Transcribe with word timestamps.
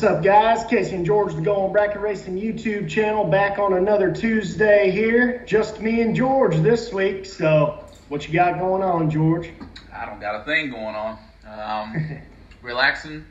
What's 0.00 0.14
up, 0.14 0.24
guys? 0.24 0.64
Casey 0.64 0.96
and 0.96 1.04
George, 1.04 1.34
the 1.34 1.42
Going 1.42 1.72
Bracket 1.72 2.00
Racing 2.00 2.40
YouTube 2.40 2.88
channel, 2.88 3.22
back 3.22 3.58
on 3.58 3.74
another 3.74 4.10
Tuesday 4.10 4.90
here. 4.90 5.44
Just 5.46 5.82
me 5.82 6.00
and 6.00 6.16
George 6.16 6.56
this 6.56 6.90
week. 6.90 7.26
So, 7.26 7.84
what 8.08 8.26
you 8.26 8.32
got 8.32 8.58
going 8.58 8.82
on, 8.82 9.10
George? 9.10 9.50
I 9.92 10.06
don't 10.06 10.18
got 10.18 10.40
a 10.40 10.44
thing 10.46 10.70
going 10.70 10.94
on. 10.94 11.18
Um, 11.46 12.18
relaxing, 12.62 13.26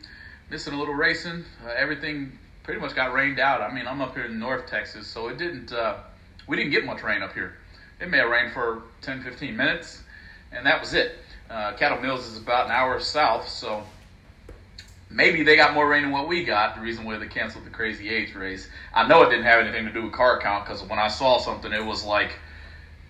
missing 0.52 0.76
a 0.76 0.78
little 0.78 0.94
racing. 0.94 1.44
Uh, 1.66 1.72
everything 1.76 2.38
pretty 2.62 2.80
much 2.80 2.94
got 2.94 3.14
rained 3.14 3.40
out. 3.40 3.62
I 3.62 3.74
mean, 3.74 3.88
I'm 3.88 4.00
up 4.00 4.14
here 4.14 4.26
in 4.26 4.38
North 4.38 4.68
Texas, 4.68 5.08
so 5.08 5.30
it 5.30 5.40
didn't. 5.40 5.74
Uh, 5.74 5.96
we 6.46 6.56
didn't 6.56 6.72
get 6.72 6.86
much 6.86 7.02
rain 7.02 7.24
up 7.24 7.34
here. 7.34 7.56
It 8.00 8.12
may 8.12 8.18
have 8.18 8.30
rained 8.30 8.54
for 8.54 8.84
10, 9.02 9.24
15 9.24 9.58
minutes, 9.58 10.04
and 10.52 10.64
that 10.68 10.80
was 10.80 10.94
it. 10.94 11.18
Uh, 11.50 11.74
Caddo 11.74 12.00
Mills 12.00 12.28
is 12.28 12.38
about 12.38 12.68
an 12.68 12.72
hour 12.74 13.00
south, 13.00 13.50
so 13.50 13.84
maybe 15.10 15.44
they 15.44 15.56
got 15.56 15.74
more 15.74 15.88
rain 15.88 16.04
than 16.04 16.12
what 16.12 16.28
we 16.28 16.44
got. 16.44 16.76
The 16.76 16.82
reason 16.82 17.06
why 17.06 17.18
they 17.18 17.28
canceled 17.28 17.66
the 17.66 17.70
Crazy 17.70 18.10
Eights 18.10 18.36
race. 18.36 18.70
I 18.94 19.08
know 19.08 19.24
it 19.24 19.30
didn't 19.30 19.46
have 19.46 19.60
anything 19.60 19.86
to 19.86 19.92
do 19.92 20.04
with 20.04 20.14
car 20.14 20.40
count 20.40 20.66
because 20.66 20.84
when 20.84 21.00
I 21.00 21.08
saw 21.08 21.40
something, 21.40 21.72
it 21.72 21.84
was 21.84 22.04
like 22.04 22.34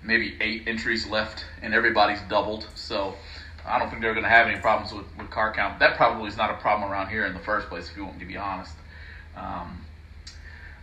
maybe 0.02 0.38
eight 0.40 0.64
entries 0.68 1.08
left, 1.08 1.46
and 1.62 1.74
everybody's 1.74 2.22
doubled. 2.30 2.68
So 2.76 3.16
I 3.66 3.80
don't 3.80 3.90
think 3.90 4.02
they're 4.02 4.14
going 4.14 4.24
to 4.24 4.30
have 4.30 4.48
any 4.48 4.60
problems 4.60 4.94
with, 4.94 5.06
with 5.18 5.30
car 5.30 5.54
count. 5.54 5.80
That 5.80 5.98
probably 5.98 6.28
is 6.28 6.38
not 6.38 6.52
a 6.52 6.56
problem 6.56 6.90
around 6.90 7.10
here 7.10 7.26
in 7.26 7.34
the 7.34 7.40
first 7.40 7.68
place, 7.68 7.90
if 7.90 7.98
you 7.98 8.04
want 8.04 8.16
me 8.16 8.22
to 8.22 8.28
be 8.28 8.38
honest. 8.38 8.74
Um, 9.36 9.86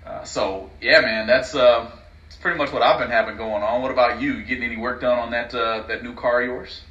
uh, 0.05 0.25
so 0.25 0.71
yeah, 0.81 1.01
man, 1.01 1.27
that's 1.27 1.55
uh, 1.55 1.91
that's 2.25 2.37
pretty 2.37 2.59
much 2.59 2.73
what 2.73 2.83
I've 2.83 2.99
been 2.99 3.11
having 3.11 3.37
going 3.37 3.63
on. 3.63 3.83
What 3.83 3.91
about 3.91 4.21
you? 4.21 4.35
you 4.35 4.45
getting 4.45 4.65
any 4.65 4.77
work 4.77 5.01
done 5.01 5.19
on 5.19 5.31
that 5.31 5.55
uh, 5.55 5.87
that 5.89 6.03
new 6.03 6.15
car 6.15 6.43
of 6.43 6.47
yours? 6.47 6.83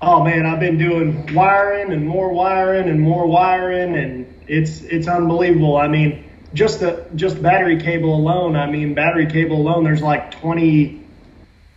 Oh 0.00 0.22
man, 0.22 0.46
I've 0.46 0.60
been 0.60 0.78
doing 0.78 1.34
wiring 1.34 1.92
and 1.92 2.06
more 2.06 2.32
wiring 2.32 2.88
and 2.88 3.00
more 3.00 3.26
wiring, 3.26 3.96
and 3.96 4.32
it's 4.46 4.82
it's 4.82 5.08
unbelievable. 5.08 5.76
I 5.76 5.88
mean, 5.88 6.24
just 6.54 6.78
the 6.80 7.04
just 7.16 7.42
battery 7.42 7.80
cable 7.80 8.14
alone. 8.14 8.54
I 8.54 8.70
mean, 8.70 8.94
battery 8.94 9.26
cable 9.26 9.56
alone. 9.56 9.82
There's 9.82 10.02
like 10.02 10.30
20. 10.30 11.04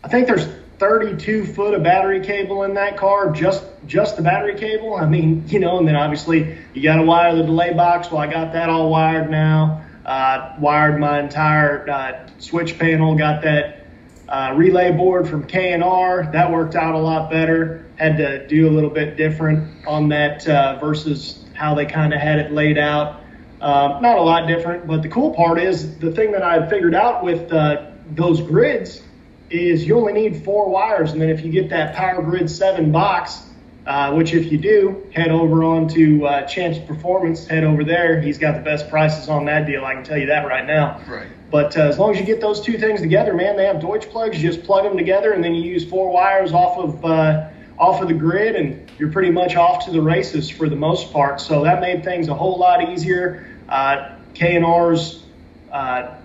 I 0.04 0.08
think 0.08 0.28
there's 0.28 0.46
32 0.78 1.46
foot 1.46 1.74
of 1.74 1.84
battery 1.84 2.22
cable 2.22 2.62
in 2.64 2.76
that 2.76 2.96
car. 2.96 3.32
Just 3.32 3.66
just 3.88 4.18
the 4.18 4.22
battery 4.22 4.56
cable. 4.56 4.96
I 4.96 5.08
mean, 5.08 5.46
you 5.48 5.60
know, 5.60 5.80
and 5.80 5.88
then 5.88 5.96
obviously 5.96 6.60
you 6.76 6.84
got 6.84 6.98
to 6.98 7.04
wire 7.04 7.36
the 7.36 7.44
delay 7.44 7.74
box. 7.74 8.12
Well, 8.12 8.22
I 8.22 8.28
got 8.28 8.54
that 8.54 8.70
all 8.70 8.92
wired 8.92 9.32
now. 9.32 9.84
Uh, 10.06 10.56
wired 10.60 11.00
my 11.00 11.20
entire 11.20 11.90
uh, 11.90 12.30
switch 12.38 12.78
panel. 12.78 13.16
Got 13.16 13.42
that 13.44 13.86
uh, 14.30 14.54
relay 14.56 14.92
board 14.92 15.28
from 15.28 15.46
K&R. 15.46 16.32
That 16.32 16.52
worked 16.52 16.76
out 16.76 16.96
a 16.96 17.00
lot 17.00 17.30
better. 17.30 17.86
Had 18.02 18.18
to 18.18 18.48
do 18.48 18.68
a 18.68 18.72
little 18.72 18.90
bit 18.90 19.16
different 19.16 19.86
on 19.86 20.10
that 20.10 20.48
uh, 20.48 20.80
versus 20.80 21.46
how 21.54 21.76
they 21.76 21.86
kind 21.86 22.16
of 22.16 22.20
had 22.20 22.40
it 22.40 22.52
laid 22.52 22.80
out. 22.80 23.22
Uh, 23.62 24.00
not 24.02 24.18
a 24.18 24.22
lot 24.22 24.48
different, 24.48 24.88
but 24.88 25.04
the 25.04 25.10
cool 25.10 25.36
part 25.36 25.60
is 25.60 26.00
the 26.00 26.12
thing 26.12 26.32
that 26.32 26.42
I 26.42 26.68
figured 26.68 26.96
out 26.96 27.24
with 27.24 27.54
uh, 27.54 27.92
those 28.16 28.42
grids 28.42 29.04
is 29.52 29.86
you 29.86 30.00
only 30.00 30.14
need 30.14 30.44
four 30.44 30.68
wires, 30.68 31.12
and 31.12 31.22
then 31.22 31.30
if 31.30 31.46
you 31.46 31.52
get 31.52 31.70
that 31.70 31.94
Power 31.94 32.24
Grid 32.24 32.50
7 32.50 32.92
box, 32.92 33.44
uh, 33.86 34.14
which 34.14 34.34
if 34.34 34.52
you 34.52 34.58
do, 34.58 35.08
head 35.14 35.30
over 35.30 35.64
on 35.64 35.88
to 35.90 36.26
uh, 36.26 36.48
Chance 36.48 36.80
Performance, 36.80 37.46
head 37.46 37.64
over 37.64 37.84
there. 37.84 38.20
He's 38.20 38.40
got 38.40 38.56
the 38.56 38.62
best 38.62 38.90
prices 38.90 39.30
on 39.30 39.46
that 39.46 39.68
deal. 39.68 39.86
I 39.86 39.94
can 39.94 40.04
tell 40.04 40.18
you 40.18 40.28
that 40.28 40.48
right 40.48 40.66
now. 40.66 41.02
Right. 41.08 41.28
But 41.52 41.78
uh, 41.78 41.82
as 41.82 42.00
long 42.00 42.12
as 42.12 42.20
you 42.20 42.26
get 42.26 42.42
those 42.42 42.62
two 42.62 42.78
things 42.78 43.02
together, 43.02 43.34
man, 43.34 43.58
they 43.58 43.66
have 43.66 43.80
Deutsch 43.80 44.08
plugs. 44.10 44.42
You 44.42 44.52
just 44.52 44.66
plug 44.66 44.86
them 44.86 44.98
together, 44.98 45.34
and 45.34 45.44
then 45.44 45.54
you 45.54 45.64
use 45.64 45.88
four 45.88 46.10
wires 46.10 46.54
off 46.54 46.78
of 46.78 47.06
uh, 47.06 47.50
off 47.82 48.00
of 48.00 48.08
the 48.08 48.14
grid, 48.14 48.56
and 48.56 48.92
you're 49.00 49.12
pretty 49.12 49.32
much 49.32 49.56
off 49.56 49.86
to 49.86 49.92
the 49.92 50.00
races 50.00 50.48
for 50.52 50.70
the 50.70 50.76
most 50.76 51.12
part. 51.12 51.42
So 51.42 51.64
that 51.64 51.82
made 51.82 52.04
things 52.04 52.28
a 52.28 52.34
whole 52.36 52.60
lot 52.60 52.88
easier. 52.88 53.48
Uh, 53.68 54.18
K&R's 54.36 55.24
uh, 55.72 56.16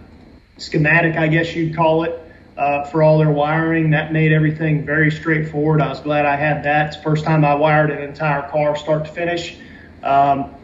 schematic, 0.58 1.16
I 1.16 1.28
guess 1.28 1.54
you'd 1.56 1.74
call 1.74 2.04
it, 2.04 2.20
uh, 2.58 2.84
for 2.84 3.02
all 3.02 3.16
their 3.16 3.30
wiring. 3.30 3.90
That 3.90 4.12
made 4.12 4.32
everything 4.32 4.84
very 4.84 5.10
straightforward. 5.10 5.80
I 5.80 5.88
was 5.88 6.00
glad 6.00 6.26
I 6.26 6.36
had 6.36 6.62
that. 6.64 6.88
It's 6.88 6.96
the 6.98 7.02
first 7.02 7.24
time 7.24 7.42
I 7.42 7.54
wired 7.54 7.90
an 7.90 8.02
entire 8.02 8.42
car 8.50 8.76
start 8.76 9.06
to 9.06 9.10
finish. 9.10 9.56
Um, 10.02 10.54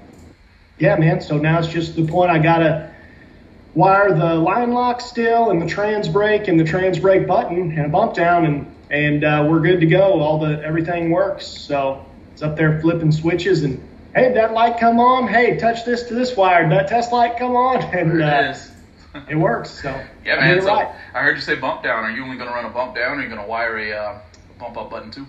yeah, 0.78 0.96
man. 0.96 1.22
So 1.22 1.38
now 1.38 1.58
it's 1.58 1.68
just 1.68 1.96
the 1.96 2.06
point 2.06 2.30
I 2.30 2.38
gotta 2.38 2.92
wire 3.74 4.14
the 4.14 4.34
line 4.34 4.72
lock 4.72 5.00
still 5.00 5.50
and 5.50 5.62
the 5.62 5.66
trans 5.66 6.06
brake 6.06 6.48
and 6.48 6.60
the 6.60 6.64
trans 6.64 6.98
brake 6.98 7.26
button 7.26 7.72
and 7.72 7.86
a 7.86 7.88
bump 7.88 8.12
down 8.12 8.44
and 8.44 8.71
and 8.92 9.24
uh, 9.24 9.46
we're 9.48 9.60
good 9.60 9.80
to 9.80 9.86
go. 9.86 10.20
All 10.20 10.38
the 10.38 10.62
everything 10.62 11.10
works. 11.10 11.46
So 11.46 12.06
it's 12.32 12.42
up 12.42 12.56
there 12.56 12.80
flipping 12.80 13.10
switches 13.10 13.64
and 13.64 13.82
hey, 14.14 14.28
did 14.28 14.36
that 14.36 14.52
light 14.52 14.78
come 14.78 15.00
on? 15.00 15.26
Hey, 15.26 15.56
touch 15.56 15.84
this 15.84 16.04
to 16.04 16.14
this 16.14 16.36
wire. 16.36 16.68
That 16.68 16.86
test 16.86 17.10
light 17.12 17.36
come 17.38 17.56
on? 17.56 17.82
And 17.98 18.10
There 18.10 18.50
it 18.50 18.56
uh, 19.14 19.20
it 19.28 19.36
works. 19.36 19.82
So 19.82 19.88
Yeah, 20.24 20.36
man. 20.36 20.60
So 20.60 20.68
right. 20.68 20.94
I 21.14 21.22
heard 21.22 21.36
you 21.36 21.42
say 21.42 21.56
bump 21.56 21.82
down. 21.82 22.04
Are 22.04 22.10
you 22.10 22.22
only 22.22 22.36
going 22.36 22.48
to 22.48 22.54
run 22.54 22.66
a 22.66 22.70
bump 22.70 22.94
down, 22.94 23.16
or 23.16 23.20
are 23.20 23.22
you 23.22 23.28
going 23.28 23.40
to 23.40 23.48
wire 23.48 23.78
a 23.78 23.92
uh, 23.92 24.20
bump 24.58 24.76
up 24.76 24.90
button 24.90 25.10
too? 25.10 25.26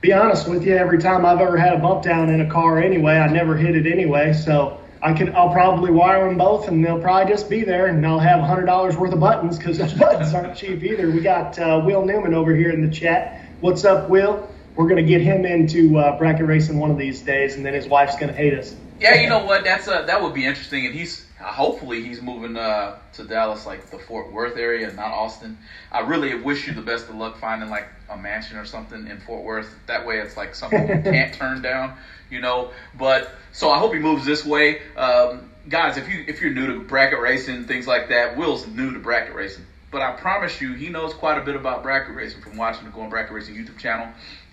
be 0.00 0.12
honest 0.12 0.48
with 0.48 0.64
you, 0.64 0.76
every 0.76 0.98
time 0.98 1.26
I've 1.26 1.40
ever 1.40 1.56
had 1.56 1.74
a 1.74 1.78
bump 1.78 2.04
down 2.04 2.30
in 2.30 2.40
a 2.40 2.48
car 2.48 2.78
anyway, 2.78 3.16
I 3.16 3.26
never 3.26 3.56
hit 3.56 3.74
it 3.74 3.90
anyway. 3.90 4.32
So 4.32 4.80
I 5.00 5.12
could, 5.12 5.30
I'll 5.30 5.52
probably 5.52 5.90
wire 5.90 6.26
them 6.28 6.38
both, 6.38 6.68
and 6.68 6.84
they'll 6.84 7.00
probably 7.00 7.32
just 7.32 7.48
be 7.48 7.62
there, 7.62 7.86
and 7.86 8.04
I'll 8.06 8.18
have 8.18 8.40
hundred 8.40 8.66
dollars 8.66 8.96
worth 8.96 9.12
of 9.12 9.20
buttons 9.20 9.58
because 9.58 9.78
those 9.78 9.94
buttons 9.98 10.34
aren't 10.34 10.56
cheap 10.56 10.82
either. 10.82 11.10
We 11.10 11.20
got 11.20 11.58
uh, 11.58 11.82
Will 11.84 12.04
Newman 12.04 12.34
over 12.34 12.54
here 12.54 12.70
in 12.70 12.84
the 12.84 12.92
chat. 12.92 13.44
What's 13.60 13.84
up, 13.84 14.08
Will? 14.08 14.48
We're 14.74 14.88
gonna 14.88 15.02
get 15.02 15.20
him 15.20 15.44
into 15.44 15.98
uh, 15.98 16.18
bracket 16.18 16.46
racing 16.46 16.78
one 16.78 16.90
of 16.90 16.98
these 16.98 17.22
days, 17.22 17.56
and 17.56 17.64
then 17.64 17.74
his 17.74 17.86
wife's 17.86 18.16
gonna 18.16 18.32
hate 18.32 18.54
us. 18.54 18.74
Yeah, 19.00 19.20
you 19.20 19.28
know 19.28 19.44
what? 19.44 19.62
That's 19.64 19.86
a, 19.86 20.04
that 20.06 20.22
would 20.22 20.34
be 20.34 20.44
interesting, 20.44 20.86
and 20.86 20.94
he's 20.94 21.24
uh, 21.40 21.44
hopefully 21.44 22.02
he's 22.02 22.20
moving 22.20 22.56
uh, 22.56 22.98
to 23.12 23.24
Dallas, 23.24 23.66
like 23.66 23.90
the 23.90 23.98
Fort 23.98 24.32
Worth 24.32 24.56
area, 24.56 24.92
not 24.92 25.12
Austin. 25.12 25.58
I 25.92 26.00
really 26.00 26.34
wish 26.34 26.66
you 26.66 26.74
the 26.74 26.82
best 26.82 27.08
of 27.08 27.14
luck 27.14 27.38
finding 27.38 27.70
like 27.70 27.88
a 28.10 28.16
mansion 28.16 28.56
or 28.56 28.64
something 28.64 29.06
in 29.06 29.20
Fort 29.20 29.44
Worth. 29.44 29.72
That 29.86 30.06
way, 30.06 30.18
it's 30.18 30.36
like 30.36 30.56
something 30.56 30.88
you 30.88 31.02
can't 31.02 31.32
turn 31.32 31.62
down, 31.62 31.96
you 32.30 32.40
know. 32.40 32.70
But 32.98 33.30
so 33.52 33.70
I 33.70 33.78
hope 33.78 33.92
he 33.92 33.98
moves 33.98 34.24
this 34.24 34.44
way, 34.44 34.80
um, 34.96 35.50
guys. 35.68 35.96
If 35.96 36.08
you 36.08 36.24
if 36.26 36.40
you're 36.40 36.52
new 36.52 36.66
to 36.66 36.80
bracket 36.80 37.20
racing, 37.20 37.64
things 37.64 37.86
like 37.86 38.08
that, 38.08 38.36
Will's 38.36 38.66
new 38.66 38.92
to 38.92 38.98
bracket 38.98 39.34
racing. 39.34 39.64
But 39.90 40.02
I 40.02 40.12
promise 40.12 40.60
you, 40.60 40.74
he 40.74 40.88
knows 40.88 41.14
quite 41.14 41.38
a 41.38 41.40
bit 41.40 41.56
about 41.56 41.82
bracket 41.82 42.14
racing 42.14 42.42
from 42.42 42.56
watching 42.56 42.84
the 42.84 42.90
Going 42.90 43.08
Bracket 43.08 43.32
Racing 43.32 43.54
YouTube 43.54 43.78
channel. 43.78 44.08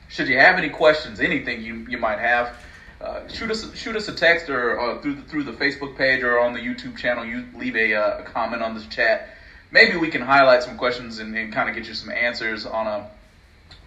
Should 0.07 0.29
you 0.29 0.37
have 0.37 0.57
any 0.57 0.69
questions, 0.69 1.19
anything 1.19 1.61
you, 1.61 1.85
you 1.89 1.97
might 1.97 2.19
have, 2.19 2.55
uh, 3.01 3.27
shoot 3.27 3.51
us 3.51 3.75
shoot 3.75 3.95
us 3.95 4.07
a 4.07 4.13
text 4.13 4.49
or 4.49 4.79
uh, 4.79 5.01
through 5.01 5.15
the, 5.15 5.21
through 5.23 5.43
the 5.43 5.51
Facebook 5.51 5.97
page 5.97 6.23
or 6.23 6.39
on 6.39 6.53
the 6.53 6.59
YouTube 6.59 6.97
channel. 6.97 7.25
You 7.25 7.45
leave 7.55 7.75
a, 7.75 7.93
uh, 7.93 8.19
a 8.19 8.23
comment 8.23 8.61
on 8.61 8.73
this 8.73 8.85
chat. 8.87 9.29
Maybe 9.71 9.97
we 9.97 10.09
can 10.09 10.21
highlight 10.21 10.63
some 10.63 10.77
questions 10.77 11.19
and, 11.19 11.35
and 11.35 11.51
kind 11.51 11.67
of 11.67 11.75
get 11.75 11.87
you 11.87 11.93
some 11.93 12.09
answers 12.09 12.65
on 12.65 12.87
a 12.87 13.09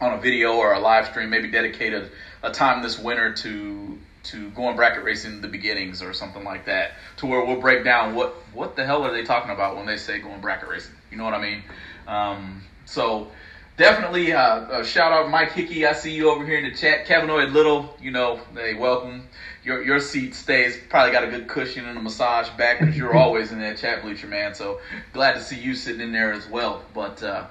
on 0.00 0.12
a 0.12 0.20
video 0.20 0.52
or 0.52 0.74
a 0.74 0.78
live 0.78 1.06
stream. 1.06 1.30
Maybe 1.30 1.50
dedicate 1.50 1.94
a, 1.94 2.10
a 2.42 2.50
time 2.50 2.82
this 2.82 2.98
winter 2.98 3.32
to 3.32 3.98
to 4.24 4.50
going 4.50 4.76
bracket 4.76 5.04
racing 5.04 5.40
the 5.40 5.48
beginnings 5.48 6.02
or 6.02 6.12
something 6.12 6.44
like 6.44 6.66
that, 6.66 6.92
to 7.16 7.26
where 7.26 7.44
we'll 7.44 7.60
break 7.60 7.84
down 7.84 8.14
what 8.14 8.34
what 8.52 8.76
the 8.76 8.84
hell 8.84 9.04
are 9.04 9.12
they 9.12 9.24
talking 9.24 9.50
about 9.50 9.76
when 9.76 9.86
they 9.86 9.96
say 9.96 10.18
going 10.18 10.40
bracket 10.40 10.68
racing. 10.68 10.94
You 11.10 11.16
know 11.16 11.24
what 11.24 11.34
I 11.34 11.40
mean? 11.40 11.62
Um, 12.06 12.62
so 12.84 13.28
definitely 13.76 14.32
uh, 14.32 14.40
uh, 14.40 14.84
shout 14.84 15.12
out 15.12 15.30
Mike 15.30 15.52
Hickey. 15.52 15.86
I 15.86 15.92
see 15.92 16.12
you 16.14 16.30
over 16.30 16.44
here 16.44 16.58
in 16.58 16.64
the 16.64 16.76
chat. 16.76 17.06
Kevinoid 17.06 17.52
Little, 17.52 17.96
you 18.00 18.10
know, 18.10 18.40
hey, 18.54 18.74
welcome. 18.74 19.26
Your 19.64 19.82
your 19.82 20.00
seat 20.00 20.34
stays 20.34 20.78
probably 20.88 21.12
got 21.12 21.24
a 21.24 21.28
good 21.28 21.48
cushion 21.48 21.86
and 21.86 21.96
a 21.96 22.00
massage 22.00 22.48
back 22.50 22.80
because 22.80 22.96
you're 22.96 23.16
always 23.16 23.52
in 23.52 23.60
that 23.60 23.78
chat 23.78 24.02
bleacher, 24.02 24.26
man. 24.26 24.54
So 24.54 24.80
glad 25.12 25.34
to 25.34 25.40
see 25.40 25.58
you 25.58 25.74
sitting 25.74 26.00
in 26.00 26.12
there 26.12 26.32
as 26.32 26.46
well. 26.48 26.82
But 26.92 27.22
uh, 27.22 27.46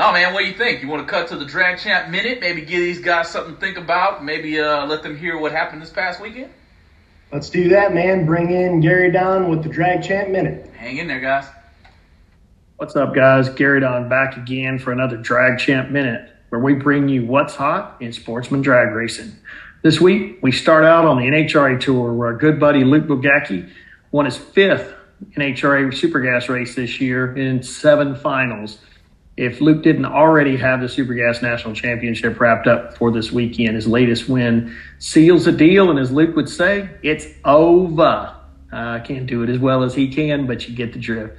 no, 0.00 0.12
man, 0.12 0.32
what 0.32 0.40
do 0.40 0.46
you 0.46 0.54
think? 0.56 0.80
You 0.80 0.88
want 0.88 1.06
to 1.06 1.12
cut 1.12 1.28
to 1.28 1.36
the 1.36 1.44
drag 1.44 1.78
champ 1.78 2.08
minute? 2.08 2.40
Maybe 2.40 2.62
give 2.62 2.80
these 2.80 3.00
guys 3.00 3.28
something 3.28 3.54
to 3.54 3.60
think 3.60 3.76
about. 3.76 4.24
Maybe 4.24 4.58
uh, 4.58 4.86
let 4.86 5.02
them 5.02 5.14
hear 5.14 5.36
what 5.36 5.52
happened 5.52 5.82
this 5.82 5.90
past 5.90 6.22
weekend. 6.22 6.50
Let's 7.30 7.50
do 7.50 7.68
that, 7.68 7.92
man. 7.92 8.24
Bring 8.24 8.50
in 8.50 8.80
Gary 8.80 9.12
Don 9.12 9.50
with 9.50 9.62
the 9.62 9.68
Drag 9.68 10.02
Champ 10.02 10.30
Minute. 10.30 10.72
Hang 10.74 10.96
in 10.96 11.06
there, 11.06 11.20
guys. 11.20 11.44
What's 12.78 12.96
up, 12.96 13.14
guys? 13.14 13.50
Gary 13.50 13.80
Don 13.80 14.08
back 14.08 14.38
again 14.38 14.78
for 14.78 14.90
another 14.90 15.18
Drag 15.18 15.58
Champ 15.58 15.90
Minute, 15.90 16.32
where 16.48 16.62
we 16.62 16.72
bring 16.72 17.06
you 17.10 17.26
what's 17.26 17.54
hot 17.54 18.00
in 18.00 18.10
sportsman 18.14 18.62
drag 18.62 18.94
racing. 18.94 19.34
This 19.82 20.00
week, 20.00 20.38
we 20.40 20.50
start 20.50 20.82
out 20.82 21.04
on 21.04 21.18
the 21.18 21.24
NHRA 21.24 21.78
Tour, 21.78 22.14
where 22.14 22.28
our 22.28 22.38
good 22.38 22.58
buddy 22.58 22.84
Luke 22.84 23.04
Bogacki 23.04 23.68
won 24.12 24.24
his 24.24 24.38
fifth 24.38 24.94
NHRA 25.36 25.92
Supergas 25.92 26.48
race 26.48 26.74
this 26.74 27.02
year 27.02 27.36
in 27.36 27.62
seven 27.62 28.16
finals. 28.16 28.78
If 29.36 29.60
Luke 29.60 29.82
didn't 29.82 30.06
already 30.06 30.56
have 30.56 30.80
the 30.80 30.86
Supergas 30.86 31.40
National 31.40 31.74
Championship 31.74 32.38
wrapped 32.40 32.66
up 32.66 32.96
for 32.96 33.10
this 33.10 33.32
weekend, 33.32 33.74
his 33.76 33.86
latest 33.86 34.28
win 34.28 34.76
seals 34.98 35.44
the 35.44 35.52
deal, 35.52 35.90
and 35.90 35.98
as 35.98 36.10
Luke 36.10 36.36
would 36.36 36.48
say, 36.48 36.90
it's 37.02 37.26
over. 37.44 38.34
Uh, 38.72 38.76
I 38.76 39.00
can't 39.00 39.26
do 39.26 39.42
it 39.42 39.48
as 39.48 39.58
well 39.58 39.82
as 39.82 39.94
he 39.94 40.08
can, 40.08 40.46
but 40.46 40.68
you 40.68 40.74
get 40.74 40.92
the 40.92 40.98
drift. 40.98 41.38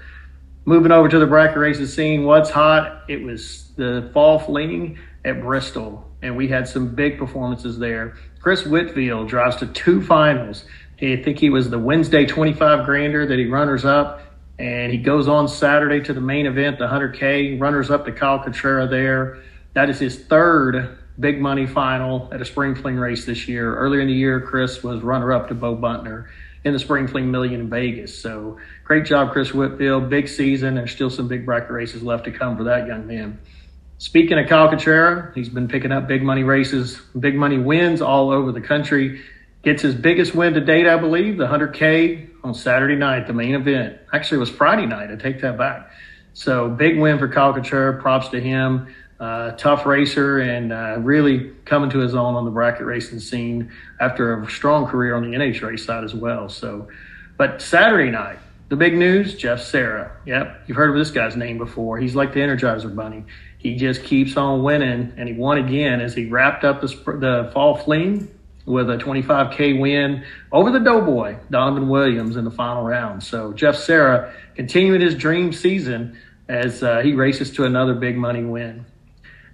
Moving 0.66 0.92
over 0.92 1.10
to 1.10 1.20
the 1.20 1.26
bracket 1.26 1.58
races 1.58 1.94
scene, 1.94 2.24
what's 2.24 2.50
hot? 2.50 3.04
It 3.08 3.24
was 3.24 3.72
the 3.76 4.10
fall 4.14 4.40
fling 4.40 4.98
at 5.26 5.42
Bristol, 5.42 6.10
and 6.22 6.36
we 6.36 6.48
had 6.48 6.68
some 6.68 6.94
big 6.94 7.18
performances 7.18 7.78
there. 7.78 8.16
Chris 8.42 8.66
Whitfield 8.66 9.28
drives 9.28 9.58
to 9.58 9.68
two 9.68 10.02
finals. 10.02 10.66
I 11.02 11.22
think 11.24 11.40
he 11.40 11.50
was 11.50 11.70
the 11.70 11.80
Wednesday 11.80 12.26
25 12.26 12.86
grander 12.86 13.26
that 13.26 13.40
he 13.40 13.46
runners 13.46 13.86
up. 13.86 14.22
And 14.62 14.92
he 14.92 15.00
goes 15.00 15.28
on 15.28 15.48
Saturday 15.48 16.02
to 16.02 16.14
the 16.14 16.22
main 16.22 16.46
event, 16.46 16.78
the 16.78 16.86
100K, 16.86 17.60
runners 17.60 17.90
up 17.90 18.06
to 18.06 18.12
Kyle 18.12 18.38
Cotrera 18.38 18.88
there. 18.88 19.40
That 19.74 19.90
is 19.90 19.98
his 19.98 20.20
third 20.26 21.00
big 21.20 21.42
money 21.42 21.66
final 21.66 22.30
at 22.32 22.42
a 22.42 22.46
spring 22.46 22.76
fling 22.76 22.98
race 22.98 23.26
this 23.26 23.48
year. 23.48 23.76
Earlier 23.76 24.02
in 24.02 24.08
the 24.08 24.14
year, 24.14 24.40
Chris 24.40 24.84
was 24.84 25.02
runner 25.02 25.34
up 25.34 25.48
to 25.48 25.56
Bo 25.56 25.76
Butner 25.76 26.28
in 26.64 26.74
the 26.74 26.80
spring 26.80 27.08
fling 27.08 27.32
million 27.32 27.62
in 27.62 27.70
Vegas. 27.72 28.16
So 28.16 28.60
great 28.84 29.04
job, 29.04 29.32
Chris 29.32 29.52
Whitfield. 29.52 30.12
Big 30.12 30.28
season. 30.28 30.76
There's 30.76 30.92
still 30.92 31.10
some 31.10 31.28
big 31.28 31.44
bracket 31.44 31.72
races 31.72 32.04
left 32.04 32.26
to 32.26 32.32
come 32.32 32.56
for 32.56 32.66
that 32.66 32.86
young 32.86 33.08
man. 33.08 33.40
Speaking 33.98 34.38
of 34.38 34.48
Kyle 34.48 34.70
Cotrera, 34.70 35.34
he's 35.34 35.50
been 35.50 35.70
picking 35.70 35.92
up 35.92 36.08
big 36.08 36.22
money 36.22 36.44
races, 36.44 37.02
big 37.20 37.34
money 37.34 37.58
wins 37.58 38.00
all 38.00 38.30
over 38.30 38.52
the 38.52 38.62
country. 38.62 39.22
Gets 39.64 39.82
his 39.82 39.96
biggest 39.96 40.36
win 40.36 40.54
to 40.54 40.62
date, 40.62 40.86
I 40.86 40.98
believe, 40.98 41.38
the 41.38 41.48
100K 41.48 42.31
on 42.44 42.54
Saturday 42.54 42.96
night, 42.96 43.28
the 43.28 43.34
main 43.34 43.56
event. 43.56 43.98
Actually, 44.14 44.40
was 44.40 44.50
Friday 44.50 44.86
night. 44.86 45.12
I 45.12 45.16
take 45.16 45.42
that 45.42 45.58
back. 45.58 45.92
So 46.34 46.70
big 46.70 47.00
win 47.00 47.20
for 47.20 47.28
Kyle 47.28 47.54
Cotrera. 47.54 48.00
Props 48.02 48.30
to 48.30 48.40
him. 48.40 48.88
Uh, 49.20 49.52
tough 49.52 49.86
racer 49.86 50.40
and 50.40 50.74
uh, 50.74 50.98
really 51.00 51.52
coming 51.66 51.92
to 51.92 52.00
his 52.00 52.16
own 52.16 52.34
on 52.34 52.44
the 52.44 52.50
bracket 52.50 52.88
racing 52.88 53.20
scene 53.20 53.72
after 54.00 54.42
a 54.42 54.50
strong 54.50 54.88
career 54.88 55.14
on 55.14 55.22
the 55.22 55.38
NHRA 55.38 55.80
side 55.80 56.04
as 56.04 56.16
well. 56.16 56.50
So, 56.50 56.88
but 57.38 57.62
Saturday 57.62 58.10
night, 58.10 58.40
the 58.70 58.76
big 58.76 58.96
news: 58.96 59.36
Jeff 59.36 59.62
Serra. 59.62 60.18
Yep, 60.26 60.64
you've 60.66 60.78
heard 60.78 60.90
of 60.90 60.96
this 60.96 61.12
guy's 61.12 61.36
name 61.36 61.60
before. 61.60 62.00
He's 62.00 62.16
like 62.16 62.34
the 62.34 62.40
Energizer 62.40 62.96
Bunny. 62.96 63.26
He 63.60 63.76
just 63.76 64.04
keeps 64.04 64.38
on 64.38 64.64
winning, 64.64 65.14
and 65.18 65.30
he 65.30 65.36
won 65.36 65.60
again 65.60 66.02
as 66.02 66.16
he 66.16 66.26
wrapped 66.26 66.64
up 66.64 66.82
the, 66.82 66.88
the 66.88 67.52
fall 67.54 67.78
fling 67.78 68.28
with 68.66 68.90
a 68.90 68.98
25K 68.98 69.80
win 69.80 70.24
over 70.52 70.72
the 70.72 70.80
Doughboy, 70.80 71.38
Donovan 71.50 71.90
Williams, 71.90 72.36
in 72.36 72.46
the 72.46 72.52
final 72.52 72.84
round. 72.84 73.24
So 73.24 73.54
Jeff 73.54 73.76
Serra 73.76 74.34
continuing 74.56 75.02
his 75.02 75.16
dream 75.16 75.52
season 75.52 76.18
as 76.48 76.84
uh, 76.84 77.00
he 77.00 77.14
races 77.14 77.52
to 77.52 77.66
another 77.66 77.94
big 77.94 78.18
money 78.18 78.44
win. 78.44 78.86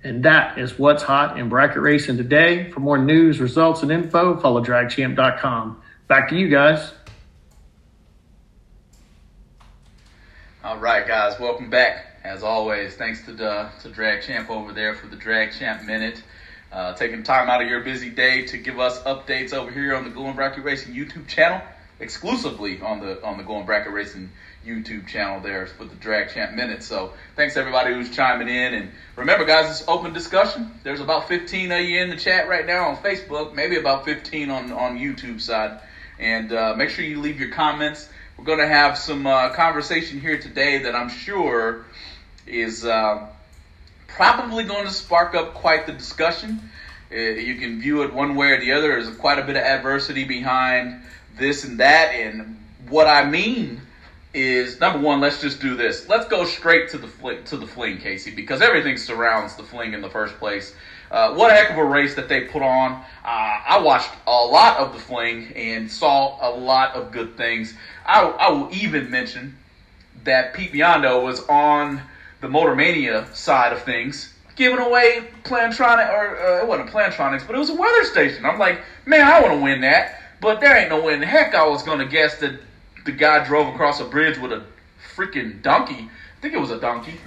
And 0.04 0.24
that 0.24 0.58
is 0.58 0.78
what's 0.78 1.04
hot 1.04 1.38
in 1.38 1.50
bracket 1.50 1.82
racing 1.82 2.18
today. 2.18 2.72
For 2.72 2.80
more 2.80 2.98
news, 2.98 3.40
results, 3.40 3.82
and 3.82 3.92
info, 3.92 4.40
follow 4.40 4.64
dragchamp.com. 4.64 5.82
Back 6.08 6.30
to 6.30 6.36
you 6.36 6.50
guys. 6.50 6.94
All 10.64 10.78
right, 10.78 11.08
guys, 11.08 11.40
welcome 11.40 11.70
back. 11.70 12.06
As 12.24 12.44
always, 12.44 12.96
thanks 12.96 13.24
to 13.26 13.34
the, 13.34 13.70
to 13.82 13.90
Drag 13.90 14.22
Champ 14.22 14.50
over 14.50 14.74
there 14.74 14.96
for 14.96 15.08
the 15.08 15.16
Drag 15.16 15.52
Champ 15.54 15.84
Minute. 15.84 16.22
Uh, 16.72 16.94
taking 16.94 17.24
time 17.24 17.50
out 17.50 17.62
of 17.62 17.70
your 17.70 17.80
busy 17.82 18.10
day 18.10 18.46
to 18.46 18.58
give 18.58 18.78
us 18.78 19.02
updates 19.04 19.54
over 19.54 19.72
here 19.72 19.96
on 19.96 20.04
the 20.04 20.10
Going 20.10 20.36
Bracket 20.36 20.66
Racing 20.66 20.94
YouTube 20.94 21.28
channel, 21.28 21.62
exclusively 22.02 22.82
on 22.82 23.00
the 23.00 23.24
on 23.24 23.38
the 23.38 23.44
Going 23.44 23.66
Bracket 23.66 23.94
Racing 23.94 24.30
YouTube 24.66 25.08
channel 25.08 25.40
there 25.40 25.70
with 25.80 25.90
the 25.90 25.96
Drag 25.96 26.30
Champ 26.30 26.54
Minute. 26.54 26.84
So 26.84 27.14
thanks 27.38 27.56
everybody 27.56 27.94
who's 27.94 28.14
chiming 28.14 28.50
in. 28.50 28.74
And 28.74 28.92
remember, 29.16 29.46
guys, 29.46 29.70
it's 29.70 29.88
open 29.88 30.12
discussion. 30.12 30.72
There's 30.84 31.00
about 31.00 31.30
15 31.30 31.72
of 31.72 31.82
you 31.82 32.02
in 32.02 32.10
the 32.10 32.18
chat 32.18 32.50
right 32.50 32.66
now 32.66 32.90
on 32.90 32.98
Facebook, 32.98 33.54
maybe 33.54 33.78
about 33.78 34.04
15 34.04 34.50
on 34.50 34.72
on 34.74 34.98
YouTube 34.98 35.40
side. 35.40 35.80
And 36.20 36.52
uh, 36.52 36.76
make 36.76 36.90
sure 36.90 37.06
you 37.06 37.22
leave 37.22 37.40
your 37.40 37.52
comments. 37.52 38.10
We're 38.38 38.46
going 38.46 38.60
to 38.60 38.68
have 38.68 38.98
some 38.98 39.26
uh, 39.26 39.54
conversation 39.54 40.20
here 40.20 40.38
today 40.38 40.80
that 40.80 40.96
I'm 40.96 41.10
sure 41.10 41.86
is 42.46 42.86
uh, 42.86 43.28
probably 44.18 44.64
going 44.64 44.84
to 44.84 44.92
spark 44.92 45.36
up 45.36 45.54
quite 45.54 45.86
the 45.86 45.94
discussion. 45.94 46.60
Uh, 47.12 47.16
you 47.16 47.56
can 47.56 47.80
view 47.80 48.02
it 48.02 48.12
one 48.12 48.36
way 48.36 48.48
or 48.48 48.60
the 48.60 48.72
other. 48.74 48.90
There's 48.90 49.16
quite 49.16 49.38
a 49.38 49.44
bit 49.44 49.56
of 49.56 49.62
adversity 49.62 50.24
behind 50.24 51.02
this 51.38 51.64
and 51.64 51.80
that. 51.80 52.14
And 52.14 52.60
what 52.90 53.08
I 53.08 53.30
mean 53.30 53.80
is 54.34 54.80
number 54.80 55.00
one, 55.00 55.22
let's 55.22 55.40
just 55.40 55.62
do 55.62 55.76
this. 55.78 56.10
Let's 56.10 56.28
go 56.28 56.46
straight 56.46 56.90
to 56.90 56.98
the 56.98 57.08
fling, 57.08 57.44
to 57.46 57.58
the 57.58 57.68
fling, 57.68 58.00
Casey, 58.00 58.32
because 58.32 58.62
everything 58.62 58.98
surrounds 58.98 59.56
the 59.56 59.64
fling 59.64 59.94
in 59.94 60.02
the 60.02 60.10
first 60.10 60.36
place. 60.40 60.76
Uh, 61.12 61.36
what 61.36 61.52
a 61.52 61.54
heck 61.54 61.70
of 61.70 61.78
a 61.78 61.86
race 61.86 62.16
that 62.16 62.28
they 62.28 62.42
put 62.42 62.64
on. 62.64 62.94
Uh, 63.24 63.60
I 63.68 63.80
watched 63.80 64.10
a 64.26 64.32
lot 64.32 64.78
of 64.78 64.94
the 64.94 65.00
fling 65.00 65.54
and 65.56 65.90
saw 65.90 66.38
a 66.42 66.52
lot 66.52 66.96
of 66.96 67.12
good 67.12 67.38
things. 67.38 67.76
I, 68.04 68.24
I 68.24 68.50
will 68.50 68.70
even 68.74 69.12
mention 69.12 69.58
that 70.24 70.56
Pete 70.56 70.74
Biondo 70.74 71.24
was 71.24 71.48
on 71.48 72.02
the 72.42 72.50
Motor 72.50 72.76
Mania 72.76 73.28
side 73.34 73.74
of 73.74 73.82
things, 73.84 74.34
giving 74.56 74.80
away 74.80 75.28
Plantronic, 75.44 76.10
or 76.10 76.38
uh, 76.38 76.62
it 76.62 76.68
wasn't 76.68 76.90
Plantronics, 76.90 77.46
but 77.46 77.56
it 77.56 77.60
was 77.60 77.70
a 77.70 77.76
weather 77.76 78.04
station. 78.06 78.46
I'm 78.46 78.60
like, 78.60 78.82
man, 79.06 79.26
I 79.26 79.42
want 79.42 79.54
to 79.54 79.60
win 79.60 79.82
that. 79.82 80.22
But 80.40 80.60
there 80.60 80.78
ain't 80.78 80.90
no 80.90 81.02
way 81.02 81.14
in 81.14 81.20
the 81.20 81.26
heck 81.26 81.56
I 81.56 81.66
was 81.68 81.82
going 81.82 82.00
to 82.00 82.06
guess 82.06 82.40
that 82.40 82.60
the 83.06 83.12
guy 83.12 83.44
drove 83.44 83.74
across 83.74 84.00
a 84.00 84.06
bridge 84.06 84.38
with 84.38 84.52
a 84.52 84.64
freaking 85.16 85.62
donkey. 85.62 86.10
I 86.38 86.42
think 86.42 86.54
it 86.54 86.60
was 86.60 86.70
a 86.70 86.80
donkey. 86.80 87.20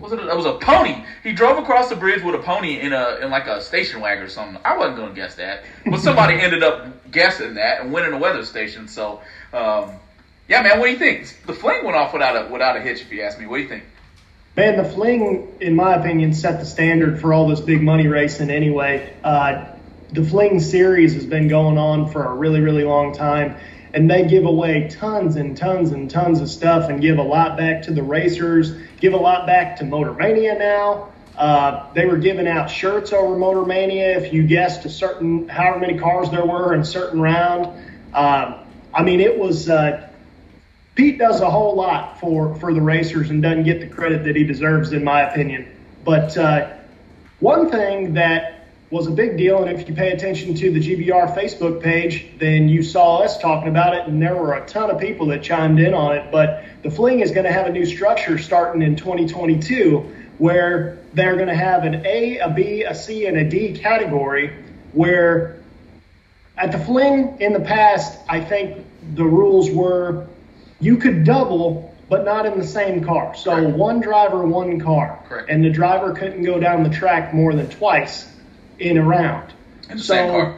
Was 0.00 0.12
it? 0.12 0.18
A, 0.18 0.30
it 0.30 0.36
was 0.36 0.46
a 0.46 0.54
pony. 0.54 1.04
He 1.22 1.32
drove 1.32 1.58
across 1.58 1.90
the 1.90 1.96
bridge 1.96 2.22
with 2.22 2.34
a 2.34 2.38
pony 2.38 2.80
in 2.80 2.94
a 2.94 3.18
in 3.20 3.30
like 3.30 3.46
a 3.46 3.60
station 3.60 4.00
wagon 4.00 4.24
or 4.24 4.28
something. 4.28 4.58
I 4.64 4.76
wasn't 4.76 4.96
gonna 4.96 5.12
guess 5.12 5.34
that, 5.34 5.64
but 5.84 6.00
somebody 6.00 6.34
ended 6.40 6.62
up 6.62 7.10
guessing 7.10 7.54
that 7.54 7.82
and 7.82 7.92
winning 7.92 8.14
a 8.14 8.18
weather 8.18 8.42
station. 8.44 8.88
So, 8.88 9.20
um, 9.52 9.96
yeah, 10.48 10.62
man, 10.62 10.78
what 10.78 10.86
do 10.86 10.92
you 10.92 10.98
think? 10.98 11.42
The 11.44 11.52
flame 11.52 11.84
went 11.84 11.96
off 11.96 12.14
without 12.14 12.46
a 12.46 12.50
without 12.50 12.76
a 12.76 12.80
hitch. 12.80 13.02
If 13.02 13.12
you 13.12 13.22
ask 13.22 13.38
me, 13.38 13.44
what 13.44 13.58
do 13.58 13.64
you 13.64 13.68
think? 13.68 13.84
Man, 14.56 14.78
the 14.78 14.84
fling, 14.84 15.54
in 15.60 15.76
my 15.76 15.96
opinion, 15.96 16.32
set 16.32 16.60
the 16.60 16.64
standard 16.64 17.20
for 17.20 17.34
all 17.34 17.46
this 17.46 17.60
big 17.60 17.82
money 17.82 18.08
racing 18.08 18.48
anyway. 18.48 19.14
Uh, 19.22 19.66
the 20.12 20.24
fling 20.24 20.60
series 20.60 21.12
has 21.12 21.26
been 21.26 21.46
going 21.46 21.76
on 21.76 22.10
for 22.10 22.24
a 22.24 22.34
really, 22.34 22.60
really 22.60 22.84
long 22.84 23.14
time, 23.14 23.56
and 23.92 24.10
they 24.10 24.26
give 24.26 24.46
away 24.46 24.88
tons 24.88 25.36
and 25.36 25.58
tons 25.58 25.90
and 25.92 26.10
tons 26.10 26.40
of 26.40 26.48
stuff 26.48 26.88
and 26.88 27.02
give 27.02 27.18
a 27.18 27.22
lot 27.22 27.58
back 27.58 27.82
to 27.82 27.92
the 27.92 28.02
racers, 28.02 28.72
give 28.98 29.12
a 29.12 29.18
lot 29.18 29.46
back 29.46 29.76
to 29.76 29.84
Motor 29.84 30.14
Mania 30.14 30.58
now. 30.58 31.12
Uh, 31.36 31.92
they 31.92 32.06
were 32.06 32.16
giving 32.16 32.48
out 32.48 32.70
shirts 32.70 33.12
over 33.12 33.36
Motor 33.36 33.66
Mania 33.66 34.16
if 34.16 34.32
you 34.32 34.42
guessed 34.46 34.86
a 34.86 34.88
certain, 34.88 35.48
however 35.48 35.80
many 35.80 35.98
cars 35.98 36.30
there 36.30 36.46
were 36.46 36.72
in 36.72 36.80
a 36.80 36.84
certain 36.84 37.20
round. 37.20 37.68
Uh, 38.14 38.64
I 38.94 39.02
mean, 39.02 39.20
it 39.20 39.38
was. 39.38 39.68
Uh, 39.68 40.08
Pete 40.96 41.18
does 41.18 41.42
a 41.42 41.48
whole 41.48 41.76
lot 41.76 42.18
for, 42.18 42.54
for 42.56 42.72
the 42.72 42.80
racers 42.80 43.28
and 43.28 43.42
doesn't 43.42 43.64
get 43.64 43.80
the 43.80 43.86
credit 43.86 44.24
that 44.24 44.34
he 44.34 44.44
deserves, 44.44 44.92
in 44.92 45.04
my 45.04 45.30
opinion. 45.30 45.68
But 46.04 46.36
uh, 46.38 46.74
one 47.40 47.70
thing 47.70 48.14
that 48.14 48.68
was 48.90 49.06
a 49.06 49.10
big 49.10 49.36
deal, 49.36 49.62
and 49.62 49.78
if 49.78 49.86
you 49.86 49.94
pay 49.94 50.12
attention 50.12 50.54
to 50.54 50.72
the 50.72 50.80
GBR 50.80 51.36
Facebook 51.36 51.82
page, 51.82 52.28
then 52.38 52.66
you 52.66 52.82
saw 52.82 53.18
us 53.18 53.36
talking 53.38 53.68
about 53.68 53.94
it, 53.94 54.06
and 54.06 54.22
there 54.22 54.36
were 54.36 54.54
a 54.54 54.66
ton 54.66 54.90
of 54.90 54.98
people 54.98 55.26
that 55.26 55.42
chimed 55.42 55.78
in 55.80 55.92
on 55.92 56.16
it. 56.16 56.32
But 56.32 56.64
the 56.82 56.90
Fling 56.90 57.20
is 57.20 57.30
going 57.30 57.44
to 57.44 57.52
have 57.52 57.66
a 57.66 57.72
new 57.72 57.84
structure 57.84 58.38
starting 58.38 58.80
in 58.80 58.96
2022 58.96 60.14
where 60.38 60.98
they're 61.12 61.34
going 61.34 61.48
to 61.48 61.54
have 61.54 61.84
an 61.84 62.06
A, 62.06 62.38
a 62.38 62.48
B, 62.48 62.84
a 62.84 62.94
C, 62.94 63.26
and 63.26 63.36
a 63.36 63.44
D 63.44 63.76
category 63.76 64.50
where 64.92 65.58
at 66.56 66.72
the 66.72 66.78
Fling 66.78 67.36
in 67.40 67.52
the 67.52 67.60
past, 67.60 68.18
I 68.30 68.40
think 68.40 68.82
the 69.14 69.24
rules 69.24 69.70
were 69.70 70.26
you 70.80 70.96
could 70.96 71.24
double, 71.24 71.94
but 72.08 72.24
not 72.24 72.46
in 72.46 72.58
the 72.58 72.66
same 72.66 73.04
car. 73.04 73.34
So 73.34 73.54
Correct. 73.54 73.76
one 73.76 74.00
driver, 74.00 74.46
one 74.46 74.80
car. 74.80 75.22
Correct. 75.28 75.50
And 75.50 75.64
the 75.64 75.70
driver 75.70 76.12
couldn't 76.12 76.42
go 76.42 76.60
down 76.60 76.82
the 76.82 76.90
track 76.90 77.34
more 77.34 77.54
than 77.54 77.68
twice 77.68 78.30
in 78.78 78.98
a 78.98 79.02
round. 79.02 79.52
In 79.88 79.96
the 79.96 80.02
so, 80.02 80.14
same 80.14 80.30
car. 80.30 80.56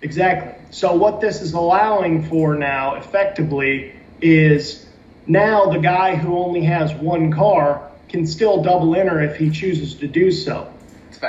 Exactly. 0.00 0.54
So 0.70 0.94
what 0.96 1.20
this 1.20 1.42
is 1.42 1.52
allowing 1.52 2.24
for 2.24 2.54
now, 2.54 2.94
effectively, 2.94 3.94
is 4.20 4.86
now 5.26 5.66
the 5.66 5.78
guy 5.78 6.16
who 6.16 6.36
only 6.38 6.62
has 6.62 6.92
one 6.94 7.32
car 7.32 7.90
can 8.08 8.26
still 8.26 8.62
double 8.62 8.96
enter 8.96 9.20
if 9.20 9.36
he 9.36 9.50
chooses 9.50 9.94
to 9.94 10.06
do 10.06 10.30
so. 10.30 10.72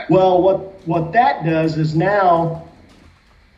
Well, 0.09 0.41
what 0.41 0.87
what 0.87 1.13
that 1.13 1.45
does 1.45 1.77
is 1.77 1.95
now 1.95 2.67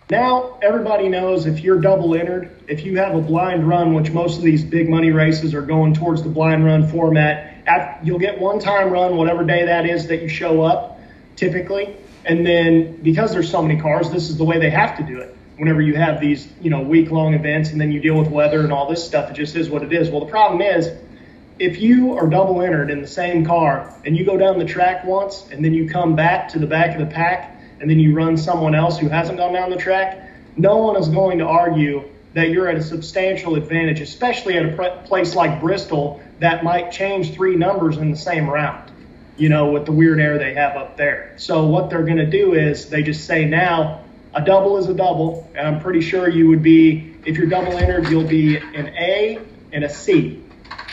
now 0.10 0.60
everybody 0.62 1.10
knows 1.10 1.48
if 1.48 1.62
you're 1.62 1.80
double 1.80 2.14
entered, 2.14 2.52
if 2.68 2.86
you 2.86 3.00
have 3.00 3.16
a 3.16 3.22
blind 3.22 3.68
run, 3.68 3.96
which 3.96 4.12
most 4.12 4.38
of 4.38 4.44
these 4.44 4.64
big 4.64 4.88
money 4.88 5.12
races 5.12 5.56
are 5.56 5.64
going 5.64 5.96
towards 5.96 6.22
the 6.22 6.30
blind 6.30 6.64
run 6.64 6.88
format, 6.88 8.02
you'll 8.04 8.20
get 8.20 8.40
one 8.40 8.60
time 8.60 8.92
run, 8.92 9.18
whatever 9.18 9.44
day 9.44 9.66
that 9.66 9.88
is 9.88 10.08
that 10.08 10.22
you 10.22 10.30
show 10.30 10.62
up, 10.62 11.00
typically. 11.36 11.96
And 12.24 12.46
then 12.46 12.98
because 12.98 13.32
there's 13.32 13.50
so 13.50 13.64
many 13.64 13.80
cars, 13.82 14.12
this 14.12 14.30
is 14.30 14.38
the 14.38 14.44
way 14.44 14.60
they 14.60 14.70
have 14.70 14.98
to 14.98 15.04
do 15.04 15.20
it. 15.20 15.36
Whenever 15.58 15.82
you 15.82 15.96
have 15.96 16.20
these, 16.20 16.48
you 16.62 16.70
know, 16.70 16.82
week 16.82 17.10
long 17.10 17.34
events 17.34 17.72
and 17.72 17.82
then 17.82 17.92
you 17.92 18.00
deal 18.00 18.18
with 18.18 18.28
weather 18.28 18.60
and 18.60 18.72
all 18.72 18.90
this 18.90 19.04
stuff, 19.04 19.32
it 19.32 19.34
just 19.34 19.56
is 19.56 19.70
what 19.70 19.82
it 19.84 19.92
is. 19.94 20.10
Well, 20.10 20.20
the 20.20 20.30
problem 20.30 20.62
is 20.62 20.92
if 21.58 21.80
you 21.80 22.18
are 22.18 22.28
double 22.28 22.62
entered 22.62 22.92
in 22.92 23.02
the 23.02 23.08
same 23.08 23.46
car 23.46 23.92
and 24.06 24.18
you 24.18 24.26
go 24.26 24.38
down 24.38 24.60
the 24.60 24.66
track 24.66 25.06
once 25.06 25.48
and 25.52 25.64
then 25.64 25.74
you 25.74 25.90
come 25.90 26.16
back 26.16 26.50
to 26.50 26.60
the 26.60 26.68
back 26.68 27.00
of 27.00 27.08
the 27.08 27.14
pack 27.14 27.55
and 27.80 27.90
then 27.90 28.00
you 28.00 28.16
run 28.16 28.38
someone 28.38 28.76
else 28.76 28.98
who 28.98 29.10
hasn't 29.10 29.38
gone 29.38 29.54
down 29.54 29.70
the 29.70 29.78
track, 29.78 30.30
no 30.58 30.78
one 30.78 30.96
is 30.96 31.08
going 31.10 31.40
to 31.40 31.46
argue 31.46 32.10
that 32.34 32.50
you're 32.50 32.68
at 32.68 32.76
a 32.76 32.84
substantial 32.84 33.56
advantage, 33.56 34.02
especially 34.02 34.58
at 34.58 34.66
a 34.66 35.02
place 35.06 35.36
like 35.36 35.62
Bristol 35.62 36.22
that 36.40 36.64
might 36.64 36.92
change 36.92 37.34
three 37.34 37.56
numbers 37.56 37.98
in 37.98 38.12
the 38.12 38.18
same 38.18 38.50
round, 38.50 38.92
you 39.38 39.48
know, 39.48 39.72
with 39.72 39.86
the 39.86 39.92
weird 39.92 40.20
air 40.20 40.38
they 40.38 40.54
have 40.54 40.76
up 40.76 40.98
there. 40.98 41.34
So 41.38 41.66
what 41.66 41.90
they're 41.90 42.04
going 42.04 42.18
to 42.18 42.30
do 42.30 42.54
is 42.54 42.90
they 42.90 43.04
just 43.04 43.26
say 43.26 43.46
now, 43.46 44.04
a 44.34 44.44
double 44.44 44.78
is 44.78 44.90
a 44.90 44.94
double, 44.94 45.50
and 45.56 45.66
I'm 45.66 45.80
pretty 45.80 46.02
sure 46.02 46.28
you 46.28 46.50
would 46.50 46.62
be, 46.62 47.16
if 47.26 47.38
you're 47.38 47.48
double 47.48 47.78
entered, 47.78 48.10
you'll 48.10 48.28
be 48.28 48.58
an 48.58 48.88
A 48.98 49.40
and 49.72 49.86
a 49.86 49.90
C. 49.90 50.44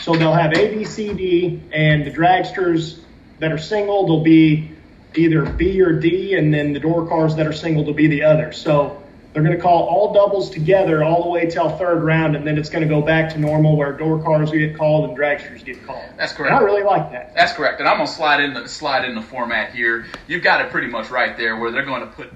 So 0.01 0.15
they'll 0.15 0.33
have 0.33 0.53
A, 0.53 0.73
B, 0.73 0.85
C, 0.85 1.13
D, 1.13 1.61
and 1.73 2.05
the 2.05 2.11
dragsters 2.11 2.99
that 3.39 3.51
are 3.51 3.57
single, 3.57 4.05
they'll 4.05 4.23
be 4.23 4.71
either 5.15 5.45
B 5.45 5.81
or 5.81 5.93
D, 5.93 6.35
and 6.35 6.53
then 6.53 6.73
the 6.73 6.79
door 6.79 7.07
cars 7.07 7.35
that 7.35 7.47
are 7.47 7.53
single 7.53 7.83
will 7.83 7.93
be 7.93 8.07
the 8.07 8.23
other. 8.23 8.51
So 8.51 9.01
they're 9.33 9.43
going 9.43 9.55
to 9.55 9.61
call 9.61 9.87
all 9.87 10.13
doubles 10.13 10.49
together 10.51 11.03
all 11.03 11.23
the 11.23 11.29
way 11.29 11.49
till 11.49 11.69
third 11.77 12.03
round, 12.03 12.35
and 12.35 12.45
then 12.45 12.57
it's 12.57 12.69
going 12.69 12.83
to 12.83 12.87
go 12.87 13.01
back 13.01 13.31
to 13.33 13.39
normal 13.39 13.75
where 13.75 13.91
door 13.91 14.21
cars 14.21 14.51
get 14.51 14.77
called 14.77 15.09
and 15.09 15.17
dragsters 15.17 15.65
get 15.65 15.83
called. 15.85 16.05
That's 16.17 16.33
correct. 16.33 16.51
And 16.51 16.59
I 16.59 16.63
really 16.63 16.83
like 16.83 17.11
that. 17.11 17.33
That's 17.33 17.53
correct. 17.53 17.79
And 17.79 17.89
I'm 17.89 17.97
gonna 17.97 18.07
slide 18.07 18.41
in 18.41 18.53
the 18.53 18.67
slide 18.67 19.05
in 19.05 19.15
the 19.15 19.21
format 19.21 19.73
here. 19.73 20.05
You've 20.27 20.43
got 20.43 20.63
it 20.63 20.71
pretty 20.71 20.87
much 20.87 21.09
right 21.09 21.35
there, 21.35 21.57
where 21.57 21.71
they're 21.71 21.85
going 21.85 22.01
to 22.01 22.07
put 22.07 22.31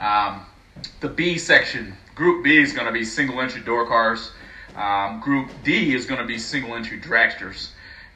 um, 0.00 0.44
the 1.00 1.08
B 1.08 1.38
section. 1.38 1.94
Group 2.16 2.42
B 2.42 2.58
is 2.58 2.72
going 2.72 2.86
to 2.86 2.92
be 2.92 3.04
single 3.04 3.40
entry 3.40 3.60
door 3.60 3.86
cars. 3.86 4.32
Um, 4.74 5.20
group 5.20 5.50
D 5.62 5.94
is 5.94 6.06
going 6.06 6.20
to 6.20 6.26
be 6.26 6.38
single 6.38 6.74
entry 6.74 7.00
dragsters, 7.00 7.70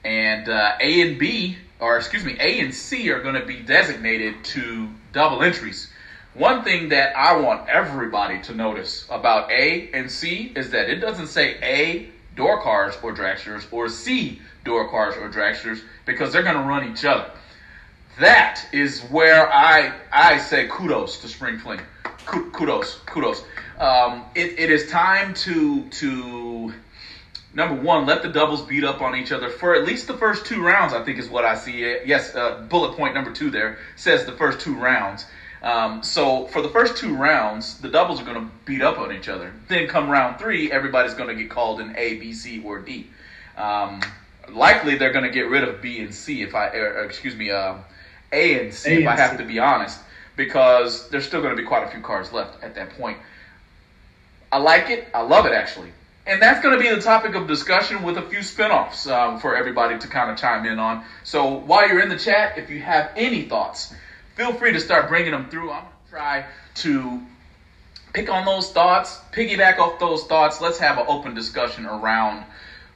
and 0.05 0.49
uh, 0.49 0.73
A 0.81 1.01
and 1.03 1.19
B, 1.19 1.57
or 1.81 1.97
excuse 1.97 2.25
me, 2.25 2.37
A 2.41 2.61
and 2.61 2.75
C 2.75 3.11
are 3.11 3.23
going 3.23 3.35
to 3.35 3.45
be 3.45 3.57
designated 3.61 4.45
to 4.45 4.89
double 5.13 5.43
entries. 5.43 5.91
One 6.35 6.63
thing 6.63 6.91
that 6.91 7.17
I 7.17 7.37
want 7.37 7.69
everybody 7.69 8.41
to 8.43 8.55
notice 8.55 9.05
about 9.11 9.51
A 9.51 9.91
and 9.93 10.11
C 10.11 10.53
is 10.55 10.71
that 10.71 10.89
it 10.89 10.97
doesn't 10.97 11.27
say 11.27 11.59
A 11.63 12.09
door 12.37 12.63
cars 12.63 12.95
or 13.03 13.13
dragsters 13.13 13.67
or 13.73 13.89
C 13.89 14.41
door 14.65 14.89
cars 14.91 15.17
or 15.17 15.29
dragsters 15.29 15.81
because 16.07 16.33
they're 16.33 16.43
going 16.43 16.57
to 16.57 16.63
run 16.63 16.91
each 16.91 17.05
other. 17.05 17.31
That 18.19 18.65
is 18.73 19.01
where 19.03 19.51
I 19.53 19.93
I 20.13 20.39
say 20.39 20.69
kudos 20.69 21.19
to 21.19 21.29
Spring 21.29 21.59
Fling. 21.59 21.81
Kudos, 22.27 23.01
kudos. 23.07 23.43
Um, 23.79 24.25
it, 24.35 24.59
it 24.59 24.71
is 24.71 24.91
time 24.91 25.33
to 25.35 25.89
to 25.89 26.75
number 27.55 27.81
one 27.81 28.07
let 28.07 28.23
the 28.23 28.29
doubles 28.29 28.63
beat 28.63 28.85
up 28.85 29.01
on 29.03 29.17
each 29.17 29.33
other 29.33 29.49
for 29.49 29.75
at 29.75 29.85
least 29.85 30.07
the 30.07 30.17
first 30.17 30.47
two 30.47 30.63
rounds. 30.63 30.93
I 30.93 31.05
think 31.05 31.19
is 31.19 31.29
what 31.29 31.45
I 31.45 31.55
see. 31.55 31.81
Yes, 32.05 32.35
uh, 32.35 32.67
bullet 32.69 32.97
point 32.97 33.15
number 33.15 33.33
two 33.33 33.51
there 33.51 33.79
says 33.97 34.25
the 34.25 34.33
first 34.33 34.61
two 34.61 34.75
rounds. 34.75 35.27
Um, 35.63 36.03
so 36.03 36.47
for 36.47 36.63
the 36.63 36.71
first 36.71 36.97
two 36.97 37.15
rounds, 37.15 37.79
the 37.79 37.89
doubles 37.89 38.21
are 38.21 38.25
going 38.25 38.41
to 38.41 38.51
beat 38.65 38.81
up 38.81 38.99
on 38.99 39.13
each 39.13 39.29
other. 39.29 39.53
Then 39.69 39.87
come 39.89 40.09
round 40.09 40.39
three, 40.39 40.73
everybody's 40.73 41.15
going 41.15 41.29
to 41.29 41.35
get 41.35 41.51
called 41.51 41.81
an 41.81 41.95
A, 41.99 42.15
B, 42.15 42.33
C, 42.33 42.63
or 42.65 42.79
D. 42.79 43.09
Um, 43.59 44.01
likely 44.49 44.97
they're 44.97 45.13
going 45.13 45.25
to 45.25 45.31
get 45.31 45.49
rid 45.49 45.65
of 45.65 45.83
B 45.83 46.01
and 46.01 46.15
C 46.15 46.43
if 46.43 46.55
I, 46.55 46.69
or, 46.69 47.05
excuse 47.05 47.37
me, 47.37 47.51
uh, 47.51 47.75
A 48.33 48.61
and 48.65 48.73
C 48.73 48.91
A 48.91 49.01
if 49.01 49.07
I 49.07 49.17
have 49.17 49.33
C. 49.33 49.37
to 49.39 49.45
be 49.45 49.59
honest, 49.59 49.99
because 50.35 51.11
there's 51.11 51.27
still 51.27 51.43
going 51.43 51.55
to 51.55 51.61
be 51.61 51.69
quite 51.69 51.87
a 51.87 51.91
few 51.91 52.01
cards 52.01 52.33
left 52.33 52.63
at 52.65 52.75
that 52.77 52.91
point. 52.97 53.19
I 54.51 54.57
like 54.59 54.89
it. 54.89 55.09
I 55.15 55.21
love 55.21 55.45
it 55.45 55.53
actually. 55.53 55.93
And 56.27 56.41
that's 56.41 56.63
going 56.63 56.79
to 56.79 56.83
be 56.83 56.95
the 56.95 57.01
topic 57.01 57.35
of 57.35 57.49
discussion 57.49 58.03
with 58.03 58.19
a 58.19 58.23
few 58.23 58.41
spinoffs 58.41 59.11
um, 59.11 59.41
for 59.41 59.57
everybody 59.57 59.99
to 59.99 60.07
kind 60.07 60.31
of 60.31 60.37
chime 60.37 60.67
in 60.67 60.79
on. 60.79 61.05
So 61.25 61.55
while 61.55 61.89
you're 61.89 62.01
in 62.01 62.09
the 62.09 62.19
chat, 62.19 62.59
if 62.59 62.71
you 62.71 62.81
have 62.83 63.11
any 63.17 63.45
thoughts, 63.45 63.95
feel 64.37 64.53
free 64.53 64.73
to 64.73 64.81
start 64.81 65.09
bringing 65.09 65.33
them 65.33 65.49
through. 65.49 65.71
I'm 65.71 65.83
going 65.83 65.93
to 66.05 66.11
try 66.11 66.45
to 66.77 67.21
pick 68.13 68.29
on 68.29 68.45
those 68.45 68.71
thoughts, 68.71 69.19
piggyback 69.33 69.79
off 69.79 69.99
those 69.99 70.25
thoughts. 70.25 70.61
Let's 70.61 70.79
have 70.79 70.99
an 70.99 71.07
open 71.09 71.35
discussion 71.35 71.87
around 71.87 72.45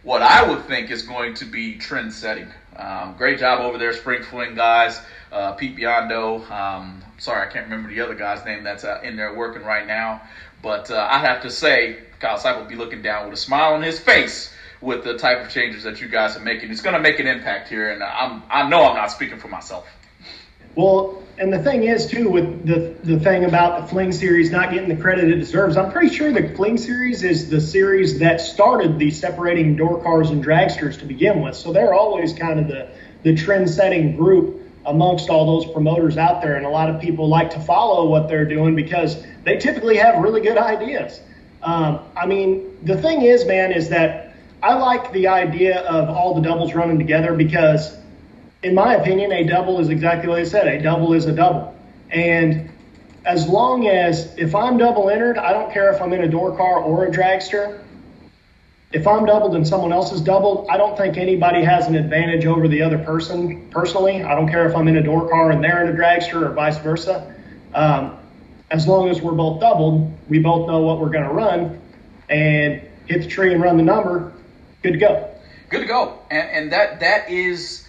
what 0.02 0.22
I 0.22 0.48
would 0.48 0.66
think 0.66 0.90
is 0.90 1.02
going 1.02 1.34
to 1.34 1.46
be 1.46 1.76
trend 1.76 2.12
setting. 2.12 2.48
Um, 2.76 3.14
great 3.16 3.38
job 3.38 3.60
over 3.60 3.78
there, 3.78 3.92
Spring 3.92 4.22
Fling 4.22 4.54
guys. 4.54 5.00
Uh, 5.32 5.52
Pete 5.52 5.76
Biondo. 5.76 6.48
Um, 6.50 7.02
sorry, 7.18 7.48
I 7.48 7.50
can't 7.50 7.64
remember 7.64 7.88
the 7.88 8.00
other 8.00 8.14
guy's 8.14 8.44
name 8.44 8.62
that's 8.62 8.84
uh, 8.84 9.00
in 9.02 9.16
there 9.16 9.34
working 9.34 9.62
right 9.62 9.86
now. 9.86 10.22
But 10.62 10.90
uh, 10.90 11.08
I 11.10 11.18
have 11.18 11.42
to 11.42 11.50
say, 11.50 11.98
Kyle 12.24 12.58
will 12.58 12.64
be 12.66 12.74
looking 12.74 13.02
down 13.02 13.26
with 13.26 13.34
a 13.34 13.40
smile 13.40 13.74
on 13.74 13.82
his 13.82 13.98
face 13.98 14.50
with 14.80 15.04
the 15.04 15.18
type 15.18 15.44
of 15.44 15.50
changes 15.50 15.82
that 15.82 16.00
you 16.00 16.08
guys 16.08 16.36
are 16.36 16.40
making. 16.40 16.70
It's 16.70 16.80
going 16.80 16.94
to 16.94 17.00
make 17.00 17.20
an 17.20 17.26
impact 17.26 17.68
here, 17.68 17.92
and 17.92 18.02
I'm, 18.02 18.42
I 18.50 18.66
know 18.68 18.84
I'm 18.84 18.96
not 18.96 19.10
speaking 19.10 19.38
for 19.38 19.48
myself. 19.48 19.86
Well, 20.74 21.22
and 21.36 21.52
the 21.52 21.62
thing 21.62 21.84
is 21.84 22.06
too 22.06 22.28
with 22.28 22.66
the 22.66 22.94
the 23.04 23.20
thing 23.20 23.44
about 23.44 23.82
the 23.82 23.86
Fling 23.88 24.10
series 24.10 24.50
not 24.50 24.72
getting 24.72 24.88
the 24.88 24.96
credit 24.96 25.30
it 25.30 25.36
deserves. 25.36 25.76
I'm 25.76 25.92
pretty 25.92 26.12
sure 26.14 26.32
the 26.32 26.48
Fling 26.56 26.78
series 26.78 27.22
is 27.22 27.48
the 27.48 27.60
series 27.60 28.18
that 28.20 28.40
started 28.40 28.98
the 28.98 29.10
separating 29.10 29.76
door 29.76 30.02
cars 30.02 30.30
and 30.30 30.44
dragsters 30.44 30.98
to 31.00 31.04
begin 31.04 31.42
with. 31.42 31.54
So 31.54 31.72
they're 31.72 31.94
always 31.94 32.32
kind 32.32 32.58
of 32.58 32.66
the 32.66 32.88
the 33.22 33.36
trend 33.36 33.70
setting 33.70 34.16
group 34.16 34.62
amongst 34.86 35.30
all 35.30 35.46
those 35.46 35.70
promoters 35.72 36.16
out 36.16 36.42
there, 36.42 36.56
and 36.56 36.66
a 36.66 36.70
lot 36.70 36.90
of 36.90 37.00
people 37.00 37.28
like 37.28 37.50
to 37.50 37.60
follow 37.60 38.08
what 38.08 38.28
they're 38.28 38.48
doing 38.48 38.74
because 38.74 39.22
they 39.44 39.58
typically 39.58 39.96
have 39.96 40.22
really 40.22 40.40
good 40.40 40.58
ideas. 40.58 41.20
Um, 41.64 42.00
I 42.16 42.26
mean, 42.26 42.78
the 42.85 43.00
thing 43.00 43.23
is, 43.23 43.44
man, 43.47 43.73
is 43.73 43.88
that 43.88 44.37
I 44.62 44.75
like 44.75 45.12
the 45.12 45.28
idea 45.28 45.80
of 45.80 46.09
all 46.09 46.35
the 46.35 46.42
doubles 46.42 46.75
running 46.75 46.99
together 46.99 47.35
because 47.35 47.97
in 48.64 48.75
my 48.75 48.94
opinion, 48.94 49.30
a 49.30 49.44
double 49.44 49.78
is 49.78 49.90
exactly 49.90 50.28
what 50.28 50.38
I 50.38 50.44
said. 50.44 50.66
A 50.66 50.83
double 50.83 51.12
is 51.12 51.26
a 51.26 51.33
double. 51.33 51.76
And 52.11 52.71
as 53.26 53.47
long 53.47 53.87
as, 53.87 54.35
if 54.38 54.54
I'm 54.54 54.78
double 54.78 55.11
entered, 55.11 55.37
I 55.37 55.52
don't 55.52 55.71
care 55.71 55.92
if 55.92 56.00
I'm 56.00 56.12
in 56.14 56.23
a 56.23 56.28
door 56.28 56.56
car 56.56 56.78
or 56.78 57.04
a 57.04 57.11
dragster. 57.11 57.83
If 58.92 59.06
I'm 59.06 59.26
doubled 59.26 59.54
and 59.54 59.66
someone 59.66 59.92
else 59.92 60.12
is 60.12 60.23
doubled, 60.23 60.68
I 60.71 60.78
don't 60.78 60.97
think 60.97 61.18
anybody 61.18 61.62
has 61.62 61.88
an 61.88 61.94
advantage 61.94 62.47
over 62.47 62.66
the 62.66 62.80
other 62.80 62.99
person 62.99 63.68
personally. 63.71 64.23
I 64.23 64.35
don't 64.35 64.49
care 64.49 64.66
if 64.66 64.75
I'm 64.75 64.88
in 64.88 64.97
a 64.97 65.02
door 65.02 65.28
car 65.28 65.50
and 65.50 65.62
they're 65.62 65.85
in 65.85 65.94
a 65.94 65.99
dragster 65.99 66.42
or 66.42 66.52
vice 66.52 66.78
versa. 66.78 67.35
Um, 67.75 68.18
as 68.71 68.87
long 68.87 69.09
as 69.09 69.21
we're 69.21 69.33
both 69.33 69.61
doubled, 69.61 70.12
we 70.28 70.38
both 70.38 70.66
know 70.68 70.80
what 70.80 71.00
we're 71.00 71.11
going 71.11 71.25
to 71.25 71.33
run 71.33 71.80
and 72.28 72.83
hit 73.06 73.23
the 73.23 73.28
tree 73.28 73.52
and 73.52 73.62
run 73.62 73.76
the 73.76 73.83
number, 73.83 74.33
good 74.83 74.92
to 74.92 74.99
go. 74.99 75.30
good 75.68 75.80
to 75.80 75.87
go. 75.87 76.18
And, 76.30 76.50
and 76.50 76.73
that 76.73 77.00
that 77.00 77.30
is, 77.30 77.87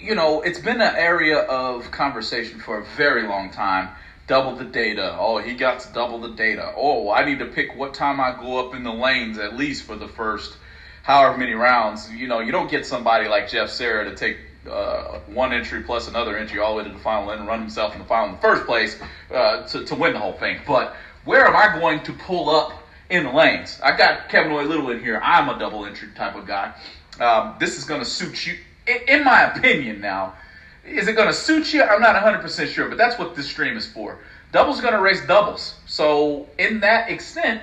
you 0.00 0.14
know, 0.14 0.42
it's 0.42 0.58
been 0.58 0.80
an 0.80 0.94
area 0.96 1.38
of 1.38 1.90
conversation 1.90 2.60
for 2.60 2.78
a 2.78 2.84
very 2.96 3.26
long 3.26 3.50
time. 3.50 3.90
Double 4.26 4.56
the 4.56 4.64
data. 4.64 5.16
Oh, 5.18 5.38
he 5.38 5.54
got 5.54 5.80
to 5.80 5.92
double 5.92 6.18
the 6.18 6.30
data. 6.30 6.72
Oh, 6.76 7.12
I 7.12 7.24
need 7.24 7.38
to 7.38 7.46
pick 7.46 7.76
what 7.76 7.94
time 7.94 8.20
I 8.20 8.32
go 8.32 8.66
up 8.66 8.74
in 8.74 8.82
the 8.82 8.92
lanes 8.92 9.38
at 9.38 9.56
least 9.56 9.84
for 9.84 9.94
the 9.94 10.08
first 10.08 10.56
however 11.02 11.38
many 11.38 11.52
rounds. 11.52 12.10
You 12.10 12.26
know, 12.26 12.40
you 12.40 12.50
don't 12.50 12.68
get 12.68 12.86
somebody 12.86 13.28
like 13.28 13.48
Jeff 13.48 13.70
Serra 13.70 14.10
to 14.10 14.16
take 14.16 14.38
uh, 14.68 15.20
one 15.26 15.52
entry 15.52 15.82
plus 15.82 16.08
another 16.08 16.36
entry 16.36 16.60
all 16.60 16.72
the 16.72 16.82
way 16.82 16.88
to 16.88 16.94
the 16.94 17.02
final 17.02 17.30
and 17.30 17.46
run 17.46 17.60
himself 17.60 17.92
in 17.92 17.98
the 17.98 18.04
final 18.04 18.28
in 18.28 18.34
the 18.36 18.40
first 18.40 18.66
place 18.66 19.00
uh, 19.32 19.66
to, 19.66 19.84
to 19.84 19.94
win 19.94 20.12
the 20.12 20.18
whole 20.18 20.34
thing. 20.34 20.60
But 20.66 20.96
where 21.24 21.46
am 21.46 21.56
I 21.56 21.78
going 21.78 22.02
to 22.04 22.12
pull 22.12 22.50
up 22.50 22.72
in 23.10 23.24
the 23.24 23.32
lanes? 23.32 23.80
I 23.82 23.96
got 23.96 24.28
Kevin 24.28 24.52
Roy 24.52 24.64
Little 24.64 24.90
in 24.90 25.00
here. 25.00 25.20
I'm 25.22 25.48
a 25.48 25.58
double 25.58 25.86
entry 25.86 26.08
type 26.14 26.36
of 26.36 26.46
guy. 26.46 26.74
Um, 27.20 27.56
this 27.58 27.78
is 27.78 27.84
going 27.84 28.00
to 28.00 28.06
suit 28.06 28.46
you, 28.46 28.58
in, 28.86 29.18
in 29.20 29.24
my 29.24 29.42
opinion. 29.52 30.00
Now, 30.00 30.34
is 30.84 31.08
it 31.08 31.14
going 31.14 31.28
to 31.28 31.34
suit 31.34 31.72
you? 31.72 31.82
I'm 31.82 32.00
not 32.00 32.14
100% 32.14 32.68
sure, 32.68 32.88
but 32.88 32.98
that's 32.98 33.18
what 33.18 33.34
this 33.34 33.48
stream 33.48 33.76
is 33.76 33.86
for. 33.86 34.18
Doubles 34.52 34.80
going 34.80 34.94
to 34.94 35.00
race 35.00 35.26
doubles. 35.26 35.74
So, 35.86 36.46
in 36.58 36.80
that 36.80 37.10
extent, 37.10 37.60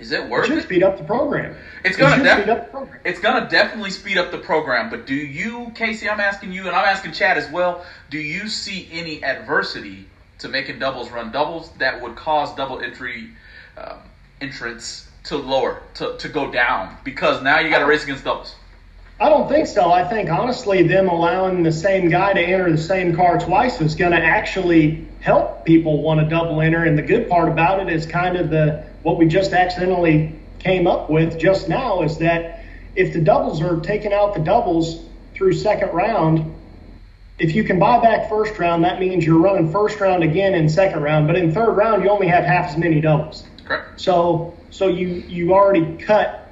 is 0.00 0.12
it 0.12 0.20
It 0.20 0.28
worth 0.28 0.46
should 0.46 0.58
it? 0.58 0.62
speed 0.64 0.82
up 0.82 0.98
the 0.98 1.04
program. 1.04 1.54
It's 1.84 1.96
It 1.96 2.00
gonna 2.00 2.16
should 2.16 2.24
def- 2.24 2.38
speed 2.38 2.48
up 2.50 2.64
the 2.66 2.70
program. 2.70 3.00
It's 3.04 3.20
gonna 3.20 3.48
definitely 3.48 3.90
speed 3.90 4.18
up 4.18 4.30
the 4.30 4.38
program, 4.38 4.90
but 4.90 5.06
do 5.06 5.14
you, 5.14 5.70
Casey? 5.74 6.08
I'm 6.08 6.20
asking 6.20 6.52
you, 6.52 6.66
and 6.66 6.74
I'm 6.76 6.84
asking 6.86 7.12
Chad 7.12 7.36
as 7.36 7.48
well. 7.50 7.84
Do 8.10 8.18
you 8.18 8.48
see 8.48 8.88
any 8.92 9.22
adversity 9.22 10.06
to 10.38 10.48
making 10.48 10.78
doubles 10.78 11.10
run 11.10 11.30
doubles 11.30 11.70
that 11.78 12.00
would 12.02 12.16
cause 12.16 12.54
double 12.54 12.80
entry 12.80 13.30
um, 13.76 13.98
entrance 14.40 15.06
to 15.24 15.36
lower 15.36 15.82
to, 15.94 16.16
to 16.16 16.28
go 16.28 16.50
down 16.50 16.96
because 17.04 17.42
now 17.42 17.58
you 17.58 17.68
got 17.70 17.80
to 17.80 17.86
race 17.86 18.04
against 18.04 18.24
doubles? 18.24 18.54
I 19.20 19.28
don't 19.28 19.50
think 19.50 19.66
so. 19.66 19.92
I 19.92 20.08
think 20.08 20.30
honestly, 20.30 20.82
them 20.82 21.08
allowing 21.08 21.62
the 21.62 21.72
same 21.72 22.08
guy 22.08 22.32
to 22.32 22.40
enter 22.40 22.72
the 22.72 22.78
same 22.78 23.14
car 23.14 23.38
twice 23.38 23.78
is 23.82 23.94
going 23.94 24.12
to 24.12 24.18
actually 24.18 25.06
help 25.20 25.66
people 25.66 26.00
want 26.00 26.20
to 26.20 26.26
double 26.26 26.62
enter. 26.62 26.84
And 26.84 26.96
the 26.96 27.02
good 27.02 27.28
part 27.28 27.50
about 27.50 27.80
it 27.80 27.92
is 27.92 28.06
kind 28.06 28.38
of 28.38 28.48
the 28.48 28.82
what 29.02 29.18
we 29.18 29.26
just 29.26 29.52
accidentally 29.52 30.34
came 30.58 30.86
up 30.86 31.10
with 31.10 31.38
just 31.38 31.68
now 31.68 32.02
is 32.02 32.16
that 32.18 32.64
if 32.96 33.12
the 33.12 33.20
doubles 33.20 33.60
are 33.60 33.80
taking 33.80 34.12
out 34.14 34.34
the 34.34 34.40
doubles 34.40 35.04
through 35.34 35.52
second 35.52 35.90
round, 35.90 36.54
if 37.38 37.54
you 37.54 37.62
can 37.62 37.78
buy 37.78 38.00
back 38.00 38.30
first 38.30 38.58
round, 38.58 38.84
that 38.84 39.00
means 39.00 39.24
you're 39.24 39.38
running 39.38 39.70
first 39.70 40.00
round 40.00 40.22
again 40.22 40.54
in 40.54 40.66
second 40.68 41.02
round. 41.02 41.26
But 41.26 41.36
in 41.36 41.52
third 41.52 41.72
round, 41.72 42.04
you 42.04 42.10
only 42.10 42.28
have 42.28 42.44
half 42.44 42.70
as 42.70 42.78
many 42.78 43.02
doubles. 43.02 43.44
Correct. 43.66 44.00
So 44.00 44.56
so 44.70 44.88
you 44.88 45.08
you 45.28 45.52
already 45.52 45.98
cut 45.98 46.49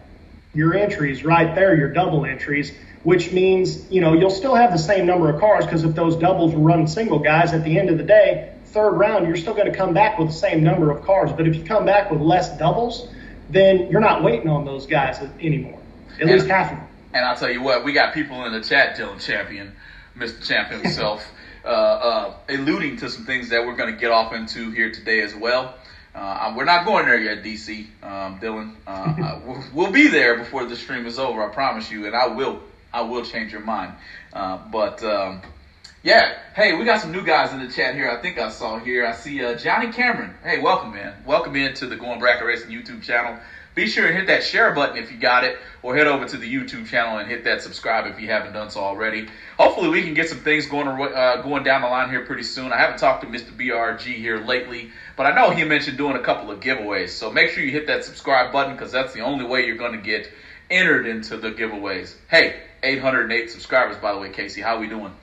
your 0.54 0.74
entries 0.74 1.24
right 1.24 1.54
there, 1.54 1.76
your 1.76 1.92
double 1.92 2.24
entries, 2.24 2.72
which 3.02 3.32
means 3.32 3.90
you 3.90 4.00
know 4.00 4.14
you'll 4.14 4.30
still 4.30 4.54
have 4.54 4.72
the 4.72 4.78
same 4.78 5.06
number 5.06 5.30
of 5.30 5.40
cars 5.40 5.64
because 5.64 5.84
if 5.84 5.94
those 5.94 6.16
doubles 6.16 6.54
were 6.54 6.60
running 6.60 6.86
single 6.86 7.18
guys 7.18 7.52
at 7.52 7.64
the 7.64 7.78
end 7.78 7.90
of 7.90 7.98
the 7.98 8.04
day, 8.04 8.52
third 8.66 8.92
round 8.92 9.26
you're 9.26 9.36
still 9.36 9.54
going 9.54 9.70
to 9.70 9.76
come 9.76 9.94
back 9.94 10.18
with 10.18 10.28
the 10.28 10.34
same 10.34 10.62
number 10.62 10.90
of 10.90 11.04
cars. 11.04 11.32
But 11.32 11.46
if 11.46 11.56
you 11.56 11.64
come 11.64 11.84
back 11.84 12.10
with 12.10 12.20
less 12.20 12.56
doubles, 12.58 13.08
then 13.50 13.90
you're 13.90 14.00
not 14.00 14.22
waiting 14.22 14.48
on 14.48 14.64
those 14.64 14.86
guys 14.86 15.20
anymore. 15.40 15.80
At 16.16 16.22
And- 16.22 16.30
least 16.30 16.46
half 16.46 16.72
of 16.72 16.78
them. 16.78 16.86
And 17.14 17.24
I'll 17.24 17.36
tell 17.36 17.50
you 17.50 17.62
what, 17.62 17.84
we 17.84 17.94
got 17.94 18.12
people 18.12 18.44
in 18.44 18.52
the 18.52 18.60
chat, 18.60 18.98
Dylan 18.98 19.18
Champion, 19.18 19.72
Mr. 20.18 20.46
Champ 20.46 20.68
himself. 20.70 21.26
uh, 21.64 21.68
uh, 21.68 22.34
alluding 22.48 22.96
to 22.98 23.10
some 23.10 23.24
things 23.24 23.50
that 23.50 23.66
we're 23.66 23.76
going 23.76 23.92
to 23.92 23.98
get 24.00 24.10
off 24.10 24.32
into 24.32 24.70
here 24.70 24.90
today 24.90 25.20
as 25.20 25.34
well. 25.34 25.74
Uh, 26.18 26.52
we're 26.56 26.64
not 26.64 26.84
going 26.84 27.06
there 27.06 27.20
yet, 27.20 27.44
DC, 27.44 27.86
um, 28.02 28.40
Dylan. 28.40 28.74
Uh, 28.88 29.40
we'll, 29.46 29.64
we'll 29.72 29.92
be 29.92 30.08
there 30.08 30.36
before 30.36 30.64
the 30.64 30.74
stream 30.74 31.06
is 31.06 31.16
over. 31.16 31.48
I 31.48 31.54
promise 31.54 31.92
you, 31.92 32.06
and 32.06 32.16
I 32.16 32.26
will. 32.26 32.60
I 32.92 33.02
will 33.02 33.24
change 33.24 33.52
your 33.52 33.60
mind. 33.60 33.92
Uh, 34.32 34.58
but 34.72 35.00
um, 35.04 35.42
yeah, 36.02 36.38
hey, 36.56 36.74
we 36.74 36.84
got 36.84 37.00
some 37.00 37.12
new 37.12 37.24
guys 37.24 37.52
in 37.52 37.64
the 37.64 37.70
chat 37.70 37.94
here. 37.94 38.10
I 38.10 38.20
think 38.20 38.36
I 38.36 38.50
saw 38.50 38.80
here. 38.80 39.06
I 39.06 39.12
see 39.12 39.44
uh, 39.44 39.54
Johnny 39.56 39.92
Cameron. 39.92 40.34
Hey, 40.42 40.58
welcome, 40.58 40.92
man. 40.92 41.14
Welcome 41.24 41.54
into 41.54 41.86
the 41.86 41.94
Going 41.94 42.18
Bracket 42.18 42.44
Racing 42.44 42.70
YouTube 42.70 43.02
channel. 43.02 43.38
Be 43.78 43.86
sure 43.86 44.08
and 44.08 44.16
hit 44.16 44.26
that 44.26 44.42
share 44.42 44.72
button 44.72 44.96
if 44.96 45.12
you 45.12 45.18
got 45.18 45.44
it, 45.44 45.56
or 45.82 45.94
head 45.94 46.08
over 46.08 46.26
to 46.26 46.36
the 46.36 46.52
YouTube 46.52 46.88
channel 46.88 47.18
and 47.18 47.30
hit 47.30 47.44
that 47.44 47.62
subscribe 47.62 48.12
if 48.12 48.20
you 48.20 48.26
haven't 48.26 48.52
done 48.52 48.70
so 48.70 48.80
already. 48.80 49.28
Hopefully, 49.56 49.88
we 49.88 50.02
can 50.02 50.14
get 50.14 50.28
some 50.28 50.38
things 50.38 50.66
going 50.66 50.88
uh, 50.88 51.42
going 51.42 51.62
down 51.62 51.82
the 51.82 51.86
line 51.86 52.10
here 52.10 52.26
pretty 52.26 52.42
soon. 52.42 52.72
I 52.72 52.76
haven't 52.76 52.98
talked 52.98 53.22
to 53.22 53.28
Mr. 53.28 53.56
BRG 53.56 54.16
here 54.16 54.38
lately, 54.38 54.90
but 55.16 55.26
I 55.26 55.34
know 55.36 55.50
he 55.50 55.62
mentioned 55.62 55.96
doing 55.96 56.16
a 56.16 56.20
couple 56.20 56.50
of 56.50 56.58
giveaways. 56.58 57.10
So 57.10 57.30
make 57.30 57.50
sure 57.50 57.62
you 57.62 57.70
hit 57.70 57.86
that 57.86 58.04
subscribe 58.04 58.52
button 58.52 58.72
because 58.72 58.90
that's 58.90 59.14
the 59.14 59.20
only 59.20 59.44
way 59.44 59.64
you're 59.64 59.76
going 59.76 59.92
to 59.92 60.04
get 60.04 60.28
entered 60.68 61.06
into 61.06 61.36
the 61.36 61.52
giveaways. 61.52 62.16
Hey, 62.28 62.62
808 62.82 63.48
subscribers, 63.48 63.96
by 63.98 64.12
the 64.12 64.18
way, 64.18 64.30
Casey. 64.30 64.60
How 64.60 64.74
are 64.74 64.80
we 64.80 64.88
doing? 64.88 65.14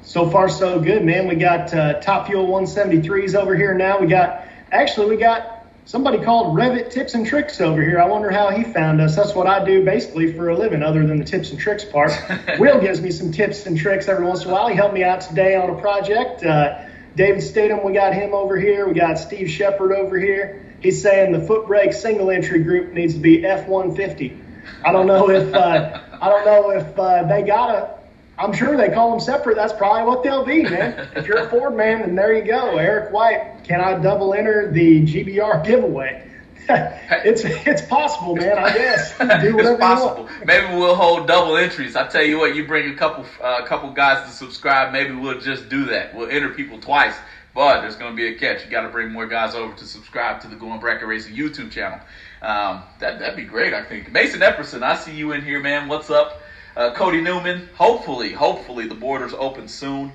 So 0.00 0.30
far, 0.30 0.48
so 0.48 0.80
good, 0.80 1.04
man. 1.04 1.28
We 1.28 1.34
got 1.34 1.74
uh, 1.74 2.00
Top 2.00 2.28
Fuel 2.28 2.46
173s 2.46 3.34
over 3.34 3.54
here 3.54 3.74
now. 3.74 4.00
We 4.00 4.06
got, 4.06 4.48
actually, 4.72 5.10
we 5.10 5.18
got 5.18 5.53
somebody 5.84 6.18
called 6.18 6.56
Revit 6.56 6.90
Tips 6.90 7.14
and 7.14 7.26
Tricks 7.26 7.60
over 7.60 7.82
here. 7.82 8.00
I 8.00 8.06
wonder 8.06 8.30
how 8.30 8.50
he 8.50 8.64
found 8.64 9.00
us. 9.00 9.16
That's 9.16 9.34
what 9.34 9.46
I 9.46 9.64
do 9.64 9.84
basically 9.84 10.32
for 10.32 10.48
a 10.48 10.56
living, 10.56 10.82
other 10.82 11.06
than 11.06 11.18
the 11.18 11.24
tips 11.24 11.50
and 11.50 11.58
tricks 11.58 11.84
part. 11.84 12.12
Will 12.58 12.80
gives 12.80 13.00
me 13.00 13.10
some 13.10 13.32
tips 13.32 13.66
and 13.66 13.76
tricks 13.76 14.08
every 14.08 14.24
once 14.24 14.44
in 14.44 14.50
a 14.50 14.52
while. 14.52 14.68
He 14.68 14.74
helped 14.74 14.94
me 14.94 15.04
out 15.04 15.20
today 15.20 15.56
on 15.56 15.70
a 15.70 15.80
project. 15.80 16.42
Uh, 16.42 16.86
David 17.16 17.42
Statham, 17.42 17.84
we 17.84 17.92
got 17.92 18.12
him 18.14 18.34
over 18.34 18.58
here. 18.58 18.88
We 18.88 18.94
got 18.94 19.18
Steve 19.18 19.48
Shepard 19.48 19.92
over 19.92 20.18
here. 20.18 20.64
He's 20.80 21.00
saying 21.00 21.32
the 21.32 21.40
foot 21.40 21.66
brake 21.66 21.92
single 21.92 22.30
entry 22.30 22.62
group 22.62 22.92
needs 22.92 23.14
to 23.14 23.20
be 23.20 23.44
F 23.46 23.68
150. 23.68 24.40
I 24.84 24.92
don't 24.92 25.06
know 25.06 25.30
if 25.30 25.54
uh, 25.54 26.00
I 26.20 26.28
don't 26.28 26.44
know 26.44 26.70
if 26.70 26.98
uh, 26.98 27.22
they 27.24 27.42
got 27.42 27.70
a 27.70 28.03
I'm 28.38 28.52
sure 28.52 28.76
they 28.76 28.88
call 28.88 29.10
them 29.10 29.20
separate. 29.20 29.56
That's 29.56 29.72
probably 29.72 30.02
what 30.02 30.22
they'll 30.22 30.44
be, 30.44 30.62
man. 30.62 31.08
if 31.16 31.26
you're 31.26 31.38
a 31.38 31.48
Ford 31.48 31.76
man, 31.76 32.00
then 32.00 32.14
there 32.14 32.34
you 32.34 32.44
go. 32.44 32.76
Eric 32.76 33.12
White, 33.12 33.64
can 33.64 33.80
I 33.80 33.98
double 33.98 34.34
enter 34.34 34.70
the 34.70 35.02
GBR 35.02 35.64
giveaway? 35.64 36.30
it's 36.68 37.42
it's 37.44 37.82
possible, 37.82 38.36
man. 38.36 38.58
I 38.58 38.72
guess 38.72 39.18
do 39.18 39.54
whatever 39.54 39.72
it's 39.72 39.80
possible. 39.80 40.28
Maybe 40.46 40.74
we'll 40.74 40.94
hold 40.94 41.26
double 41.26 41.58
entries. 41.58 41.94
I 41.94 42.08
tell 42.08 42.22
you 42.22 42.38
what, 42.38 42.56
you 42.56 42.66
bring 42.66 42.90
a 42.90 42.96
couple 42.96 43.26
uh, 43.42 43.66
couple 43.66 43.90
guys 43.90 44.26
to 44.26 44.34
subscribe. 44.34 44.90
Maybe 44.90 45.14
we'll 45.14 45.40
just 45.40 45.68
do 45.68 45.84
that. 45.86 46.14
We'll 46.14 46.30
enter 46.30 46.48
people 46.48 46.80
twice, 46.80 47.14
but 47.54 47.82
there's 47.82 47.96
going 47.96 48.12
to 48.12 48.16
be 48.16 48.28
a 48.28 48.38
catch. 48.38 48.64
You 48.64 48.70
got 48.70 48.82
to 48.82 48.88
bring 48.88 49.10
more 49.10 49.26
guys 49.26 49.54
over 49.54 49.74
to 49.76 49.84
subscribe 49.84 50.40
to 50.40 50.48
the 50.48 50.56
Going 50.56 50.80
Bracket 50.80 51.06
Racing 51.06 51.36
YouTube 51.36 51.70
channel. 51.70 52.00
Um, 52.40 52.82
that 52.98 53.18
that'd 53.18 53.36
be 53.36 53.44
great. 53.44 53.74
I 53.74 53.84
think 53.84 54.10
Mason 54.10 54.40
Epperson, 54.40 54.82
I 54.82 54.96
see 54.96 55.14
you 55.14 55.32
in 55.32 55.44
here, 55.44 55.60
man. 55.60 55.86
What's 55.86 56.08
up? 56.08 56.40
Uh, 56.76 56.92
Cody 56.92 57.20
Newman, 57.20 57.68
hopefully, 57.74 58.32
hopefully 58.32 58.88
the 58.88 58.94
borders 58.96 59.32
open 59.32 59.68
soon 59.68 60.12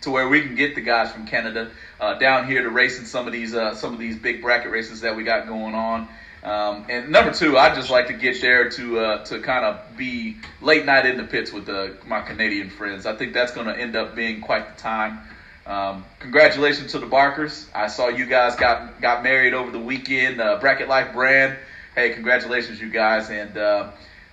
to 0.00 0.10
where 0.10 0.28
we 0.28 0.40
can 0.42 0.54
get 0.54 0.74
the 0.74 0.80
guys 0.80 1.12
from 1.12 1.26
Canada 1.26 1.70
uh, 2.00 2.14
down 2.14 2.48
here 2.48 2.62
to 2.62 2.70
race 2.70 2.98
in 2.98 3.06
some 3.06 3.26
of 3.26 3.32
these 3.32 3.54
uh, 3.54 3.74
some 3.74 3.92
of 3.92 4.00
these 4.00 4.16
big 4.16 4.42
bracket 4.42 4.72
races 4.72 5.02
that 5.02 5.14
we 5.14 5.22
got 5.22 5.46
going 5.46 5.74
on. 5.74 6.08
Um, 6.42 6.86
and 6.88 7.10
number 7.10 7.32
two, 7.32 7.58
I'd 7.58 7.74
just 7.74 7.90
like 7.90 8.06
to 8.06 8.14
get 8.14 8.40
there 8.40 8.70
to 8.70 8.98
uh, 8.98 9.24
to 9.26 9.40
kind 9.40 9.64
of 9.64 9.96
be 9.96 10.36
late 10.60 10.84
night 10.84 11.06
in 11.06 11.16
the 11.16 11.24
pits 11.24 11.52
with 11.52 11.66
the, 11.66 11.96
my 12.06 12.22
Canadian 12.22 12.70
friends. 12.70 13.06
I 13.06 13.14
think 13.14 13.32
that's 13.32 13.52
going 13.52 13.66
to 13.66 13.76
end 13.76 13.94
up 13.94 14.16
being 14.16 14.40
quite 14.40 14.74
the 14.74 14.82
time. 14.82 15.20
Um, 15.66 16.04
congratulations 16.18 16.92
to 16.92 16.98
the 16.98 17.06
Barkers. 17.06 17.68
I 17.74 17.88
saw 17.88 18.08
you 18.08 18.26
guys 18.26 18.56
got 18.56 19.00
got 19.00 19.22
married 19.22 19.54
over 19.54 19.70
the 19.70 19.78
weekend. 19.78 20.40
Uh, 20.40 20.58
bracket 20.58 20.88
Life 20.88 21.12
brand. 21.12 21.56
Hey, 21.94 22.10
congratulations, 22.10 22.80
you 22.80 22.88
guys, 22.88 23.30
and 23.30 23.56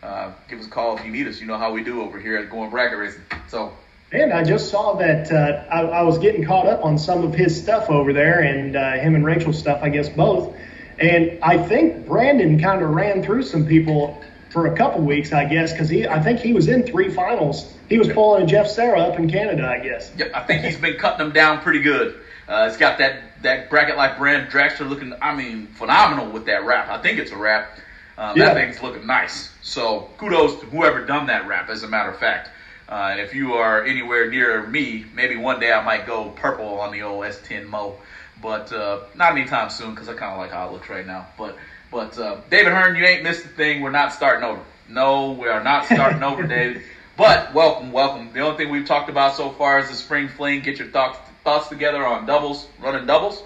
uh, 0.03 0.31
give 0.47 0.59
us 0.59 0.67
a 0.67 0.69
call 0.69 0.97
if 0.97 1.05
you 1.05 1.11
need 1.11 1.27
us. 1.27 1.39
You 1.39 1.47
know 1.47 1.57
how 1.57 1.71
we 1.71 1.83
do 1.83 2.01
over 2.01 2.19
here 2.19 2.37
at 2.37 2.49
Going 2.49 2.69
Bracket 2.69 2.97
Racing. 2.97 3.21
So. 3.47 3.73
And 4.11 4.31
I 4.31 4.43
just 4.43 4.71
saw 4.71 4.93
that 4.93 5.29
uh, 5.29 5.65
I, 5.69 5.81
I, 5.81 6.01
was 6.03 6.17
getting 6.17 6.45
caught 6.45 6.65
up 6.65 6.85
on 6.85 6.97
some 6.97 7.25
of 7.25 7.33
his 7.33 7.61
stuff 7.61 7.89
over 7.89 8.13
there, 8.13 8.39
and 8.39 8.73
uh, 8.73 8.93
him 8.93 9.15
and 9.15 9.25
Rachel's 9.25 9.59
stuff, 9.59 9.79
I 9.83 9.89
guess 9.89 10.07
both. 10.07 10.55
And 10.97 11.39
I 11.43 11.57
think 11.57 12.07
Brandon 12.07 12.57
kind 12.57 12.81
of 12.81 12.91
ran 12.91 13.21
through 13.21 13.43
some 13.43 13.67
people 13.67 14.23
for 14.49 14.67
a 14.67 14.77
couple 14.77 15.01
weeks, 15.01 15.33
I 15.33 15.43
guess, 15.43 15.73
because 15.73 15.89
he 15.89 16.07
I 16.07 16.21
think 16.21 16.39
he 16.39 16.53
was 16.53 16.69
in 16.69 16.83
three 16.83 17.13
finals. 17.13 17.73
He 17.89 17.97
was 17.97 18.07
pulling 18.07 18.43
a 18.43 18.45
Jeff 18.45 18.67
Serra 18.67 19.01
up 19.01 19.19
in 19.19 19.29
Canada, 19.29 19.67
I 19.67 19.79
guess. 19.79 20.11
Yep, 20.17 20.31
I 20.33 20.43
think 20.43 20.63
he's 20.63 20.77
been 20.77 20.97
cutting 20.97 21.19
them 21.19 21.33
down 21.33 21.59
pretty 21.59 21.81
good. 21.81 22.21
Uh, 22.47 22.65
it's 22.69 22.77
got 22.77 22.97
that 22.99 23.21
that 23.43 23.69
bracket 23.69 23.97
Life 23.97 24.17
brand 24.17 24.49
Dragster 24.49 24.87
looking, 24.87 25.13
I 25.21 25.35
mean, 25.35 25.67
phenomenal 25.67 26.31
with 26.31 26.45
that 26.45 26.65
wrap. 26.65 26.89
I 26.89 27.01
think 27.01 27.19
it's 27.19 27.31
a 27.31 27.37
wrap. 27.37 27.77
Um, 28.17 28.35
yeah. 28.35 28.45
That 28.45 28.55
thing's 28.55 28.81
looking 28.81 29.05
nice. 29.05 29.51
So 29.61 30.09
kudos 30.17 30.59
to 30.61 30.65
whoever 30.65 31.05
done 31.05 31.27
that 31.27 31.47
wrap, 31.47 31.69
as 31.69 31.83
a 31.83 31.87
matter 31.87 32.09
of 32.09 32.17
fact. 32.17 32.49
Uh, 32.89 33.09
and 33.11 33.19
if 33.19 33.35
you 33.35 33.53
are 33.53 33.83
anywhere 33.83 34.29
near 34.29 34.65
me, 34.65 35.05
maybe 35.13 35.35
one 35.35 35.59
day 35.59 35.71
I 35.71 35.83
might 35.83 36.07
go 36.07 36.29
purple 36.29 36.79
on 36.79 36.91
the 36.91 37.03
old 37.03 37.25
S10 37.25 37.65
Mo, 37.65 37.95
but 38.41 38.71
uh, 38.71 39.01
not 39.13 39.33
anytime 39.33 39.69
soon 39.69 39.91
because 39.91 40.07
I 40.07 40.13
kind 40.13 40.31
of 40.31 40.37
like 40.37 40.51
how 40.51 40.69
it 40.69 40.71
looks 40.71 40.89
right 40.89 41.05
now. 41.05 41.27
But 41.37 41.57
but 41.91 42.17
uh, 42.17 42.41
David 42.49 42.73
Hearn, 42.73 42.95
you 42.95 43.05
ain't 43.05 43.23
missed 43.23 43.45
a 43.45 43.49
thing. 43.49 43.81
We're 43.81 43.91
not 43.91 44.13
starting 44.13 44.43
over. 44.43 44.61
No, 44.89 45.31
we 45.31 45.47
are 45.47 45.63
not 45.63 45.85
starting 45.85 46.23
over, 46.23 46.43
David. 46.47 46.81
But 47.17 47.53
welcome, 47.53 47.91
welcome. 47.91 48.31
The 48.31 48.39
only 48.39 48.57
thing 48.57 48.71
we've 48.71 48.85
talked 48.85 49.09
about 49.09 49.35
so 49.35 49.51
far 49.51 49.79
is 49.79 49.89
the 49.89 49.95
spring 49.95 50.29
fling. 50.29 50.61
Get 50.61 50.79
your 50.79 50.87
thoughts 50.87 51.19
thoughts 51.43 51.67
together 51.67 52.05
on 52.05 52.25
doubles, 52.25 52.67
running 52.79 53.05
doubles. 53.05 53.43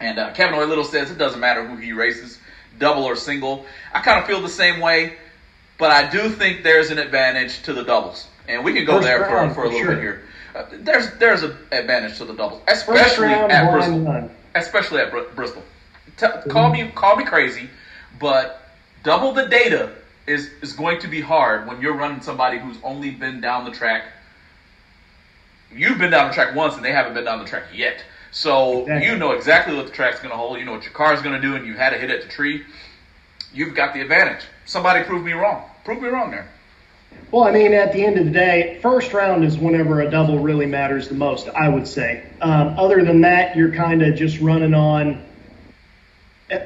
And 0.00 0.18
uh, 0.18 0.32
Kevin 0.32 0.58
Oy 0.58 0.64
Little 0.64 0.84
says 0.84 1.10
it 1.10 1.18
doesn't 1.18 1.40
matter 1.40 1.66
who 1.66 1.76
he 1.76 1.92
races 1.92 2.37
double 2.78 3.04
or 3.04 3.16
single. 3.16 3.66
I 3.92 4.00
kind 4.00 4.18
of 4.20 4.26
feel 4.26 4.40
the 4.40 4.48
same 4.48 4.80
way, 4.80 5.16
but 5.78 5.90
I 5.90 6.10
do 6.10 6.30
think 6.30 6.62
there's 6.62 6.90
an 6.90 6.98
advantage 6.98 7.62
to 7.62 7.72
the 7.72 7.82
doubles, 7.82 8.26
and 8.48 8.64
we 8.64 8.72
can 8.72 8.84
go 8.84 8.94
First 8.94 9.06
there 9.06 9.24
for, 9.24 9.54
for 9.54 9.64
a 9.64 9.68
little 9.68 9.80
sure. 9.80 9.94
bit 9.94 10.00
here. 10.00 10.22
Uh, 10.54 10.64
there's 10.72 11.10
there's 11.18 11.42
an 11.42 11.56
advantage 11.72 12.18
to 12.18 12.24
the 12.24 12.34
doubles, 12.34 12.62
especially 12.68 13.28
at 13.28 13.70
Bristol. 13.70 14.30
Especially 14.54 15.00
at 15.00 15.10
Br- 15.10 15.34
Bristol. 15.34 15.62
T- 16.16 16.26
mm-hmm. 16.26 16.50
Call 16.50 16.70
me 16.70 16.90
call 16.94 17.16
me 17.16 17.24
crazy, 17.24 17.68
but 18.18 18.60
double 19.02 19.32
the 19.32 19.46
data 19.46 19.92
is 20.26 20.50
is 20.62 20.72
going 20.72 21.00
to 21.00 21.08
be 21.08 21.20
hard 21.20 21.66
when 21.66 21.80
you're 21.80 21.94
running 21.94 22.20
somebody 22.20 22.58
who's 22.58 22.76
only 22.82 23.10
been 23.10 23.40
down 23.40 23.64
the 23.64 23.70
track. 23.70 24.04
You've 25.70 25.98
been 25.98 26.10
down 26.10 26.28
the 26.28 26.34
track 26.34 26.54
once, 26.54 26.76
and 26.76 26.84
they 26.84 26.92
haven't 26.92 27.14
been 27.14 27.24
down 27.24 27.40
the 27.40 27.44
track 27.44 27.64
yet. 27.74 28.02
So 28.38 28.82
exactly. 28.82 29.10
you 29.10 29.18
know 29.18 29.32
exactly 29.32 29.74
what 29.74 29.86
the 29.86 29.92
track's 29.92 30.20
going 30.20 30.30
to 30.30 30.36
hold. 30.36 30.60
You 30.60 30.64
know 30.64 30.70
what 30.70 30.84
your 30.84 30.92
car's 30.92 31.20
going 31.22 31.34
to 31.34 31.40
do, 31.40 31.56
and 31.56 31.66
you 31.66 31.74
had 31.74 31.90
to 31.90 31.98
hit 31.98 32.08
at 32.08 32.22
the 32.22 32.28
tree. 32.28 32.62
You've 33.52 33.74
got 33.74 33.94
the 33.94 34.00
advantage. 34.00 34.44
Somebody 34.64 35.02
prove 35.02 35.24
me 35.24 35.32
wrong. 35.32 35.64
Prove 35.84 36.00
me 36.00 36.08
wrong 36.08 36.30
there. 36.30 36.48
Well, 37.32 37.42
I 37.42 37.50
mean, 37.50 37.74
at 37.74 37.92
the 37.92 38.04
end 38.04 38.16
of 38.16 38.26
the 38.26 38.30
day, 38.30 38.78
first 38.80 39.12
round 39.12 39.44
is 39.44 39.58
whenever 39.58 40.02
a 40.02 40.10
double 40.10 40.38
really 40.38 40.66
matters 40.66 41.08
the 41.08 41.16
most, 41.16 41.48
I 41.48 41.68
would 41.68 41.88
say. 41.88 42.26
Um, 42.40 42.78
other 42.78 43.04
than 43.04 43.22
that, 43.22 43.56
you're 43.56 43.72
kind 43.72 44.02
of 44.02 44.14
just 44.14 44.38
running 44.38 44.72
on. 44.72 45.24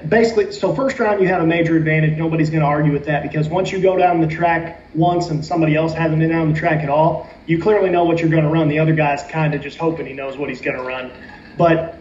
Basically, 0.06 0.52
so 0.52 0.74
first 0.74 0.98
round 0.98 1.22
you 1.22 1.28
have 1.28 1.40
a 1.40 1.46
major 1.46 1.78
advantage. 1.78 2.18
Nobody's 2.18 2.50
going 2.50 2.60
to 2.60 2.66
argue 2.66 2.92
with 2.92 3.06
that 3.06 3.22
because 3.22 3.48
once 3.48 3.72
you 3.72 3.80
go 3.80 3.96
down 3.96 4.20
the 4.20 4.28
track 4.28 4.82
once 4.94 5.30
and 5.30 5.42
somebody 5.42 5.74
else 5.74 5.94
hasn't 5.94 6.20
been 6.20 6.28
down 6.28 6.52
the 6.52 6.58
track 6.58 6.82
at 6.82 6.90
all, 6.90 7.30
you 7.46 7.58
clearly 7.62 7.88
know 7.88 8.04
what 8.04 8.20
you're 8.20 8.28
going 8.28 8.44
to 8.44 8.50
run. 8.50 8.68
The 8.68 8.78
other 8.78 8.94
guy's 8.94 9.22
kind 9.30 9.54
of 9.54 9.62
just 9.62 9.78
hoping 9.78 10.04
he 10.04 10.12
knows 10.12 10.36
what 10.36 10.50
he's 10.50 10.60
going 10.60 10.76
to 10.76 10.82
run. 10.82 11.10
But 11.56 11.98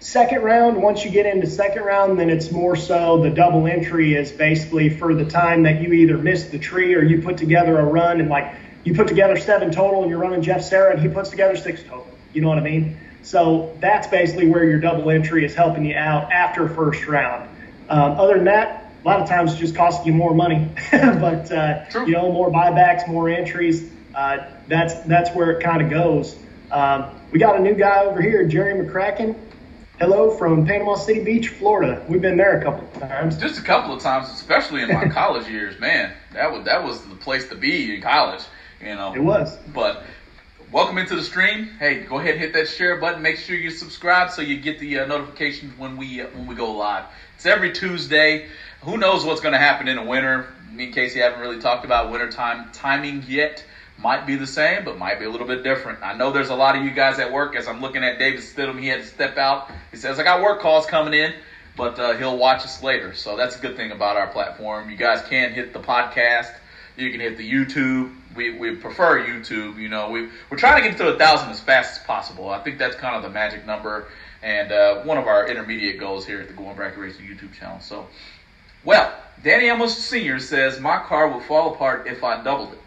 second 0.00 0.42
round, 0.42 0.82
once 0.82 1.04
you 1.04 1.10
get 1.10 1.26
into 1.26 1.46
second 1.46 1.82
round, 1.82 2.18
then 2.18 2.30
it's 2.30 2.50
more 2.50 2.76
so 2.76 3.22
the 3.22 3.30
double 3.30 3.66
entry 3.66 4.14
is 4.14 4.30
basically 4.30 4.88
for 4.88 5.14
the 5.14 5.24
time 5.24 5.64
that 5.64 5.80
you 5.80 5.92
either 5.92 6.18
missed 6.18 6.50
the 6.50 6.58
tree 6.58 6.94
or 6.94 7.02
you 7.02 7.22
put 7.22 7.36
together 7.36 7.78
a 7.78 7.84
run 7.84 8.20
and 8.20 8.28
like 8.28 8.54
you 8.84 8.94
put 8.94 9.08
together 9.08 9.36
seven 9.36 9.72
total 9.72 10.02
and 10.02 10.10
you're 10.10 10.20
running 10.20 10.42
Jeff 10.42 10.62
Serra 10.62 10.92
and 10.92 11.02
he 11.02 11.08
puts 11.08 11.30
together 11.30 11.56
six 11.56 11.82
total. 11.82 12.06
You 12.32 12.42
know 12.42 12.48
what 12.48 12.58
I 12.58 12.62
mean? 12.62 12.96
So 13.22 13.76
that's 13.80 14.06
basically 14.06 14.48
where 14.48 14.64
your 14.64 14.78
double 14.78 15.10
entry 15.10 15.44
is 15.44 15.54
helping 15.54 15.84
you 15.84 15.96
out 15.96 16.30
after 16.30 16.68
first 16.68 17.06
round. 17.08 17.48
Um, 17.88 18.12
other 18.12 18.34
than 18.34 18.44
that, 18.44 18.92
a 19.02 19.06
lot 19.06 19.20
of 19.20 19.28
times 19.28 19.54
it 19.54 19.58
just 19.58 19.74
costs 19.74 20.06
you 20.06 20.12
more 20.12 20.34
money, 20.34 20.68
but 20.92 21.50
uh, 21.50 21.84
you 21.94 22.12
know 22.12 22.30
more 22.32 22.50
buybacks, 22.50 23.08
more 23.08 23.28
entries. 23.28 23.90
Uh, 24.14 24.48
that's 24.68 24.94
that's 25.02 25.30
where 25.30 25.50
it 25.50 25.62
kind 25.62 25.82
of 25.82 25.90
goes. 25.90 26.36
Um, 26.70 27.20
we 27.30 27.38
got 27.38 27.56
a 27.56 27.60
new 27.60 27.74
guy 27.74 28.04
over 28.04 28.20
here, 28.20 28.46
Jerry 28.46 28.74
McCracken. 28.74 29.36
Hello 29.98 30.36
from 30.36 30.66
Panama 30.66 30.94
City 30.94 31.22
Beach, 31.22 31.48
Florida. 31.48 32.04
We've 32.08 32.20
been 32.20 32.36
there 32.36 32.58
a 32.58 32.62
couple 32.62 32.86
of 32.86 33.08
times. 33.08 33.38
Just 33.38 33.58
a 33.58 33.62
couple 33.62 33.94
of 33.94 34.02
times, 34.02 34.28
especially 34.28 34.82
in 34.82 34.92
my 34.92 35.08
college 35.12 35.48
years. 35.48 35.78
Man, 35.80 36.12
that 36.32 36.52
was 36.52 36.64
that 36.64 36.84
was 36.84 37.02
the 37.06 37.14
place 37.14 37.48
to 37.48 37.54
be 37.54 37.94
in 37.94 38.02
college. 38.02 38.42
You 38.80 38.94
know, 38.94 39.14
it 39.14 39.22
was. 39.22 39.56
But 39.72 40.02
welcome 40.70 40.98
into 40.98 41.16
the 41.16 41.22
stream. 41.22 41.70
Hey, 41.78 42.00
go 42.00 42.18
ahead 42.18 42.36
hit 42.36 42.52
that 42.52 42.68
share 42.68 43.00
button. 43.00 43.22
Make 43.22 43.38
sure 43.38 43.56
you 43.56 43.70
subscribe 43.70 44.30
so 44.30 44.42
you 44.42 44.58
get 44.58 44.78
the 44.80 44.98
uh, 44.98 45.06
notifications 45.06 45.78
when 45.78 45.96
we 45.96 46.20
uh, 46.20 46.26
when 46.28 46.46
we 46.46 46.54
go 46.54 46.72
live. 46.72 47.04
It's 47.36 47.46
every 47.46 47.72
Tuesday. 47.72 48.48
Who 48.82 48.98
knows 48.98 49.24
what's 49.24 49.40
going 49.40 49.54
to 49.54 49.58
happen 49.58 49.88
in 49.88 49.96
the 49.96 50.02
winter? 50.02 50.52
Me 50.72 50.84
and 50.84 50.94
Casey 50.94 51.20
haven't 51.20 51.40
really 51.40 51.60
talked 51.60 51.86
about 51.86 52.10
winter 52.10 52.30
time 52.30 52.70
timing 52.72 53.24
yet. 53.26 53.64
Might 53.98 54.26
be 54.26 54.36
the 54.36 54.46
same, 54.46 54.84
but 54.84 54.98
might 54.98 55.18
be 55.18 55.24
a 55.24 55.30
little 55.30 55.46
bit 55.46 55.62
different. 55.62 56.02
I 56.02 56.14
know 56.14 56.30
there's 56.30 56.50
a 56.50 56.54
lot 56.54 56.76
of 56.76 56.84
you 56.84 56.90
guys 56.90 57.18
at 57.18 57.32
work. 57.32 57.56
As 57.56 57.66
I'm 57.66 57.80
looking 57.80 58.04
at 58.04 58.18
David 58.18 58.40
Stidham, 58.40 58.78
he 58.78 58.88
had 58.88 59.00
to 59.00 59.06
step 59.06 59.38
out. 59.38 59.70
He 59.90 59.96
says, 59.96 60.18
I 60.18 60.24
got 60.24 60.42
work 60.42 60.60
calls 60.60 60.86
coming 60.86 61.14
in, 61.14 61.32
but 61.76 61.98
uh, 61.98 62.16
he'll 62.16 62.36
watch 62.36 62.64
us 62.64 62.82
later. 62.82 63.14
So 63.14 63.36
that's 63.36 63.56
a 63.56 63.58
good 63.58 63.76
thing 63.76 63.92
about 63.92 64.16
our 64.16 64.26
platform. 64.28 64.90
You 64.90 64.96
guys 64.96 65.22
can 65.28 65.52
hit 65.52 65.72
the 65.72 65.80
podcast. 65.80 66.52
You 66.96 67.10
can 67.10 67.20
hit 67.20 67.36
the 67.36 67.50
YouTube. 67.50 68.14
We, 68.34 68.58
we 68.58 68.76
prefer 68.76 69.24
YouTube. 69.26 69.78
You 69.78 69.88
know, 69.88 70.10
we, 70.10 70.28
we're 70.50 70.58
trying 70.58 70.82
to 70.82 70.88
get 70.88 70.98
to 70.98 71.14
a 71.14 71.18
thousand 71.18 71.50
as 71.50 71.60
fast 71.60 72.00
as 72.00 72.06
possible. 72.06 72.50
I 72.50 72.62
think 72.62 72.78
that's 72.78 72.96
kind 72.96 73.16
of 73.16 73.22
the 73.22 73.30
magic 73.30 73.66
number 73.66 74.08
and 74.42 74.70
uh, 74.70 75.02
one 75.02 75.18
of 75.18 75.26
our 75.26 75.48
intermediate 75.48 75.98
goals 75.98 76.26
here 76.26 76.40
at 76.40 76.48
the 76.48 76.54
Going 76.54 76.76
Bracket 76.76 76.98
Racing 76.98 77.26
YouTube 77.26 77.52
channel. 77.52 77.80
So, 77.80 78.06
well, 78.84 79.12
Danny 79.42 79.66
Amos 79.66 79.96
Sr. 79.96 80.38
says, 80.38 80.78
My 80.78 80.98
car 80.98 81.28
would 81.28 81.44
fall 81.44 81.74
apart 81.74 82.06
if 82.06 82.22
I 82.22 82.42
doubled 82.42 82.72
it. 82.72 82.78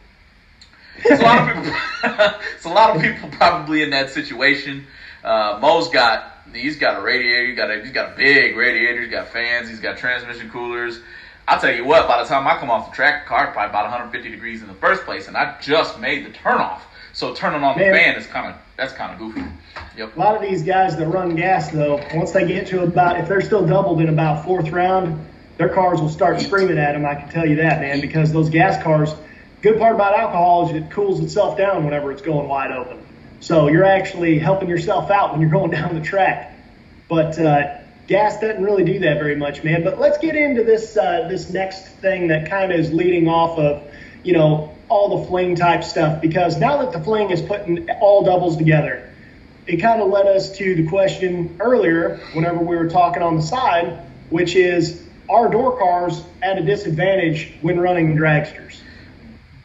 It's 1.06 1.22
a 1.22 1.24
lot 1.24 1.50
of 1.50 1.64
people. 1.64 1.80
it's 2.56 2.66
a 2.66 2.70
lot 2.70 2.96
of 2.96 3.02
people 3.02 3.30
probably 3.30 3.82
in 3.84 3.90
that 3.92 4.10
situation. 4.10 4.86
Uh, 5.24 5.60
Mo's 5.62 5.90
got 5.90 6.40
he's 6.54 6.78
got 6.78 7.00
a 7.00 7.02
radiator. 7.02 7.48
He's 7.48 7.58
got 7.58 7.72
a 7.72 7.82
he's 7.82 7.92
got 7.92 8.14
a 8.14 8.16
big 8.16 8.56
radiator. 8.56 9.02
He's 9.02 9.12
got 9.12 9.30
fans. 9.30 9.70
He's 9.70 9.80
got 9.80 9.98
transmission 9.98 10.50
coolers. 10.50 11.00
I'll 11.48 11.60
tell 11.60 11.74
you 11.74 11.86
what. 11.86 12.08
By 12.08 12.22
the 12.22 12.30
time 12.30 12.48
I 12.48 12.58
come 12.58 12.70
off 12.70 12.92
the 12.92 12.96
track, 12.96 13.26
the 13.26 13.30
car 13.30 13.52
probably 13.52 13.70
about 13.70 13.86
150 13.86 14.30
degrees 14.30 14.62
in 14.62 14.68
the 14.68 14.74
first 14.76 15.04
place, 15.04 15.28
and 15.28 15.36
I 15.36 15.58
just 15.62 16.00
made 16.00 16.26
the 16.26 16.30
turnoff. 16.30 16.82
So 17.12 17.34
turning 17.34 17.64
on 17.64 17.78
Man. 17.78 17.92
the 17.92 17.98
fan 17.98 18.16
is 18.16 18.28
kind 18.28 18.54
of 18.54 18.56
that's 18.78 18.94
kind 18.94 19.12
of 19.14 19.20
goofy. 19.20 19.44
Yep. 19.98 20.16
A 20.16 20.20
lot 20.20 20.36
of 20.36 20.42
these 20.42 20.64
guys 20.64 20.96
that 20.98 21.08
run 21.08 21.36
gas 21.36 21.72
though, 21.72 22.02
once 22.14 22.32
they 22.32 22.48
get 22.48 22.68
to 22.68 22.84
about 22.84 23.20
if 23.20 23.28
they're 23.28 23.42
still 23.42 23.66
doubled 23.66 24.00
in 24.00 24.10
about 24.10 24.46
fourth 24.46 24.70
round, 24.70 25.26
their 25.58 25.70
cars 25.70 26.00
will 26.00 26.10
start 26.10 26.40
screaming 26.40 26.78
at 26.78 26.94
them. 26.94 27.06
I 27.06 27.16
can 27.16 27.30
tell 27.30 27.46
you 27.46 27.58
that, 27.58 27.82
man, 27.82 28.00
because 28.00 28.32
those 28.32 28.50
gas 28.50 28.82
cars 28.82 29.14
Good 29.62 29.78
part 29.78 29.94
about 29.94 30.18
alcohol 30.18 30.70
is 30.70 30.76
it 30.76 30.90
cools 30.90 31.20
itself 31.20 31.58
down 31.58 31.84
whenever 31.84 32.14
it's 32.14 32.22
going 32.22 32.48
wide 32.48 32.72
open. 32.72 33.06
So 33.42 33.68
you're 33.68 33.84
actually 33.84 34.40
helping 34.40 34.70
yourself 34.70 35.12
out 35.12 35.32
when 35.32 35.42
you're 35.42 35.50
going 35.60 35.72
down 35.72 35.96
the 35.96 36.02
track. 36.02 36.56
But 37.10 37.38
uh, 37.38 37.80
gas 38.08 38.40
doesn't 38.40 38.64
really 38.64 38.86
do 38.86 39.00
that 39.00 39.20
very 39.20 39.36
much, 39.36 39.64
man. 39.64 39.84
But 39.84 40.00
let's 40.00 40.18
get 40.18 40.36
into 40.36 40.64
this 40.64 40.96
uh, 40.96 41.28
this 41.30 41.50
next 41.50 41.88
thing 42.00 42.28
that 42.30 42.50
kind 42.50 42.72
of 42.72 42.80
is 42.80 42.94
leading 42.94 43.28
off 43.28 43.60
of, 43.60 43.84
you 44.24 44.32
know, 44.32 44.76
all 44.88 45.20
the 45.20 45.28
fling 45.28 45.56
type 45.56 45.84
stuff. 45.84 46.22
Because 46.22 46.58
now 46.58 46.78
that 46.84 46.94
the 46.94 47.04
fling 47.04 47.30
is 47.32 47.42
putting 47.42 47.90
all 48.00 48.24
doubles 48.24 48.56
together, 48.56 49.14
it 49.68 49.78
kind 49.78 50.02
of 50.02 50.10
led 50.10 50.28
us 50.28 50.58
to 50.58 50.76
the 50.76 50.88
question 50.88 51.58
earlier, 51.60 52.18
whenever 52.32 52.60
we 52.60 52.78
were 52.78 52.90
talking 52.90 53.22
on 53.22 53.36
the 53.36 53.42
side, 53.42 54.00
which 54.30 54.56
is 54.56 55.06
are 55.30 55.50
door 55.50 55.78
cars 55.78 56.24
at 56.42 56.58
a 56.58 56.62
disadvantage 56.64 57.54
when 57.62 57.78
running 57.78 58.16
dragsters? 58.16 58.80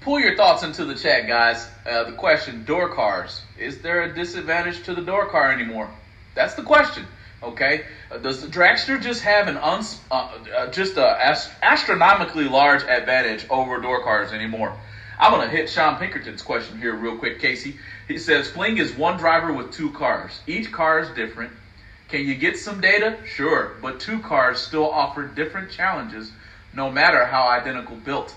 Pull 0.05 0.21
your 0.21 0.37
thoughts 0.37 0.63
into 0.63 0.85
the 0.85 0.95
chat, 0.95 1.27
guys. 1.27 1.67
Uh, 1.87 2.05
the 2.05 2.13
question: 2.13 2.67
Door 2.67 2.91
cars. 2.91 3.41
Is 3.59 3.81
there 3.81 4.03
a 4.03 4.15
disadvantage 4.15 4.83
to 4.83 4.95
the 4.95 5.01
door 5.01 5.31
car 5.31 5.51
anymore? 5.51 5.89
That's 6.35 6.53
the 6.53 6.63
question. 6.63 7.07
Okay. 7.43 7.87
Uh, 8.11 8.19
does 8.19 8.43
the 8.43 8.49
dragster 8.49 9.01
just 9.01 9.23
have 9.23 9.49
an 9.49 9.57
uns, 9.57 9.99
uh, 10.11 10.29
uh 10.55 10.67
just 10.67 10.99
a 10.99 11.07
ast- 11.07 11.51
astronomically 11.63 12.45
large 12.45 12.83
advantage 12.83 13.47
over 13.49 13.81
door 13.81 14.03
cars 14.03 14.31
anymore? 14.31 14.77
I'm 15.19 15.33
gonna 15.33 15.49
hit 15.49 15.71
Sean 15.71 15.97
Pinkerton's 15.97 16.43
question 16.43 16.79
here 16.79 16.95
real 16.95 17.17
quick, 17.17 17.41
Casey. 17.41 17.79
He 18.07 18.19
says 18.19 18.47
Fling 18.51 18.77
is 18.77 18.93
one 18.93 19.17
driver 19.17 19.55
with 19.55 19.73
two 19.73 19.91
cars. 19.93 20.39
Each 20.47 20.71
car 20.71 21.01
is 21.01 21.09
different. 21.17 21.53
Can 22.09 22.27
you 22.27 22.35
get 22.35 22.59
some 22.59 22.83
data? 22.83 23.17
Sure, 23.25 23.73
but 23.81 24.01
two 24.01 24.19
cars 24.19 24.59
still 24.61 24.91
offer 24.91 25.25
different 25.25 25.71
challenges, 25.71 26.31
no 26.75 26.91
matter 26.91 27.25
how 27.25 27.49
identical 27.49 27.97
built. 27.97 28.35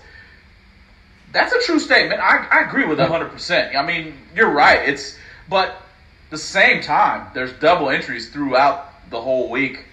That's 1.32 1.52
a 1.52 1.60
true 1.60 1.78
statement. 1.78 2.20
I, 2.20 2.46
I 2.50 2.60
agree 2.68 2.86
with 2.86 2.98
100%. 2.98 3.76
I 3.76 3.84
mean, 3.84 4.14
you're 4.34 4.50
right. 4.50 4.88
It's 4.88 5.18
but 5.48 5.82
the 6.30 6.38
same 6.38 6.82
time, 6.82 7.28
there's 7.34 7.52
double 7.54 7.90
entries 7.90 8.30
throughout 8.30 9.10
the 9.10 9.20
whole 9.20 9.50
week. 9.50 9.84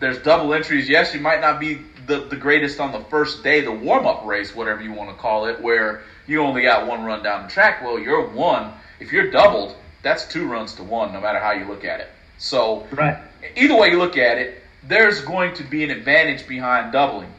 There's 0.00 0.18
double 0.18 0.52
entries. 0.54 0.88
Yes, 0.88 1.14
you 1.14 1.20
might 1.20 1.40
not 1.40 1.58
be 1.58 1.80
the, 2.06 2.20
the 2.20 2.36
greatest 2.36 2.80
on 2.80 2.92
the 2.92 3.00
first 3.04 3.42
day, 3.42 3.60
the 3.60 3.72
warm 3.72 4.06
up 4.06 4.24
race, 4.24 4.54
whatever 4.54 4.82
you 4.82 4.92
want 4.92 5.10
to 5.10 5.16
call 5.16 5.46
it, 5.46 5.60
where 5.60 6.02
you 6.26 6.42
only 6.42 6.62
got 6.62 6.86
one 6.86 7.04
run 7.04 7.22
down 7.22 7.44
the 7.44 7.48
track. 7.48 7.82
Well, 7.82 7.98
you're 7.98 8.28
one. 8.28 8.72
If 9.00 9.12
you're 9.12 9.30
doubled, 9.30 9.76
that's 10.02 10.26
two 10.28 10.46
runs 10.46 10.74
to 10.74 10.84
one, 10.84 11.12
no 11.12 11.20
matter 11.20 11.38
how 11.38 11.52
you 11.52 11.64
look 11.64 11.84
at 11.84 12.00
it. 12.00 12.08
So, 12.38 12.86
right. 12.92 13.18
either 13.56 13.76
way 13.76 13.90
you 13.90 13.98
look 13.98 14.16
at 14.16 14.38
it, 14.38 14.62
there's 14.82 15.20
going 15.22 15.54
to 15.54 15.64
be 15.64 15.82
an 15.84 15.90
advantage 15.90 16.46
behind 16.46 16.92
doubling. 16.92 17.32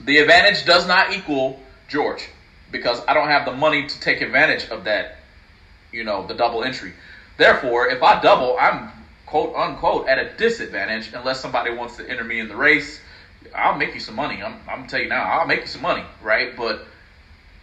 The 0.00 0.18
advantage 0.18 0.64
does 0.64 0.86
not 0.86 1.12
equal 1.12 1.60
George 1.88 2.28
because 2.72 3.00
I 3.06 3.14
don't 3.14 3.28
have 3.28 3.44
the 3.44 3.52
money 3.52 3.86
to 3.86 4.00
take 4.00 4.20
advantage 4.22 4.68
of 4.70 4.84
that, 4.84 5.18
you 5.92 6.02
know, 6.02 6.26
the 6.26 6.34
double 6.34 6.64
entry. 6.64 6.94
Therefore, 7.36 7.88
if 7.88 8.02
I 8.02 8.20
double, 8.20 8.56
I'm 8.58 8.90
quote 9.26 9.54
unquote 9.54 10.08
at 10.08 10.18
a 10.18 10.30
disadvantage 10.36 11.12
unless 11.14 11.40
somebody 11.40 11.72
wants 11.72 11.96
to 11.98 12.10
enter 12.10 12.24
me 12.24 12.40
in 12.40 12.48
the 12.48 12.56
race. 12.56 13.00
I'll 13.54 13.76
make 13.76 13.94
you 13.94 14.00
some 14.00 14.16
money. 14.16 14.42
I'm, 14.42 14.54
I'm 14.68 14.78
gonna 14.78 14.88
tell 14.88 15.00
you 15.00 15.08
now, 15.08 15.22
I'll 15.22 15.46
make 15.46 15.60
you 15.60 15.66
some 15.66 15.82
money, 15.82 16.04
right? 16.22 16.56
But 16.56 16.84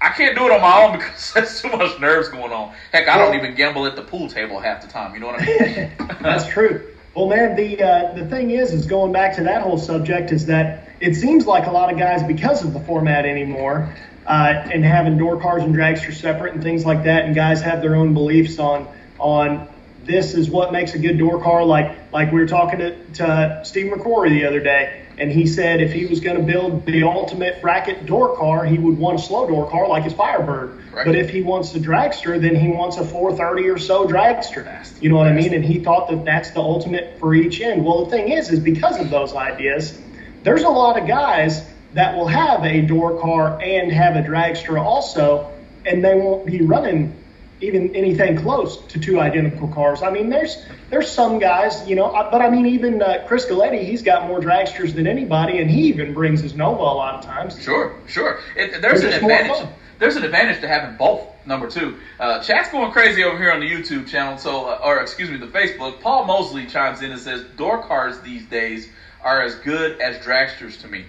I 0.02 0.10
can't 0.10 0.38
do 0.38 0.46
it 0.46 0.52
on 0.52 0.62
my 0.62 0.84
own 0.84 0.92
because 0.98 1.34
there's 1.34 1.62
too 1.62 1.70
much 1.70 2.00
nerves 2.00 2.30
going 2.30 2.52
on. 2.52 2.74
Heck, 2.92 3.08
I 3.08 3.18
don't 3.18 3.36
even 3.36 3.56
gamble 3.56 3.86
at 3.86 3.96
the 3.96 4.04
pool 4.04 4.30
table 4.30 4.60
half 4.60 4.82
the 4.82 4.88
time. 4.88 5.14
You 5.14 5.20
know 5.20 5.28
what 5.28 5.42
I 5.42 5.46
mean? 5.46 5.92
That's 6.22 6.48
true. 6.48 6.86
Well, 7.16 7.28
man, 7.28 7.56
the 7.56 7.82
uh, 7.84 8.14
the 8.14 8.26
thing 8.28 8.52
is, 8.52 8.72
is 8.72 8.86
going 8.86 9.12
back 9.12 9.36
to 9.36 9.44
that 9.44 9.62
whole 9.64 9.78
subject 9.78 10.32
is 10.32 10.46
that 10.46 10.88
it 11.00 11.16
seems 11.16 11.46
like 11.48 11.66
a 11.66 11.72
lot 11.72 11.92
of 11.92 11.98
guys, 11.98 12.24
because 12.24 12.64
of 12.64 12.74
the 12.74 12.80
format 12.82 13.26
anymore, 13.26 13.94
uh, 14.30 14.70
and 14.72 14.86
having 14.86 15.18
door 15.18 15.42
cars 15.42 15.64
and 15.64 15.76
dragsters 15.76 16.14
separate 16.14 16.54
and 16.54 16.62
things 16.62 16.86
like 16.86 17.04
that. 17.04 17.26
And 17.26 17.34
guys 17.34 17.62
have 17.64 17.82
their 17.82 17.96
own 17.96 18.14
beliefs 18.14 18.60
on 18.60 18.88
on 19.18 19.68
this 20.06 20.34
is 20.36 20.50
what 20.50 20.72
makes 20.72 20.94
a 20.94 21.00
good 21.00 21.18
door 21.18 21.42
car. 21.42 21.66
Like 21.66 21.98
like 22.14 22.32
we 22.32 22.40
were 22.40 22.48
talking 22.48 22.80
to, 22.80 23.04
to 23.16 23.62
Steve 23.66 23.92
McCrory 23.92 24.30
the 24.30 24.46
other 24.46 24.60
day, 24.60 25.04
and 25.18 25.32
he 25.32 25.48
said 25.48 25.82
if 25.82 25.92
he 25.92 26.06
was 26.06 26.20
going 26.20 26.38
to 26.38 26.44
build 26.44 26.86
the 26.86 27.04
ultimate 27.04 27.60
bracket 27.60 28.06
door 28.06 28.38
car, 28.38 28.66
he 28.66 28.78
would 28.78 29.00
want 29.00 29.20
a 29.20 29.22
slow 29.22 29.48
door 29.48 29.68
car 29.68 29.88
like 29.88 30.04
his 30.04 30.14
Firebird. 30.14 30.80
Right. 30.94 31.06
But 31.08 31.16
if 31.16 31.32
he 31.32 31.42
wants 31.42 31.74
a 31.74 31.80
dragster, 31.80 32.40
then 32.40 32.56
he 32.56 32.68
wants 32.68 32.98
a 32.98 33.06
430 33.06 33.68
or 33.68 33.78
so 33.80 34.08
dragster. 34.08 34.64
Fast. 34.64 35.02
You 35.02 35.10
know 35.10 35.18
what 35.18 35.28
Fast. 35.28 35.40
I 35.40 35.42
mean? 35.42 35.54
And 35.56 35.66
he 35.66 35.80
thought 35.80 36.08
that 36.10 36.24
that's 36.24 36.52
the 36.52 36.62
ultimate 36.62 37.18
for 37.20 37.34
each 37.34 37.62
end. 37.62 37.84
Well, 37.84 38.06
the 38.06 38.12
thing 38.12 38.32
is, 38.32 38.52
is 38.52 38.60
because 38.60 39.00
of 39.00 39.10
those 39.10 39.34
ideas, 39.34 40.00
there's 40.44 40.64
a 40.64 40.70
lot 40.70 41.00
of 41.00 41.08
guys 41.08 41.69
that 41.94 42.16
will 42.16 42.28
have 42.28 42.64
a 42.66 42.82
door 42.82 43.20
car 43.20 43.60
and 43.62 43.92
have 43.92 44.16
a 44.16 44.22
dragster 44.22 44.80
also, 44.80 45.52
and 45.86 46.04
they 46.04 46.16
won't 46.16 46.46
be 46.46 46.62
running 46.62 47.16
even 47.62 47.94
anything 47.96 48.38
close 48.38 48.78
to 48.88 49.00
two 49.00 49.20
identical 49.20 49.68
cars. 49.68 50.02
I 50.02 50.12
mean, 50.12 50.30
there's 50.30 50.66
there's 50.90 51.12
some 51.12 51.40
guys, 51.40 51.88
you 51.88 51.96
know, 51.96 52.12
but 52.32 52.42
I 52.42 52.50
mean, 52.50 52.66
even 52.66 53.02
uh, 53.02 53.26
Chris 53.28 53.46
Galetti, 53.46 53.84
he's 53.84 54.02
got 54.02 54.28
more 54.28 54.40
dragsters 54.40 54.94
than 54.94 55.08
anybody, 55.08 55.60
and 55.60 55.70
he 55.70 55.84
even 55.84 56.14
brings 56.14 56.42
his 56.42 56.56
Nova 56.56 56.82
a 56.82 56.84
lot 56.84 57.16
of 57.16 57.26
times. 57.26 57.62
Sure, 57.62 58.00
sure. 58.08 58.40
It, 58.56 58.82
there's 58.82 59.04
an 59.04 59.14
advantage. 59.14 59.68
There's 59.98 60.16
an 60.16 60.24
advantage 60.24 60.62
to 60.62 60.68
having 60.68 60.96
both. 60.96 61.28
Number 61.46 61.70
two, 61.70 61.98
uh, 62.20 62.42
chat's 62.42 62.70
going 62.70 62.92
crazy 62.92 63.24
over 63.24 63.38
here 63.38 63.52
on 63.52 63.60
the 63.60 63.70
YouTube 63.70 64.08
channel. 64.08 64.38
So, 64.38 64.66
uh, 64.66 64.82
or 64.84 65.02
excuse 65.02 65.30
me, 65.30 65.38
the 65.38 65.48
Facebook. 65.48 66.00
Paul 66.00 66.26
Mosley 66.26 66.68
chimes 66.68 67.02
in 67.02 67.12
and 67.12 67.20
says, 67.20 67.44
"Door 67.58 67.84
cars 67.84 68.22
these 68.22 68.46
days 68.46 68.88
are 69.22 69.42
as 69.42 69.56
good 69.56 70.00
as 70.00 70.18
dragsters 70.18 70.80
to 70.82 70.88
me." 70.88 71.06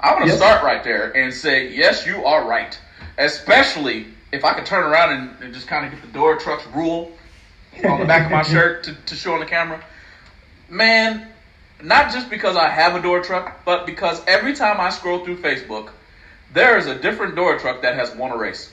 I'm 0.00 0.18
going 0.18 0.28
to 0.28 0.36
start 0.36 0.62
right 0.62 0.82
there 0.84 1.16
and 1.16 1.32
say, 1.32 1.72
yes, 1.74 2.06
you 2.06 2.24
are 2.24 2.46
right. 2.46 2.78
Especially 3.18 4.06
if 4.32 4.44
I 4.44 4.52
could 4.54 4.66
turn 4.66 4.84
around 4.84 5.12
and, 5.12 5.42
and 5.42 5.54
just 5.54 5.66
kind 5.66 5.86
of 5.86 5.92
get 5.92 6.02
the 6.02 6.12
door 6.12 6.36
trucks 6.36 6.66
rule 6.74 7.12
on 7.84 8.00
the 8.00 8.06
back 8.06 8.26
of 8.26 8.32
my 8.32 8.42
shirt 8.52 8.84
to, 8.84 8.94
to 8.94 9.14
show 9.14 9.34
on 9.34 9.40
the 9.40 9.46
camera. 9.46 9.82
Man, 10.68 11.26
not 11.82 12.12
just 12.12 12.30
because 12.30 12.56
I 12.56 12.68
have 12.68 12.94
a 12.94 13.02
door 13.02 13.22
truck, 13.22 13.64
but 13.64 13.86
because 13.86 14.20
every 14.26 14.54
time 14.54 14.80
I 14.80 14.90
scroll 14.90 15.24
through 15.24 15.38
Facebook, 15.38 15.90
there 16.52 16.76
is 16.76 16.86
a 16.86 16.98
different 16.98 17.34
door 17.34 17.58
truck 17.58 17.82
that 17.82 17.94
has 17.96 18.14
won 18.14 18.30
a 18.30 18.36
race. 18.36 18.72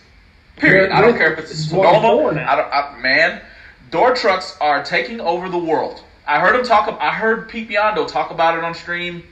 Period. 0.58 0.92
I 0.92 1.02
don't 1.02 1.18
care 1.18 1.34
if 1.34 1.40
it's 1.40 1.72
a. 1.72 1.80
I 1.80 2.56
don't, 2.56 2.72
I, 2.72 2.98
man, 3.00 3.42
door 3.90 4.14
trucks 4.14 4.58
are 4.62 4.84
taking 4.84 5.20
over 5.20 5.50
the 5.50 5.58
world. 5.58 6.04
I 6.28 6.40
heard 6.40 6.56
him 6.56 6.66
talk. 6.66 6.96
I 7.02 7.12
heard 7.12 7.50
Pete 7.50 7.70
Biondo 7.70 8.08
talk 8.08 8.32
about 8.32 8.58
it 8.58 8.64
on 8.64 8.74
stream 8.74 9.24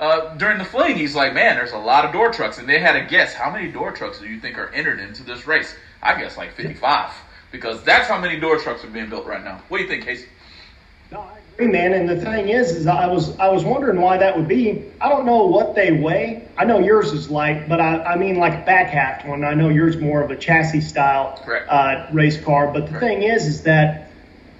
uh, 0.00 0.34
during 0.36 0.58
the 0.58 0.64
fling, 0.64 0.96
he's 0.96 1.14
like, 1.14 1.34
man, 1.34 1.56
there's 1.56 1.72
a 1.72 1.78
lot 1.78 2.06
of 2.06 2.12
door 2.12 2.32
trucks. 2.32 2.58
And 2.58 2.66
they 2.68 2.80
had 2.80 2.96
a 2.96 3.04
guess, 3.04 3.34
how 3.34 3.50
many 3.50 3.70
door 3.70 3.92
trucks 3.92 4.18
do 4.18 4.26
you 4.26 4.40
think 4.40 4.58
are 4.58 4.70
entered 4.70 4.98
into 4.98 5.22
this 5.22 5.46
race? 5.46 5.74
I 6.02 6.18
guess 6.18 6.38
like 6.38 6.54
55, 6.54 7.12
because 7.52 7.82
that's 7.82 8.08
how 8.08 8.18
many 8.18 8.40
door 8.40 8.58
trucks 8.58 8.82
are 8.82 8.88
being 8.88 9.10
built 9.10 9.26
right 9.26 9.44
now. 9.44 9.60
What 9.68 9.76
do 9.76 9.84
you 9.84 9.88
think, 9.90 10.04
Casey? 10.04 10.26
No, 11.12 11.20
I 11.20 11.38
agree, 11.52 11.66
man. 11.66 11.92
And 11.92 12.08
the 12.08 12.16
thing 12.16 12.48
is, 12.48 12.70
is 12.70 12.86
I 12.86 13.06
was 13.08 13.36
I 13.38 13.48
was 13.48 13.64
wondering 13.64 14.00
why 14.00 14.16
that 14.16 14.36
would 14.36 14.48
be. 14.48 14.84
I 15.00 15.10
don't 15.10 15.26
know 15.26 15.44
what 15.46 15.74
they 15.74 15.92
weigh. 15.92 16.48
I 16.56 16.64
know 16.64 16.78
yours 16.78 17.12
is 17.12 17.28
light, 17.28 17.68
but 17.68 17.80
I, 17.80 18.02
I 18.02 18.16
mean 18.16 18.36
like 18.36 18.64
back 18.64 18.88
half 18.88 19.26
one. 19.26 19.44
I 19.44 19.52
know 19.54 19.68
yours 19.68 19.98
more 19.98 20.22
of 20.22 20.30
a 20.30 20.36
chassis 20.36 20.80
style 20.80 21.42
uh, 21.68 22.06
race 22.12 22.40
car. 22.42 22.68
But 22.72 22.86
the 22.86 22.92
Correct. 22.92 23.04
thing 23.04 23.22
is, 23.24 23.46
is 23.46 23.62
that 23.64 24.12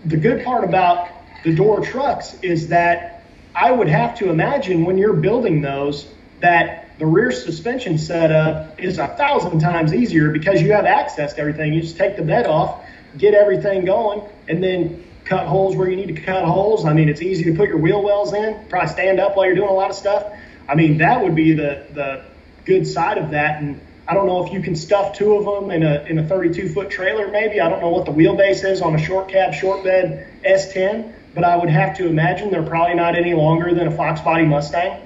the 0.05 0.17
good 0.17 0.45
part 0.45 0.65
about 0.65 1.09
the 1.45 1.55
door 1.55 1.81
trucks 1.81 2.37
is 2.43 2.69
that 2.69 3.20
I 3.55 3.71
would 3.71 3.89
have 3.89 4.19
to 4.19 4.31
imagine 4.31 4.85
when 4.85 4.99
you're 4.99 5.15
building 5.15 5.63
those 5.63 6.07
that 6.41 6.99
the 6.99 7.07
rear 7.07 7.31
suspension 7.31 7.99
setup 7.99 8.79
is 8.79 8.99
a 8.99 9.09
thousand 9.09 9.61
times 9.61 9.95
easier 9.95 10.31
because 10.31 10.61
you 10.61 10.73
have 10.73 10.85
access 10.85 11.35
to 11.35 11.41
everything. 11.41 11.73
You 11.73 11.81
just 11.81 11.97
take 11.97 12.17
the 12.17 12.23
bed 12.23 12.47
off, 12.47 12.85
get 13.17 13.35
everything 13.35 13.85
going, 13.85 14.23
and 14.49 14.63
then 14.63 15.05
cut 15.25 15.47
holes 15.47 15.77
where 15.77 15.89
you 15.89 15.97
need 15.97 16.15
to 16.15 16.21
cut 16.21 16.45
holes. 16.45 16.85
I 16.85 16.93
mean, 16.93 17.09
it's 17.09 17.23
easy 17.23 17.45
to 17.45 17.55
put 17.55 17.69
your 17.69 17.79
wheel 17.79 18.03
wells 18.03 18.35
in. 18.35 18.67
Probably 18.69 18.89
stand 18.89 19.19
up 19.19 19.37
while 19.37 19.47
you're 19.47 19.55
doing 19.55 19.71
a 19.71 19.75
lot 19.75 19.91
of 19.91 19.97
stuff. 19.97 20.33
I 20.69 20.75
mean, 20.75 20.99
that 20.99 21.23
would 21.23 21.35
be 21.35 21.53
the 21.55 21.87
the 21.93 22.25
good 22.65 22.87
side 22.87 23.19
of 23.19 23.31
that. 23.31 23.63
And 23.63 23.81
I 24.07 24.15
don't 24.15 24.27
know 24.27 24.45
if 24.45 24.53
you 24.53 24.61
can 24.61 24.77
stuff 24.77 25.17
two 25.17 25.37
of 25.37 25.45
them 25.45 25.71
in 25.71 25.83
a 25.83 26.05
in 26.05 26.19
a 26.19 26.27
32 26.27 26.69
foot 26.69 26.91
trailer. 26.91 27.29
Maybe 27.29 27.61
I 27.61 27.69
don't 27.69 27.81
know 27.81 27.91
what 27.91 28.07
the 28.07 28.13
wheelbase 28.13 28.65
is 28.65 28.83
on 28.83 28.95
a 28.95 28.99
short 28.99 29.29
cab, 29.29 29.55
short 29.55 29.85
bed 29.85 30.29
S10, 30.45 31.15
but 31.35 31.45
I 31.45 31.57
would 31.57 31.71
have 31.71 31.97
to 31.99 32.07
imagine 32.07 32.51
they're 32.51 32.63
probably 32.63 32.95
not 32.95 33.15
any 33.17 33.35
longer 33.35 33.73
than 33.75 33.87
a 33.87 33.91
Fox 33.91 34.21
body 34.21 34.45
Mustang. 34.45 35.01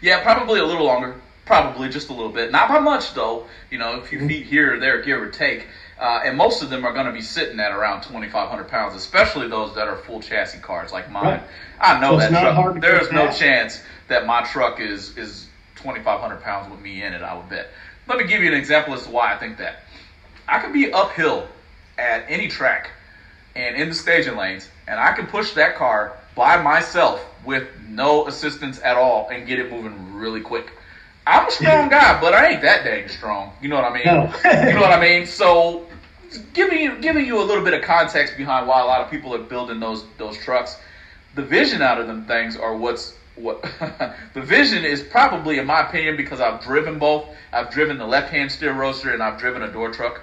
Yeah, 0.00 0.22
probably 0.22 0.60
a 0.60 0.64
little 0.64 0.84
longer. 0.84 1.16
Probably 1.44 1.88
just 1.88 2.08
a 2.08 2.12
little 2.12 2.30
bit. 2.30 2.50
Not 2.50 2.68
by 2.68 2.78
much 2.78 3.12
though. 3.14 3.44
You 3.70 3.78
know, 3.78 3.92
a 3.94 4.00
few 4.00 4.18
Mm-hmm. 4.18 4.28
feet 4.28 4.46
here 4.46 4.74
or 4.74 4.78
there, 4.78 4.98
give 4.98 5.20
or 5.20 5.28
take. 5.28 5.66
Uh, 5.98 6.20
and 6.24 6.36
most 6.36 6.62
of 6.62 6.70
them 6.70 6.84
are 6.84 6.92
going 6.92 7.06
to 7.06 7.12
be 7.12 7.20
sitting 7.20 7.60
at 7.60 7.70
around 7.70 8.00
2,500 8.02 8.66
pounds, 8.66 8.94
especially 8.94 9.46
those 9.46 9.74
that 9.74 9.86
are 9.86 9.96
full 9.96 10.20
chassis 10.20 10.58
cars 10.58 10.90
like 10.90 11.08
mine. 11.08 11.24
Right. 11.24 11.42
I 11.80 11.94
know 12.00 12.12
So 12.12 12.16
that 12.16 12.30
truck. 12.30 12.54
hard 12.54 12.74
to 12.74 12.80
There 12.80 13.00
no 13.12 13.30
chance 13.30 13.80
that 14.08 14.24
my 14.24 14.40
truck 14.42 14.80
is 14.80 15.16
is 15.16 15.46
2,500 15.76 16.40
pounds 16.40 16.68
with 16.68 16.80
me 16.80 17.02
in 17.02 17.12
it. 17.12 17.22
I 17.22 17.34
would 17.34 17.48
bet. 17.48 17.68
Let 18.06 18.18
me 18.18 18.24
give 18.24 18.42
you 18.42 18.48
an 18.48 18.54
example 18.54 18.94
as 18.94 19.04
to 19.04 19.10
why 19.10 19.32
I 19.32 19.36
think 19.36 19.58
that. 19.58 19.76
I 20.48 20.58
could 20.58 20.72
be 20.72 20.90
uphill 20.92 21.46
at 21.98 22.24
any 22.28 22.48
track 22.48 22.90
and 23.56 23.76
in 23.76 23.88
the 23.88 23.94
staging 23.94 24.36
lanes, 24.36 24.68
and 24.86 24.98
I 24.98 25.12
can 25.12 25.26
push 25.26 25.52
that 25.54 25.76
car 25.76 26.16
by 26.34 26.60
myself 26.60 27.24
with 27.44 27.68
no 27.88 28.26
assistance 28.26 28.80
at 28.82 28.96
all 28.96 29.28
and 29.28 29.46
get 29.46 29.58
it 29.58 29.70
moving 29.70 30.14
really 30.14 30.40
quick. 30.40 30.72
I'm 31.26 31.48
a 31.48 31.50
strong 31.50 31.88
guy, 31.88 32.20
but 32.20 32.34
I 32.34 32.52
ain't 32.52 32.62
that 32.62 32.84
dang 32.84 33.08
strong. 33.08 33.52
You 33.62 33.68
know 33.68 33.76
what 33.76 33.84
I 33.84 33.94
mean? 33.94 34.04
No. 34.04 34.24
you 34.68 34.74
know 34.74 34.80
what 34.80 34.92
I 34.92 35.00
mean? 35.00 35.26
So, 35.26 35.86
giving 36.52 36.80
you 36.80 36.98
giving 37.00 37.24
you 37.24 37.40
a 37.40 37.44
little 37.44 37.64
bit 37.64 37.72
of 37.74 37.82
context 37.82 38.36
behind 38.36 38.66
why 38.66 38.80
a 38.80 38.84
lot 38.84 39.00
of 39.00 39.10
people 39.10 39.34
are 39.34 39.42
building 39.42 39.80
those 39.80 40.04
those 40.18 40.36
trucks. 40.36 40.76
The 41.34 41.42
vision 41.42 41.82
out 41.82 42.00
of 42.00 42.06
them 42.06 42.26
things 42.26 42.56
are 42.56 42.76
what's 42.76 43.14
what 43.36 43.62
the 44.34 44.42
vision 44.42 44.84
is 44.84 45.02
probably, 45.02 45.58
in 45.58 45.66
my 45.66 45.88
opinion, 45.88 46.16
because 46.16 46.40
I've 46.40 46.62
driven 46.62 46.98
both. 46.98 47.26
I've 47.52 47.70
driven 47.70 47.98
the 47.98 48.06
left 48.06 48.30
hand 48.30 48.52
steer 48.52 48.72
roadster 48.72 49.12
and 49.12 49.22
I've 49.22 49.38
driven 49.38 49.62
a 49.62 49.72
door 49.72 49.90
truck. 49.90 50.20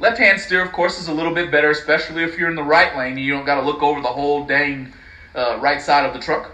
Left 0.00 0.16
hand 0.16 0.40
steer, 0.40 0.62
of 0.62 0.72
course, 0.72 0.98
is 0.98 1.08
a 1.08 1.12
little 1.12 1.34
bit 1.34 1.50
better, 1.50 1.70
especially 1.70 2.24
if 2.24 2.38
you're 2.38 2.48
in 2.48 2.56
the 2.56 2.62
right 2.62 2.96
lane 2.96 3.12
and 3.12 3.20
you 3.20 3.32
don't 3.32 3.44
got 3.44 3.56
to 3.56 3.66
look 3.66 3.82
over 3.82 4.00
the 4.00 4.08
whole 4.08 4.46
dang 4.46 4.92
uh, 5.34 5.58
right 5.60 5.80
side 5.80 6.06
of 6.06 6.14
the 6.14 6.18
truck. 6.18 6.50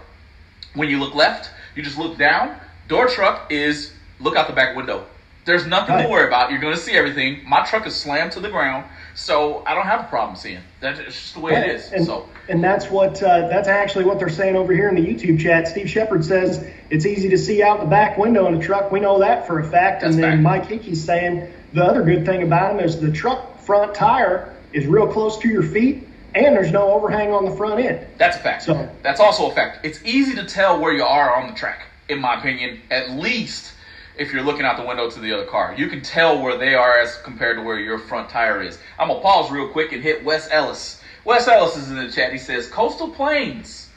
When 0.73 0.89
you 0.89 0.99
look 0.99 1.15
left, 1.15 1.49
you 1.73 1.81
just 1.81 1.97
look 1.97 2.17
down. 2.17 2.59
Door 2.89 3.07
truck 3.07 3.49
is 3.49 3.93
look 4.19 4.35
out 4.35 4.47
the 4.47 4.53
back 4.53 4.75
window. 4.75 5.05
There's 5.45 5.65
nothing 5.65 5.97
to 5.97 6.09
worry 6.09 6.27
about. 6.27 6.51
You're 6.51 6.59
going 6.59 6.75
to 6.75 6.79
see 6.79 6.91
everything. 6.91 7.41
My 7.47 7.63
truck 7.65 7.87
is 7.87 7.95
slammed 7.95 8.33
to 8.33 8.41
the 8.41 8.49
ground, 8.49 8.83
so 9.15 9.63
I 9.65 9.75
don't 9.75 9.85
have 9.85 10.01
a 10.01 10.07
problem 10.09 10.35
seeing. 10.35 10.59
That's 10.81 10.99
just 10.99 11.35
the 11.35 11.39
way 11.39 11.53
it 11.53 11.69
is. 11.73 11.89
And, 11.93 12.05
So 12.05 12.27
and 12.49 12.61
that's 12.61 12.89
what 12.89 13.23
uh, 13.23 13.47
that's 13.47 13.69
actually 13.69 14.03
what 14.03 14.19
they're 14.19 14.27
saying 14.27 14.57
over 14.57 14.73
here 14.73 14.89
in 14.89 14.95
the 14.95 15.01
YouTube 15.01 15.39
chat. 15.39 15.69
Steve 15.69 15.89
Shepard 15.89 16.25
says 16.25 16.69
it's 16.89 17.05
easy 17.05 17.29
to 17.29 17.37
see 17.37 17.63
out 17.63 17.79
the 17.79 17.85
back 17.85 18.17
window 18.17 18.45
in 18.47 18.55
a 18.55 18.61
truck. 18.61 18.91
We 18.91 18.99
know 18.99 19.19
that 19.19 19.47
for 19.47 19.59
a 19.59 19.63
fact. 19.63 20.01
That's 20.01 20.15
and 20.15 20.23
then 20.23 20.31
fact. 20.31 20.41
Mike 20.41 20.65
Hickey's 20.65 21.01
saying 21.01 21.53
the 21.77 21.85
other 21.85 22.03
good 22.03 22.25
thing 22.25 22.43
about 22.43 22.75
them 22.75 22.85
is 22.85 22.99
the 22.99 23.11
truck 23.11 23.59
front 23.59 23.93
tire 23.95 24.53
is 24.73 24.85
real 24.87 25.07
close 25.07 25.37
to 25.39 25.47
your 25.47 25.63
feet, 25.63 26.07
and 26.35 26.55
there's 26.55 26.71
no 26.71 26.91
overhang 26.91 27.31
on 27.33 27.45
the 27.45 27.51
front 27.51 27.79
end. 27.79 28.05
That's 28.17 28.35
a 28.35 28.39
fact. 28.39 28.63
So- 28.63 28.89
That's 29.03 29.19
also 29.19 29.49
a 29.49 29.53
fact. 29.53 29.85
It's 29.85 30.03
easy 30.03 30.35
to 30.35 30.45
tell 30.45 30.79
where 30.79 30.93
you 30.93 31.03
are 31.03 31.35
on 31.35 31.47
the 31.47 31.53
track, 31.53 31.87
in 32.09 32.19
my 32.19 32.37
opinion, 32.39 32.81
at 32.91 33.11
least 33.11 33.73
if 34.15 34.33
you're 34.33 34.43
looking 34.43 34.65
out 34.65 34.77
the 34.77 34.83
window 34.85 35.09
to 35.09 35.19
the 35.19 35.31
other 35.31 35.45
car. 35.45 35.75
You 35.77 35.87
can 35.87 36.01
tell 36.01 36.41
where 36.41 36.57
they 36.57 36.73
are 36.73 36.97
as 36.99 37.17
compared 37.17 37.57
to 37.57 37.63
where 37.63 37.77
your 37.79 37.99
front 37.99 38.29
tire 38.29 38.61
is. 38.61 38.79
I'm 38.97 39.09
going 39.09 39.19
to 39.19 39.23
pause 39.23 39.51
real 39.51 39.69
quick 39.69 39.91
and 39.93 40.01
hit 40.01 40.23
Wes 40.23 40.49
Ellis. 40.51 41.01
Wes 41.23 41.47
Ellis 41.47 41.75
is 41.77 41.91
in 41.91 41.97
the 41.97 42.11
chat. 42.11 42.31
He 42.31 42.39
says, 42.39 42.67
Coastal 42.67 43.09
Plains 43.09 43.89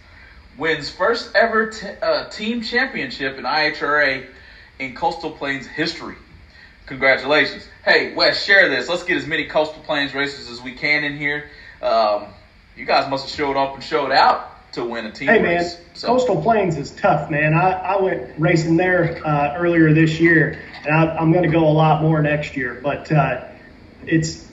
wins 0.58 0.90
first 0.90 1.34
ever 1.34 1.70
t- 1.70 1.86
uh, 2.02 2.28
team 2.28 2.60
championship 2.60 3.38
in 3.38 3.44
IHRA 3.44 4.26
in 4.78 4.94
Coastal 4.94 5.30
Plains 5.30 5.66
history. 5.66 6.16
Congratulations. 6.90 7.68
Hey, 7.84 8.14
Wes, 8.14 8.44
share 8.44 8.68
this. 8.68 8.88
Let's 8.88 9.04
get 9.04 9.16
as 9.16 9.24
many 9.24 9.44
Coastal 9.44 9.80
Plains 9.84 10.12
races 10.12 10.50
as 10.50 10.60
we 10.60 10.72
can 10.72 11.04
in 11.04 11.16
here. 11.16 11.48
Um, 11.80 12.26
you 12.76 12.84
guys 12.84 13.08
must 13.08 13.28
have 13.28 13.32
showed 13.32 13.56
up 13.56 13.74
and 13.74 13.84
showed 13.84 14.10
out 14.10 14.72
to 14.72 14.84
win 14.84 15.06
a 15.06 15.12
team 15.12 15.28
Hey 15.28 15.38
man. 15.38 15.64
So, 15.94 16.08
Coastal 16.08 16.42
Plains 16.42 16.76
is 16.76 16.90
tough, 16.90 17.30
man. 17.30 17.54
I, 17.54 17.70
I 17.70 18.02
went 18.02 18.32
racing 18.40 18.76
there 18.76 19.24
uh, 19.24 19.54
earlier 19.56 19.94
this 19.94 20.18
year, 20.18 20.60
and 20.84 20.92
I, 20.92 21.14
I'm 21.14 21.30
going 21.30 21.44
to 21.44 21.48
go 21.48 21.68
a 21.68 21.70
lot 21.70 22.02
more 22.02 22.20
next 22.22 22.56
year. 22.56 22.80
But 22.82 23.12
uh, 23.12 23.46
it's 24.04 24.50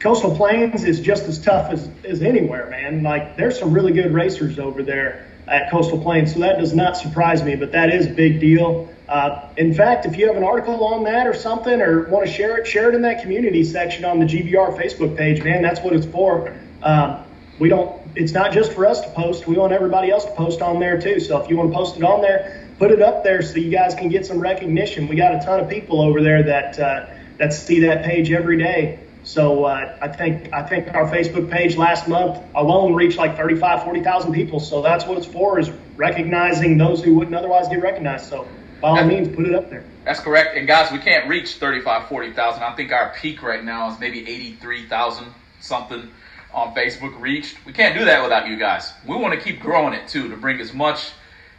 Coastal 0.00 0.36
Plains 0.36 0.84
is 0.84 1.00
just 1.00 1.22
as 1.28 1.42
tough 1.42 1.72
as, 1.72 1.88
as 2.04 2.20
anywhere, 2.20 2.68
man. 2.68 3.02
Like 3.02 3.38
there's 3.38 3.58
some 3.58 3.72
really 3.72 3.92
good 3.92 4.12
racers 4.12 4.58
over 4.58 4.82
there 4.82 5.29
at 5.50 5.70
Coastal 5.70 6.00
Plains, 6.00 6.32
so 6.32 6.40
that 6.40 6.58
does 6.58 6.72
not 6.72 6.96
surprise 6.96 7.42
me. 7.42 7.56
But 7.56 7.72
that 7.72 7.92
is 7.92 8.06
a 8.06 8.10
big 8.10 8.40
deal. 8.40 8.88
Uh, 9.08 9.48
in 9.56 9.74
fact, 9.74 10.06
if 10.06 10.16
you 10.16 10.28
have 10.28 10.36
an 10.36 10.44
article 10.44 10.84
on 10.84 11.02
that 11.04 11.26
or 11.26 11.34
something, 11.34 11.82
or 11.82 12.08
want 12.08 12.24
to 12.24 12.32
share 12.32 12.58
it, 12.58 12.66
share 12.66 12.88
it 12.88 12.94
in 12.94 13.02
that 13.02 13.20
community 13.20 13.64
section 13.64 14.04
on 14.04 14.20
the 14.20 14.24
GBR 14.24 14.78
Facebook 14.78 15.16
page, 15.16 15.42
man. 15.42 15.62
That's 15.62 15.80
what 15.80 15.92
it's 15.92 16.06
for. 16.06 16.56
Um, 16.82 17.24
we 17.58 17.68
don't. 17.68 18.00
It's 18.14 18.32
not 18.32 18.52
just 18.52 18.72
for 18.72 18.86
us 18.86 19.00
to 19.00 19.10
post. 19.10 19.46
We 19.46 19.56
want 19.56 19.72
everybody 19.72 20.10
else 20.10 20.24
to 20.24 20.32
post 20.32 20.62
on 20.62 20.78
there 20.78 21.00
too. 21.00 21.18
So 21.18 21.42
if 21.42 21.50
you 21.50 21.56
want 21.56 21.72
to 21.72 21.76
post 21.76 21.96
it 21.96 22.04
on 22.04 22.22
there, 22.22 22.68
put 22.78 22.92
it 22.92 23.02
up 23.02 23.24
there 23.24 23.42
so 23.42 23.56
you 23.56 23.70
guys 23.70 23.94
can 23.94 24.08
get 24.08 24.24
some 24.24 24.38
recognition. 24.38 25.08
We 25.08 25.16
got 25.16 25.34
a 25.34 25.44
ton 25.44 25.60
of 25.60 25.68
people 25.68 26.00
over 26.00 26.22
there 26.22 26.44
that 26.44 26.78
uh, 26.78 27.06
that 27.38 27.52
see 27.52 27.80
that 27.80 28.04
page 28.04 28.30
every 28.30 28.58
day. 28.58 29.00
So 29.30 29.64
uh, 29.64 29.96
I 30.02 30.08
think 30.08 30.52
I 30.52 30.64
think 30.64 30.92
our 30.92 31.08
Facebook 31.08 31.48
page 31.48 31.76
last 31.76 32.08
month 32.08 32.42
alone 32.56 32.94
reached 32.94 33.16
like 33.16 33.36
35, 33.36 33.84
40,000 33.84 34.32
people. 34.32 34.58
So 34.58 34.82
that's 34.82 35.06
what 35.06 35.18
it's 35.18 35.26
for 35.26 35.60
is 35.60 35.70
recognizing 35.94 36.76
those 36.78 37.04
who 37.04 37.14
wouldn't 37.14 37.36
otherwise 37.36 37.68
get 37.68 37.80
recognized. 37.80 38.26
So 38.26 38.48
by 38.80 38.88
all 38.88 39.04
means, 39.04 39.28
put 39.28 39.46
it 39.46 39.54
up 39.54 39.70
there. 39.70 39.86
that's 40.04 40.18
correct. 40.18 40.56
And 40.56 40.66
guys, 40.66 40.90
we 40.90 40.98
can't 40.98 41.28
reach 41.28 41.54
35, 41.58 42.08
40,000. 42.08 42.60
I 42.60 42.74
think 42.74 42.90
our 42.90 43.14
peak 43.20 43.40
right 43.44 43.62
now 43.62 43.92
is 43.92 44.00
maybe 44.00 44.28
83,000 44.28 45.26
something 45.60 46.10
on 46.52 46.74
Facebook 46.74 47.20
reached. 47.20 47.64
We 47.64 47.72
can't 47.72 47.96
do 47.96 48.04
that 48.06 48.24
without 48.24 48.48
you 48.48 48.56
guys. 48.56 48.92
We 49.06 49.14
want 49.14 49.34
to 49.34 49.40
keep 49.40 49.60
growing 49.60 49.94
it 49.94 50.08
too 50.08 50.28
to 50.28 50.36
bring 50.36 50.58
as 50.60 50.72
much 50.72 51.12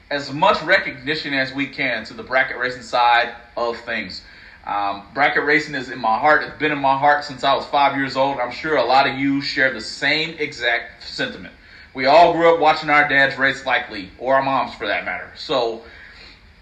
as 0.09 0.33
much 0.33 0.61
recognition 0.63 1.33
as 1.33 1.53
we 1.53 1.67
can 1.67 2.03
to 2.03 2.13
the 2.13 2.23
bracket 2.23 2.57
racing 2.57 2.81
side 2.81 3.33
of 3.55 3.77
things. 3.77 4.23
Um, 4.65 5.03
bracket 5.13 5.43
racing 5.43 5.73
is 5.73 5.89
in 5.89 5.99
my 5.99 6.19
heart. 6.19 6.43
It's 6.43 6.57
been 6.59 6.71
in 6.71 6.79
my 6.79 6.97
heart 6.97 7.25
since 7.25 7.43
I 7.43 7.55
was 7.55 7.65
five 7.65 7.97
years 7.97 8.15
old. 8.15 8.37
I'm 8.37 8.51
sure 8.51 8.77
a 8.77 8.83
lot 8.83 9.09
of 9.09 9.17
you 9.17 9.41
share 9.41 9.73
the 9.73 9.81
same 9.81 10.35
exact 10.37 11.03
sentiment. 11.03 11.53
We 11.93 12.05
all 12.05 12.33
grew 12.33 12.53
up 12.53 12.59
watching 12.59 12.89
our 12.89 13.07
dads 13.07 13.37
race 13.37 13.65
likely, 13.65 14.09
or 14.17 14.35
our 14.35 14.43
moms 14.43 14.73
for 14.75 14.87
that 14.87 15.03
matter. 15.03 15.29
So, 15.35 15.81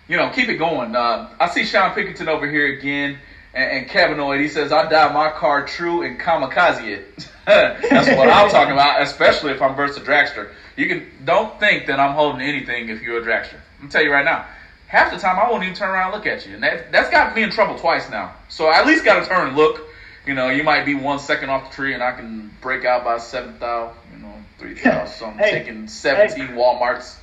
you 0.08 0.18
know, 0.18 0.30
keep 0.30 0.50
it 0.50 0.56
going. 0.56 0.96
Uh, 0.96 1.30
I 1.40 1.50
see 1.50 1.66
Sean 1.66 1.92
Pickerton 1.92 2.28
over 2.28 2.50
here 2.50 2.78
again, 2.78 3.18
and, 3.54 3.72
and 3.72 3.90
Kevinoid. 3.90 4.40
He 4.40 4.48
says, 4.48 4.72
"I 4.72 4.90
dive 4.90 5.14
my 5.14 5.30
car 5.32 5.66
true 5.66 6.02
and 6.02 6.20
kamikaze 6.20 6.86
it." 6.88 7.30
That's 7.46 8.08
what 8.08 8.30
I'm 8.30 8.50
talking 8.50 8.74
about, 8.74 9.02
especially 9.02 9.52
if 9.52 9.62
I'm 9.62 9.76
versus 9.76 9.98
a 9.98 10.02
dragster. 10.02 10.50
You 10.76 10.88
can 10.88 11.06
don't 11.26 11.60
think 11.60 11.88
that 11.88 12.00
I'm 12.00 12.14
holding 12.14 12.42
anything 12.42 12.90
if 12.90 13.02
you're 13.02 13.20
a 13.20 13.22
dragster. 13.22 13.58
I'm 13.82 13.90
tell 13.90 14.02
you 14.02 14.12
right 14.12 14.26
now. 14.26 14.46
Half 14.90 15.14
the 15.14 15.20
time 15.20 15.38
I 15.40 15.50
won't 15.50 15.64
even 15.64 15.76
turn 15.76 15.90
around 15.90 16.14
and 16.14 16.16
look 16.16 16.26
at 16.28 16.48
you, 16.48 16.56
and 16.56 16.64
that 16.64 16.92
that's 16.92 17.10
got 17.12 17.36
me 17.36 17.44
in 17.44 17.52
trouble 17.52 17.78
twice 17.78 18.10
now. 18.10 18.34
So 18.50 18.66
I 18.68 18.80
at 18.80 18.88
least 18.88 19.06
got 19.06 19.22
to 19.24 19.30
turn 19.30 19.48
and 19.50 19.56
look. 19.56 19.88
You 20.26 20.34
know, 20.34 20.50
you 20.50 20.64
might 20.64 20.84
be 20.84 20.96
one 20.96 21.20
second 21.20 21.50
off 21.50 21.70
the 21.70 21.76
tree, 21.76 21.94
and 21.94 22.04
I 22.04 22.12
can 22.12 22.52
break 22.60 22.86
out 22.86 23.04
by 23.06 23.20
seven 23.20 23.58
thou, 23.60 23.94
you 24.12 24.20
know, 24.22 24.34
three 24.58 24.74
thou. 24.74 25.06
So 25.06 25.28
I'm 25.28 25.38
Hey, 25.38 25.52
taking 25.52 25.88
17 25.88 26.50
WalMarts 26.50 27.16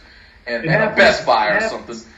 and, 0.46 0.64
and 0.64 0.92
a. 0.92 0.94
Best 0.96 1.26
Buy 1.26 1.48
or 1.48 1.52
happens. 1.60 1.70
something. 1.70 2.12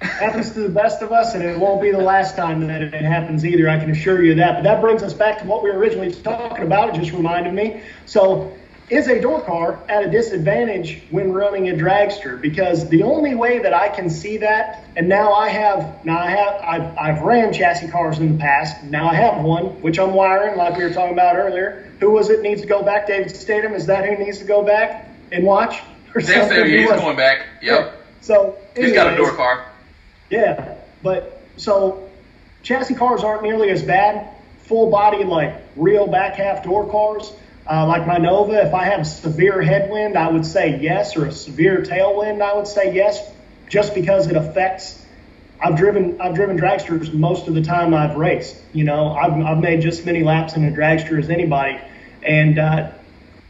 happens 0.00 0.50
to 0.52 0.60
the 0.60 0.68
best 0.68 1.00
of 1.02 1.12
us, 1.12 1.34
and 1.34 1.42
it 1.44 1.58
won't 1.58 1.80
be 1.80 1.90
the 1.92 1.98
last 1.98 2.36
time 2.36 2.66
that 2.66 2.82
it 2.82 2.92
happens 3.04 3.44
either. 3.46 3.68
I 3.68 3.78
can 3.78 3.90
assure 3.90 4.22
you 4.22 4.34
that. 4.36 4.54
But 4.56 4.62
that 4.64 4.80
brings 4.80 5.02
us 5.04 5.14
back 5.14 5.38
to 5.38 5.44
what 5.44 5.62
we 5.62 5.70
were 5.70 5.78
originally 5.78 6.12
talking 6.12 6.64
about. 6.64 6.94
It 6.94 6.98
just 6.98 7.12
reminded 7.12 7.54
me. 7.54 7.82
So, 8.06 8.52
is 8.90 9.08
a 9.08 9.20
door 9.20 9.42
car 9.42 9.78
at 9.88 10.04
a 10.04 10.10
disadvantage 10.10 11.02
when 11.10 11.32
running 11.32 11.68
a 11.68 11.72
dragster? 11.72 12.40
Because 12.40 12.88
the 12.88 13.02
only 13.02 13.34
way 13.34 13.58
that 13.58 13.74
I 13.74 13.88
can 13.88 14.08
see 14.10 14.38
that, 14.38 14.84
and 14.96 15.08
now 15.08 15.32
I 15.34 15.48
have, 15.50 16.04
now 16.04 16.18
I 16.18 16.30
have, 16.30 16.54
I've, 16.62 16.98
I've 16.98 17.22
ran 17.22 17.52
chassis 17.52 17.88
cars 17.88 18.18
in 18.18 18.36
the 18.36 18.38
past. 18.40 18.82
Now 18.84 19.08
I 19.08 19.14
have 19.14 19.42
one, 19.44 19.80
which 19.82 19.98
I'm 19.98 20.14
wiring, 20.14 20.56
like 20.56 20.76
we 20.76 20.84
were 20.84 20.92
talking 20.92 21.12
about 21.12 21.36
earlier. 21.36 21.90
Who 22.00 22.10
was 22.10 22.30
it 22.30 22.40
needs 22.42 22.62
to 22.62 22.66
go 22.66 22.82
back? 22.82 23.06
David 23.06 23.34
Statham. 23.34 23.74
Is 23.74 23.86
that 23.86 24.04
who 24.06 24.16
needs 24.24 24.38
to 24.38 24.44
go 24.44 24.62
back 24.64 25.08
and 25.32 25.44
watch? 25.44 25.80
Or 26.14 26.22
Dave 26.22 26.44
something? 26.48 26.64
he's 26.64 26.88
going 26.88 27.16
back. 27.18 27.44
Yep. 27.60 27.94
So 28.22 28.56
He's 28.74 28.94
got 28.94 29.12
a 29.12 29.16
door 29.16 29.30
car. 29.36 29.66
yeah, 30.30 30.76
but 31.02 31.42
so 31.58 32.08
chassis 32.62 32.94
cars 32.94 33.22
aren't 33.22 33.42
nearly 33.42 33.68
as 33.68 33.82
bad. 33.82 34.26
Full 34.62 34.90
body, 34.90 35.24
like 35.24 35.54
real 35.76 36.06
back 36.06 36.36
half 36.36 36.64
door 36.64 36.90
cars, 36.90 37.30
uh, 37.70 37.86
like 37.86 38.06
my 38.06 38.18
Nova. 38.18 38.66
If 38.66 38.74
I 38.74 38.84
have 38.84 39.06
severe 39.06 39.60
headwind, 39.60 40.16
I 40.16 40.30
would 40.30 40.46
say 40.46 40.78
yes, 40.80 41.16
or 41.16 41.26
a 41.26 41.32
severe 41.32 41.82
tailwind, 41.82 42.42
I 42.42 42.54
would 42.54 42.66
say 42.66 42.94
yes, 42.94 43.30
just 43.68 43.94
because 43.94 44.26
it 44.26 44.36
affects 44.36 45.04
I've 45.60 45.76
driven 45.76 46.20
I've 46.20 46.34
driven 46.34 46.58
dragsters 46.58 47.12
most 47.12 47.48
of 47.48 47.54
the 47.54 47.62
time 47.62 47.92
I've 47.92 48.16
raced. 48.16 48.56
You 48.72 48.84
know, 48.84 49.12
I've 49.12 49.32
I've 49.32 49.58
made 49.58 49.80
just 49.80 50.00
as 50.00 50.06
many 50.06 50.22
laps 50.22 50.54
in 50.54 50.64
a 50.64 50.70
dragster 50.70 51.18
as 51.18 51.30
anybody, 51.30 51.78
and 52.22 52.58
uh, 52.58 52.92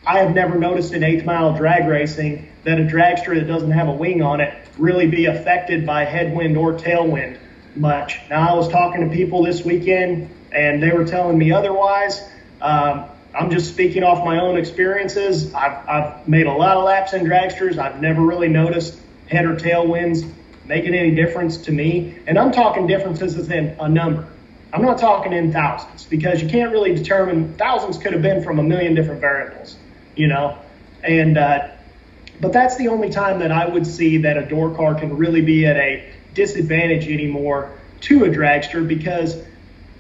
I 0.07 0.21
have 0.21 0.35
never 0.35 0.59
noticed 0.59 0.95
in 0.95 1.03
eighth 1.03 1.25
mile 1.25 1.55
drag 1.55 1.87
racing 1.87 2.49
that 2.65 2.81
a 2.81 2.85
dragster 2.85 3.35
that 3.39 3.47
doesn't 3.47 3.71
have 3.71 3.89
a 3.89 3.93
wing 3.93 4.23
on 4.23 4.41
it 4.41 4.55
really 4.79 5.07
be 5.07 5.27
affected 5.27 5.85
by 5.85 6.05
headwind 6.05 6.57
or 6.57 6.73
tailwind 6.73 7.39
much. 7.77 8.21
Now 8.31 8.49
I 8.49 8.55
was 8.55 8.69
talking 8.69 9.09
to 9.09 9.15
people 9.15 9.43
this 9.43 9.65
weekend 9.65 10.31
and 10.53 10.83
they 10.83 10.91
were 10.93 11.05
telling 11.05 11.37
me 11.37 11.53
otherwise. 11.53 12.23
Um, 12.61 13.05
I'm 13.35 13.51
just 13.51 13.71
speaking 13.71 14.03
off 14.03 14.25
my 14.25 14.41
own 14.41 14.57
experiences. 14.57 15.53
I've, 15.55 15.89
I've 15.89 16.29
made 16.29 16.47
a 16.47 16.53
lot 16.53 16.77
of 16.77 16.85
laps 16.85 17.13
in 17.13 17.25
dragsters. 17.25 17.79
I've 17.79 18.01
never 18.01 18.23
really 18.23 18.49
noticed 18.49 18.99
head 19.29 19.45
or 19.45 19.57
tail 19.57 19.87
winds 19.87 20.25
making 20.67 20.95
any 20.95 21.15
difference 21.15 21.57
to 21.59 21.73
me. 21.73 22.19
And 22.27 22.39
I'm 22.39 22.53
talking 22.53 22.87
differences 22.87 23.37
in 23.51 23.77
a 23.81 23.89
number. 23.89 24.29
I'm 24.73 24.83
not 24.83 24.99
talking 24.99 25.33
in 25.33 25.53
thousands 25.53 26.05
because 26.05 26.43
you 26.43 26.49
can't 26.49 26.73
really 26.73 26.95
determine 26.95 27.55
thousands 27.55 27.97
could 27.97 28.13
have 28.13 28.23
been 28.23 28.43
from 28.43 28.59
a 28.59 28.63
million 28.63 28.95
different 28.95 29.21
variables, 29.21 29.77
you 30.15 30.27
know. 30.27 30.59
And 31.03 31.39
uh, 31.39 31.69
but 32.41 32.53
that's 32.53 32.77
the 32.77 32.89
only 32.89 33.09
time 33.09 33.39
that 33.41 33.51
I 33.51 33.67
would 33.67 33.87
see 33.87 34.19
that 34.19 34.37
a 34.37 34.45
door 34.45 34.75
car 34.75 34.95
can 34.95 35.17
really 35.17 35.41
be 35.41 35.67
at 35.67 35.77
a 35.77 36.13
disadvantage 36.35 37.09
anymore 37.09 37.79
to 38.03 38.25
a 38.25 38.29
dragster 38.29 38.87
because 38.87 39.43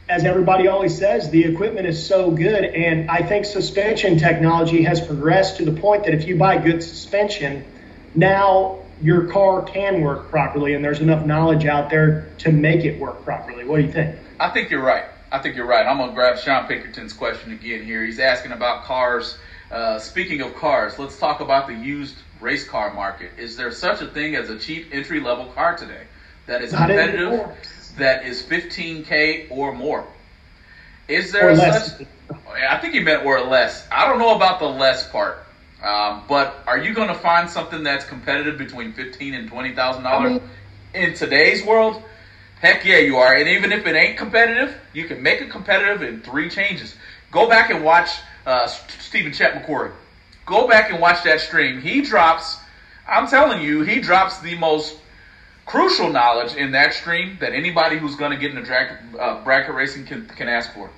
as 0.08 0.24
everybody 0.24 0.68
always 0.68 0.96
says, 0.96 1.30
the 1.30 1.44
equipment 1.44 1.86
is 1.86 2.04
so 2.04 2.30
good. 2.30 2.64
And 2.64 3.10
I 3.10 3.22
think 3.22 3.44
suspension 3.44 4.18
technology 4.18 4.82
has 4.84 5.00
progressed 5.04 5.58
to 5.58 5.64
the 5.64 5.78
point 5.78 6.04
that 6.04 6.14
if 6.14 6.26
you 6.26 6.36
buy 6.36 6.58
good 6.58 6.82
suspension, 6.82 7.64
now 8.14 8.80
your 9.02 9.28
car 9.28 9.62
can 9.62 10.00
work 10.00 10.30
properly 10.30 10.74
and 10.74 10.84
there's 10.84 11.00
enough 11.00 11.24
knowledge 11.26 11.66
out 11.66 11.90
there 11.90 12.30
to 12.38 12.50
make 12.50 12.84
it 12.84 12.98
work 12.98 13.22
properly. 13.24 13.64
What 13.64 13.76
do 13.78 13.82
you 13.82 13.92
think? 13.92 14.16
I 14.40 14.48
think 14.50 14.70
you're 14.70 14.82
right. 14.82 15.04
I 15.30 15.40
think 15.40 15.56
you're 15.56 15.66
right. 15.66 15.86
I'm 15.86 15.98
going 15.98 16.08
to 16.08 16.14
grab 16.14 16.38
Sean 16.38 16.66
Pinkerton's 16.66 17.12
question 17.12 17.52
again 17.52 17.84
here. 17.84 18.04
He's 18.04 18.18
asking 18.18 18.52
about 18.52 18.84
cars. 18.84 19.36
Uh, 19.70 19.98
speaking 19.98 20.40
of 20.40 20.54
cars, 20.56 20.98
let's 20.98 21.18
talk 21.18 21.40
about 21.40 21.66
the 21.66 21.74
used 21.74 22.16
race 22.40 22.66
car 22.66 22.94
market. 22.94 23.32
Is 23.36 23.56
there 23.56 23.70
such 23.72 24.00
a 24.00 24.06
thing 24.06 24.36
as 24.36 24.48
a 24.48 24.58
cheap 24.58 24.88
entry 24.90 25.20
level 25.20 25.46
car 25.46 25.76
today 25.76 26.04
that 26.48 26.62
is 26.62 26.70
competitive. 26.72 27.50
That 27.98 28.24
is 28.24 28.42
15k 28.42 29.46
or 29.50 29.72
more? 29.72 30.06
Is 31.08 31.32
there 31.32 31.48
Or 31.48 31.50
a 31.50 31.54
less. 31.54 31.96
such? 31.98 32.06
I 32.68 32.76
think 32.78 32.94
he 32.94 33.00
meant 33.00 33.24
or 33.24 33.40
less. 33.40 33.86
I 33.90 34.06
don't 34.06 34.18
know 34.18 34.34
about 34.34 34.58
the 34.58 34.66
less 34.68 35.02
part. 35.02 35.38
Um, 35.82 36.24
but 36.28 36.54
are 36.66 36.78
you 36.78 36.92
going 36.92 37.08
to 37.08 37.14
find 37.14 37.48
something 37.48 37.82
that's 37.82 38.04
competitive 38.04 38.56
between 38.58 38.92
fifteen 38.92 39.34
and 39.34 39.46
twenty 39.46 39.72
thousand 39.72 40.04
I 40.10 40.10
dollars 40.10 40.38
in 40.94 41.14
today's 41.14 41.62
world? 41.62 41.96
Heck 42.60 42.84
yeah, 42.84 42.98
you 42.98 43.16
are. 43.18 43.34
And 43.34 43.48
even 43.48 43.72
if 43.72 43.86
it 43.86 43.94
ain't 43.94 44.16
competitive, 44.16 44.74
you 44.92 45.04
can 45.04 45.22
make 45.22 45.40
it 45.40 45.50
competitive 45.50 46.02
in 46.02 46.20
three 46.20 46.48
changes. 46.48 46.94
Go 47.30 47.46
back 47.46 47.70
and 47.70 47.82
watch 47.82 48.20
uh, 48.46 48.66
Stephen 48.66 49.32
Chet 49.32 49.54
McQuarrie. 49.54 49.92
Go 50.46 50.66
back 50.66 50.90
and 50.90 51.00
watch 51.00 51.22
that 51.22 51.40
stream. 51.40 51.78
He 51.78 52.00
drops. 52.00 52.58
I'm 53.06 53.26
telling 53.26 53.60
you, 53.60 53.82
he 53.82 54.00
drops 54.00 54.38
the 54.38 54.54
most 54.54 54.94
crucial 55.68 56.08
knowledge 56.10 56.54
in 56.54 56.72
that 56.72 56.94
stream 56.94 57.36
that 57.40 57.52
anybody 57.52 57.98
who's 57.98 58.16
going 58.16 58.30
to 58.32 58.38
get 58.38 58.50
into 58.50 58.62
drag, 58.62 58.88
uh, 59.18 59.44
bracket 59.44 59.74
racing 59.74 60.06
can, 60.06 60.26
can 60.26 60.48
ask 60.48 60.72
for. 60.72 60.90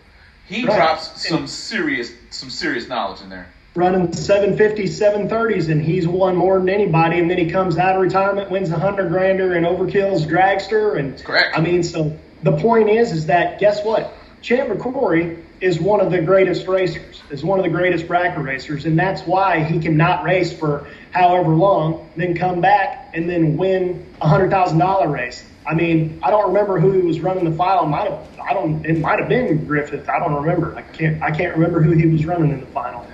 He 0.46 0.64
Right. 0.64 0.76
drops 0.76 1.28
some 1.28 1.46
serious 1.46 2.10
some 2.30 2.50
serious 2.50 2.88
knowledge 2.88 3.20
in 3.20 3.28
there. 3.28 3.46
running 3.76 4.08
750s, 4.08 4.90
730s, 5.00 5.68
and 5.70 5.80
he's 5.80 6.06
won 6.08 6.34
more 6.34 6.58
than 6.58 6.68
anybody. 6.68 7.20
And 7.20 7.30
then 7.30 7.38
he 7.38 7.48
comes 7.50 7.78
out 7.78 7.94
of 7.94 8.02
retirement, 8.02 8.50
wins 8.50 8.70
a 8.70 8.78
hundred 8.78 9.10
grander, 9.10 9.54
and 9.54 9.64
overkills 9.64 10.26
dragster. 10.26 10.98
And 10.98 11.22
Correct. 11.22 11.56
I 11.56 11.60
mean, 11.60 11.82
so 11.84 12.18
the 12.42 12.56
point 12.56 12.90
is, 12.90 13.12
is 13.12 13.26
that 13.26 13.60
guess 13.60 13.84
what? 13.84 14.12
Champ 14.42 14.70
McCrory 14.70 15.40
is 15.60 15.78
one 15.78 16.00
of 16.00 16.10
the 16.10 16.20
greatest 16.20 16.66
racers, 16.66 17.22
is 17.30 17.44
one 17.44 17.58
of 17.60 17.64
the 17.64 17.70
greatest 17.70 18.08
bracket 18.08 18.42
racers, 18.42 18.86
and 18.86 18.98
that's 18.98 19.22
why 19.22 19.62
he 19.62 19.78
can 19.78 19.96
not 19.96 20.24
race 20.24 20.52
for 20.52 20.88
however 21.12 21.50
long, 21.50 22.08
then 22.16 22.34
come 22.36 22.60
back 22.60 23.10
and 23.14 23.28
then 23.28 23.56
win 23.56 24.06
a 24.20 24.28
hundred 24.28 24.50
thousand 24.50 24.78
dollar 24.78 25.08
race. 25.08 25.44
I 25.66 25.74
mean, 25.74 26.18
I 26.22 26.30
don't 26.30 26.48
remember 26.48 26.80
who 26.80 26.92
he 26.92 27.00
was 27.00 27.20
running 27.20 27.44
the 27.44 27.56
final. 27.56 27.86
Might 27.86 28.10
have, 28.10 28.26
I 28.40 28.52
don't. 28.52 28.84
It 28.84 28.98
might 28.98 29.18
have 29.18 29.28
been 29.28 29.66
Griffith. 29.66 30.08
I 30.08 30.18
don't 30.18 30.34
remember. 30.34 30.74
I 30.76 30.82
can't. 30.82 31.22
I 31.22 31.30
can't 31.30 31.54
remember 31.54 31.80
who 31.82 31.92
he 31.92 32.06
was 32.06 32.24
running 32.24 32.50
in 32.50 32.60
the 32.60 32.66
final. 32.66 33.06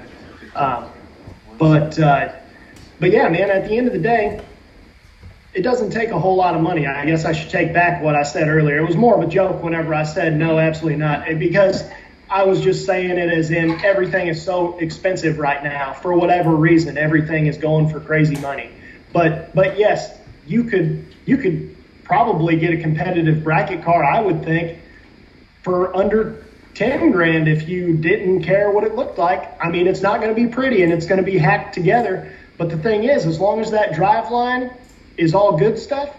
Um, 0.55 0.87
but 1.59 1.99
uh, 1.99 2.33
but 3.01 3.11
yeah, 3.11 3.29
man. 3.29 3.51
At 3.51 3.69
the 3.69 3.77
end 3.77 3.89
of 3.89 3.93
the 3.93 3.99
day, 3.99 4.41
it 5.55 5.63
doesn't 5.63 5.91
take 5.91 6.11
a 6.11 6.19
whole 6.19 6.37
lot 6.37 6.55
of 6.55 6.61
money. 6.61 6.87
I 6.87 7.05
guess 7.05 7.25
I 7.25 7.33
should 7.33 7.51
take 7.51 7.73
back 7.73 8.03
what 8.03 8.15
I 8.15 8.23
said 8.23 8.49
earlier. 8.49 8.79
It 8.79 8.87
was 8.87 8.97
more 8.97 9.21
of 9.21 9.27
a 9.27 9.31
joke 9.31 9.63
whenever 9.63 9.93
I 9.95 10.05
said 10.05 10.37
no, 10.37 10.59
absolutely 10.59 10.99
not, 10.99 11.27
because 11.39 11.83
I 12.29 12.45
was 12.45 12.61
just 12.61 12.87
saying 12.87 13.19
it 13.19 13.31
as 13.31 13.51
in 13.51 13.85
everything 13.85 14.27
is 14.27 14.43
so 14.43 14.79
expensive 14.79 15.39
right 15.39 15.63
now 15.63 15.93
for 15.93 16.15
whatever 16.15 16.55
reason. 16.55 16.99
Everything 16.99 17.47
is 17.47 17.57
going 17.57 17.89
for 17.89 18.01
crazy 18.01 18.37
money. 18.41 18.71
But 19.13 19.55
but 19.55 19.79
yes, 19.79 20.19
you 20.47 20.65
could 20.65 21.15
you 21.25 21.37
could 21.37 21.77
probably 22.05 22.57
get 22.57 22.73
a 22.73 22.79
competitive 22.79 23.45
bracket 23.45 23.85
car. 23.85 24.03
I 24.05 24.21
would 24.21 24.45
think 24.45 24.79
for 25.63 25.95
under 25.97 26.45
10 26.75 27.11
grand 27.11 27.49
if 27.49 27.69
you 27.69 27.97
didn't 27.97 28.43
care 28.43 28.71
what 28.71 28.85
it 28.85 28.95
looked 28.95 29.19
like. 29.19 29.51
I 29.65 29.71
mean, 29.71 29.87
it's 29.87 30.03
not 30.03 30.21
going 30.21 30.35
to 30.35 30.41
be 30.41 30.49
pretty 30.49 30.83
and 30.83 30.93
it's 30.93 31.07
going 31.07 31.19
to 31.19 31.25
be 31.25 31.39
hacked 31.39 31.75
together. 31.75 32.33
But 32.59 32.71
the 32.71 32.77
thing 32.77 33.05
is, 33.05 33.27
as 33.27 33.41
long 33.41 33.61
as 33.61 33.71
that 33.71 33.95
drive 33.95 34.31
line 34.31 34.71
is 35.17 35.35
all 35.35 35.57
good 35.57 35.79
stuff, 35.79 36.15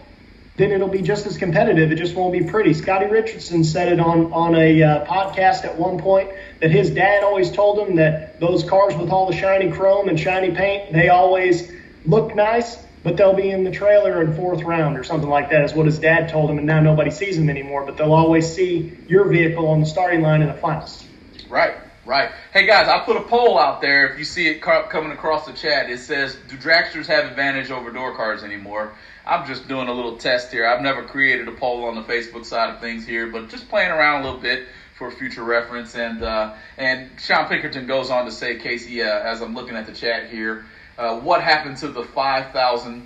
then 0.58 0.72
it'll 0.72 0.88
be 0.88 1.04
just 1.04 1.28
as 1.28 1.38
competitive. 1.38 1.91
It 1.91 1.96
just 1.96 2.15
won't 2.15 2.34
be 2.34 2.43
pretty. 2.43 2.74
Scotty 2.74 3.06
Richardson 3.06 3.63
said 3.63 3.91
it 3.91 4.00
on, 4.00 4.34
on 4.34 4.56
a 4.56 4.82
uh, 4.82 5.06
podcast 5.06 5.63
at 5.63 5.78
one 5.78 6.00
point 6.00 6.32
that 6.60 6.72
his 6.72 6.89
dad 6.89 7.24
always 7.24 7.52
told 7.52 7.88
him 7.88 7.96
that 7.98 8.39
those 8.39 8.63
cars 8.63 8.96
with 8.96 9.10
all 9.12 9.28
the 9.28 9.38
shiny 9.38 9.72
chrome 9.72 10.10
and 10.10 10.20
shiny 10.20 10.52
paint, 10.52 10.91
they 10.91 11.10
always 11.10 11.72
look 12.06 12.36
nice, 12.36 12.84
but 13.04 13.17
they'll 13.17 13.36
be 13.36 13.52
in 13.52 13.63
the 13.63 13.72
trailer 13.72 14.20
in 14.24 14.36
fourth 14.36 14.63
round 14.63 14.98
or 14.98 15.04
something 15.04 15.30
like 15.30 15.52
that 15.52 15.63
is 15.63 15.74
what 15.74 15.86
his 15.86 16.00
dad 16.00 16.30
told 16.30 16.50
him. 16.50 16.58
And 16.58 16.65
now 16.65 16.80
nobody 16.80 17.12
sees 17.12 17.38
them 17.38 17.52
anymore, 17.52 17.86
but 17.86 17.96
they'll 17.96 18.13
always 18.13 18.52
see 18.52 18.98
your 19.08 19.30
vehicle 19.30 19.67
on 19.67 19.80
the 19.80 19.86
starting 19.86 20.22
line 20.22 20.41
in 20.41 20.48
the 20.48 20.56
finals. 20.56 21.06
Right, 21.50 21.76
right. 22.04 22.32
Hey 22.52 22.65
guys, 22.65 22.88
I 22.88 23.06
put 23.06 23.15
a 23.15 23.22
poll 23.22 23.60
out 23.60 23.80
there. 23.80 24.08
If 24.08 24.17
you 24.17 24.26
see 24.26 24.48
it 24.48 24.60
coming 24.60 25.12
across 25.12 25.46
the 25.46 25.54
chat, 25.54 25.91
it 25.91 26.00
says, 26.00 26.36
"Do 26.50 26.58
dragsters 26.58 27.06
have 27.06 27.26
advantage 27.26 27.70
over 27.70 27.91
door 27.91 28.15
cars 28.15 28.43
anymore?" 28.43 28.91
I'm 29.28 29.46
just 29.46 29.68
doing 29.68 29.90
a 29.90 29.94
little 29.94 30.18
test 30.18 30.52
here. 30.52 30.66
I've 30.66 30.82
never 30.82 31.04
created 31.04 31.48
a 31.48 31.52
poll 31.52 31.84
on 31.86 31.96
the 31.96 32.02
Facebook 32.02 32.46
side 32.46 32.74
of 32.74 32.80
things 32.80 33.06
here, 33.06 33.28
but 33.28 33.50
just 33.50 33.68
playing 33.68 33.92
around 33.92 34.22
a 34.22 34.26
little 34.26 34.40
bit 34.40 34.68
for 34.98 35.12
future 35.12 35.44
reference. 35.44 35.96
And 35.96 36.24
uh, 36.24 36.54
and 36.78 37.10
Sean 37.20 37.48
Pinkerton 37.48 37.88
goes 37.88 38.10
on 38.10 38.26
to 38.26 38.32
say, 38.32 38.58
Casey, 38.58 39.02
uh, 39.02 39.08
as 39.08 39.42
I'm 39.42 39.54
looking 39.54 39.76
at 39.76 39.86
the 39.86 39.92
chat 39.92 40.30
here, 40.30 40.66
uh, 40.98 41.20
what 41.20 41.44
happened 41.44 41.78
to 41.78 41.90
the 41.90 42.04
five 42.04 42.54
thousand 42.54 43.06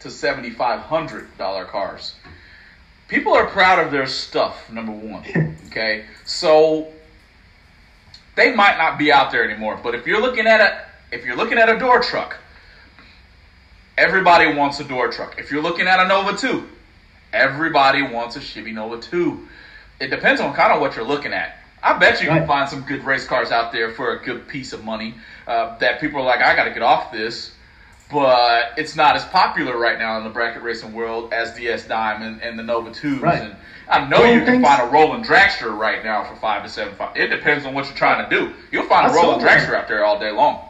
to 0.00 0.10
seventy 0.10 0.50
five 0.50 0.80
hundred 0.80 1.36
dollar 1.38 1.64
cars? 1.64 2.16
People 3.06 3.34
are 3.34 3.46
proud 3.46 3.78
of 3.78 3.92
their 3.92 4.06
stuff. 4.06 4.70
Number 4.70 4.92
one, 4.92 5.56
okay, 5.66 6.04
so 6.24 6.88
they 8.34 8.52
might 8.54 8.76
not 8.76 8.98
be 8.98 9.12
out 9.12 9.30
there 9.30 9.48
anymore. 9.48 9.78
But 9.80 9.94
if 9.94 10.04
you're 10.06 10.20
looking 10.20 10.48
at 10.48 10.60
a 10.60 10.84
if 11.14 11.24
you're 11.24 11.36
looking 11.36 11.58
at 11.58 11.68
a 11.68 11.78
door 11.78 12.02
truck, 12.02 12.38
everybody 13.96 14.54
wants 14.54 14.80
a 14.80 14.84
door 14.84 15.08
truck. 15.10 15.38
If 15.38 15.50
you're 15.50 15.62
looking 15.62 15.86
at 15.86 16.00
a 16.00 16.08
Nova 16.08 16.36
2, 16.36 16.66
everybody 17.32 18.02
wants 18.02 18.36
a 18.36 18.40
Chevy 18.40 18.72
Nova 18.72 19.00
2. 19.00 19.48
It 20.00 20.08
depends 20.08 20.40
on 20.40 20.54
kind 20.54 20.72
of 20.72 20.80
what 20.80 20.96
you're 20.96 21.06
looking 21.06 21.32
at. 21.32 21.58
I 21.82 21.98
bet 21.98 22.22
you 22.22 22.28
can 22.28 22.46
find 22.46 22.68
some 22.68 22.80
good 22.82 23.04
race 23.04 23.26
cars 23.26 23.50
out 23.50 23.70
there 23.70 23.92
for 23.92 24.16
a 24.16 24.24
good 24.24 24.48
piece 24.48 24.72
of 24.72 24.84
money 24.84 25.14
uh, 25.46 25.76
that 25.78 26.00
people 26.00 26.20
are 26.20 26.24
like, 26.24 26.40
I 26.40 26.56
got 26.56 26.64
to 26.64 26.70
get 26.70 26.82
off 26.82 27.12
this. 27.12 27.52
But 28.10 28.72
it's 28.78 28.96
not 28.96 29.16
as 29.16 29.24
popular 29.26 29.76
right 29.78 29.98
now 29.98 30.16
in 30.18 30.24
the 30.24 30.30
bracket 30.30 30.62
racing 30.62 30.92
world 30.92 31.32
as 31.32 31.54
the 31.54 31.68
S 31.68 31.86
Dime 31.86 32.22
and, 32.22 32.40
and 32.42 32.58
the 32.58 32.62
Nova 32.62 32.90
2s. 32.90 33.20
Right. 33.20 33.42
And 33.42 33.56
I 33.88 34.06
know 34.06 34.24
you 34.24 34.44
can 34.44 34.62
find 34.62 34.82
a 34.82 34.92
rolling 34.92 35.22
dragster 35.22 35.76
right 35.76 36.04
now 36.04 36.24
for 36.24 36.36
five 36.36 36.62
to 36.62 36.68
seven 36.68 36.94
five. 36.94 37.16
It 37.16 37.28
depends 37.28 37.66
on 37.66 37.74
what 37.74 37.86
you're 37.86 37.96
trying 37.96 38.28
to 38.28 38.36
do. 38.36 38.52
You'll 38.70 38.86
find 38.86 39.06
a 39.06 39.10
I 39.10 39.14
rolling 39.14 39.40
saw 39.40 39.46
that. 39.46 39.74
out 39.74 39.88
there 39.88 40.04
all 40.04 40.18
day 40.18 40.30
long. 40.30 40.68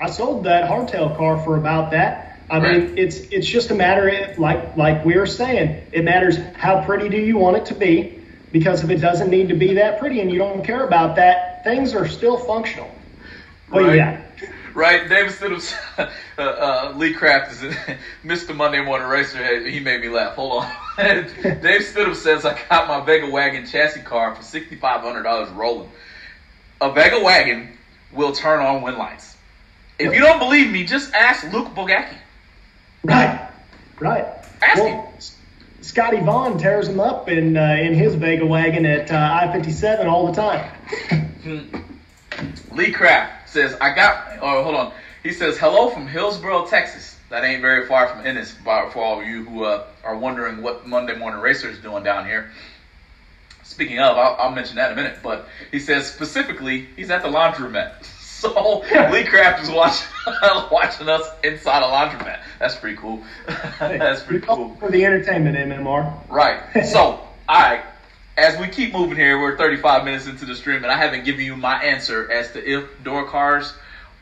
I 0.00 0.08
sold 0.08 0.44
that 0.44 0.68
hardtail 0.68 1.16
car 1.16 1.42
for 1.44 1.56
about 1.56 1.90
that. 1.90 2.29
I 2.50 2.58
Right. 2.58 2.82
mean, 2.82 2.94
it's 2.96 3.20
it's 3.30 3.46
just 3.46 3.70
a 3.70 3.74
matter 3.74 4.08
of, 4.08 4.38
like 4.38 4.76
like 4.76 5.04
we 5.04 5.16
were 5.16 5.26
saying, 5.26 5.76
it 5.92 6.04
matters 6.04 6.36
how 6.56 6.82
pretty 6.84 7.08
do 7.08 7.16
you 7.16 7.36
want 7.38 7.56
it 7.58 7.66
to 7.66 7.74
be, 7.74 8.18
because 8.52 8.82
if 8.82 8.90
it 8.90 9.00
doesn't 9.00 9.30
need 9.30 9.48
to 9.48 9.54
be 9.54 9.74
that 9.74 9.98
pretty 10.00 10.20
and 10.20 10.30
you 10.30 10.38
don't 10.38 10.64
care 10.64 10.84
about 10.84 11.16
that, 11.16 11.62
things 11.64 11.94
are 11.94 12.06
still 12.08 12.36
functional. 12.36 12.90
But 13.68 13.84
Right. 13.84 13.96
yeah, 13.96 14.22
Right, 14.74 15.08
David 15.08 15.32
Stidham, 15.32 15.74
uh, 16.38 16.42
uh, 16.42 16.92
Lee 16.96 17.12
Kraft 17.12 17.52
is 17.52 17.60
Mr. 18.24 18.54
Monday 18.54 18.80
Morning 18.80 19.08
Racer. 19.08 19.68
He 19.68 19.80
made 19.80 20.00
me 20.00 20.08
laugh. 20.08 20.34
Hold 20.34 20.64
on. 20.64 20.70
Dave 20.96 21.82
Stidham 21.82 22.14
says 22.14 22.44
I 22.44 22.56
got 22.68 22.86
my 22.88 23.00
Vega 23.04 23.28
Wagon 23.28 23.66
chassis 23.66 24.00
car 24.00 24.34
for 24.34 24.42
sixty 24.42 24.76
five 24.76 25.00
hundred 25.02 25.22
dollars 25.22 25.50
rolling. 25.50 25.88
A 26.80 26.92
Vega 26.92 27.20
Wagon 27.20 27.68
will 28.12 28.32
turn 28.32 28.60
on 28.60 28.82
wind 28.82 28.96
lights. 28.96 29.36
If 29.98 30.14
you 30.14 30.20
don't 30.20 30.38
believe 30.38 30.70
me, 30.70 30.84
just 30.84 31.12
ask 31.14 31.44
Luke 31.52 31.74
Bogacki. 31.74 32.16
Right, 33.04 33.50
right. 33.98 34.26
Ask 34.62 34.82
Well, 34.82 35.12
Scotty 35.80 36.20
Vaughn 36.20 36.58
tears 36.58 36.88
them 36.88 37.00
up 37.00 37.28
in 37.28 37.56
uh, 37.56 37.76
in 37.80 37.94
his 37.94 38.14
Vega 38.14 38.46
wagon 38.46 38.84
at 38.86 39.10
uh, 39.10 39.40
I-57 39.42 40.06
all 40.06 40.26
the 40.26 40.34
time. 40.34 41.84
Lee 42.72 42.92
Kraft 42.92 43.48
says, 43.48 43.76
I 43.80 43.94
got, 43.94 44.38
oh, 44.40 44.62
hold 44.62 44.74
on. 44.74 44.92
He 45.22 45.32
says, 45.32 45.58
hello 45.58 45.90
from 45.90 46.06
Hillsboro, 46.06 46.66
Texas. 46.66 47.18
That 47.28 47.44
ain't 47.44 47.60
very 47.60 47.86
far 47.86 48.08
from 48.08 48.26
Ennis, 48.26 48.52
for 48.52 48.96
all 48.96 49.20
of 49.20 49.26
you 49.26 49.44
who 49.44 49.64
uh, 49.64 49.84
are 50.02 50.16
wondering 50.16 50.62
what 50.62 50.86
Monday 50.86 51.16
Morning 51.16 51.40
Racer 51.40 51.68
is 51.68 51.78
doing 51.78 52.02
down 52.02 52.26
here. 52.26 52.50
Speaking 53.62 54.00
of, 54.00 54.16
I'll, 54.16 54.36
I'll, 54.38 54.50
mention 54.50 54.76
that 54.76 54.92
in 54.92 54.98
a 54.98 55.02
minute, 55.02 55.18
but 55.22 55.46
he 55.70 55.78
says 55.78 56.10
specifically, 56.10 56.88
he's 56.96 57.10
at 57.10 57.22
the 57.22 57.28
laundromat. 57.28 58.04
So 58.50 58.80
Lee 59.10 59.24
Craft 59.24 59.64
is 59.64 59.70
watching 59.70 60.06
watching 60.70 61.08
us 61.08 61.28
inside 61.44 61.82
a 61.82 61.86
laundromat. 61.86 62.40
That's 62.58 62.74
pretty 62.74 62.96
cool. 62.96 63.22
That's 63.78 64.22
pretty 64.22 64.46
cool. 64.46 64.76
For 64.80 64.90
the 64.90 65.04
entertainment, 65.04 65.56
MMR. 65.56 66.28
Right. 66.28 66.86
So, 66.86 67.00
all 67.06 67.28
right 67.48 67.82
as 68.40 68.58
we 68.58 68.68
keep 68.68 68.94
moving 68.94 69.18
here, 69.18 69.38
we're 69.38 69.58
35 69.58 70.04
minutes 70.04 70.26
into 70.26 70.46
the 70.46 70.54
stream, 70.54 70.82
and 70.82 70.90
I 70.90 70.96
haven't 70.96 71.26
given 71.26 71.44
you 71.44 71.56
my 71.56 71.82
answer 71.82 72.30
as 72.30 72.50
to 72.52 72.66
if 72.66 72.84
door 73.04 73.26
cars 73.26 73.74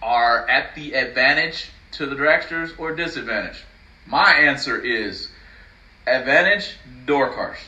are 0.03 0.49
at 0.49 0.75
the 0.75 0.95
advantage 0.95 1.71
to 1.93 2.07
the 2.07 2.17
dragsters 2.17 2.77
or 2.79 2.95
disadvantage. 2.95 3.63
My 4.07 4.33
answer 4.33 4.77
is 4.77 5.29
advantage 6.07 6.77
door 7.07 7.33
cars. 7.33 7.59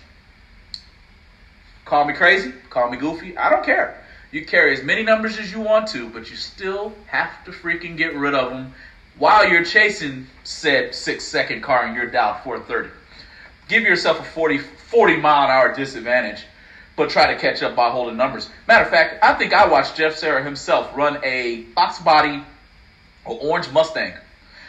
Call 1.84 2.04
me 2.04 2.14
crazy, 2.14 2.52
call 2.68 2.90
me 2.90 2.96
goofy, 2.96 3.36
I 3.36 3.50
don't 3.50 3.64
care. 3.64 3.99
You 4.32 4.44
carry 4.44 4.72
as 4.72 4.82
many 4.82 5.02
numbers 5.02 5.38
as 5.38 5.50
you 5.50 5.60
want 5.60 5.88
to, 5.88 6.08
but 6.08 6.30
you 6.30 6.36
still 6.36 6.92
have 7.06 7.44
to 7.44 7.50
freaking 7.50 7.96
get 7.96 8.14
rid 8.14 8.34
of 8.34 8.50
them 8.50 8.74
while 9.18 9.48
you're 9.48 9.64
chasing 9.64 10.26
said 10.44 10.94
six 10.94 11.24
second 11.24 11.62
car 11.62 11.84
and 11.84 11.96
you're 11.96 12.10
down 12.10 12.40
430 12.42 12.90
give 13.70 13.84
yourself 13.84 14.20
a 14.20 14.24
40, 14.24 14.58
40 14.58 15.16
mile 15.16 15.44
an 15.44 15.50
hour 15.50 15.74
disadvantage, 15.74 16.44
but 16.96 17.08
try 17.08 17.32
to 17.32 17.38
catch 17.38 17.62
up 17.62 17.76
by 17.76 17.88
holding 17.88 18.16
numbers. 18.16 18.50
Matter 18.66 18.84
of 18.84 18.90
fact, 18.90 19.24
I 19.24 19.32
think 19.34 19.54
I 19.54 19.66
watched 19.66 19.96
Jeff 19.96 20.16
Serra 20.16 20.42
himself 20.42 20.94
run 20.94 21.20
a 21.22 21.62
Fox 21.76 22.00
body 22.00 22.42
or 23.24 23.38
orange 23.40 23.70
Mustang. 23.70 24.12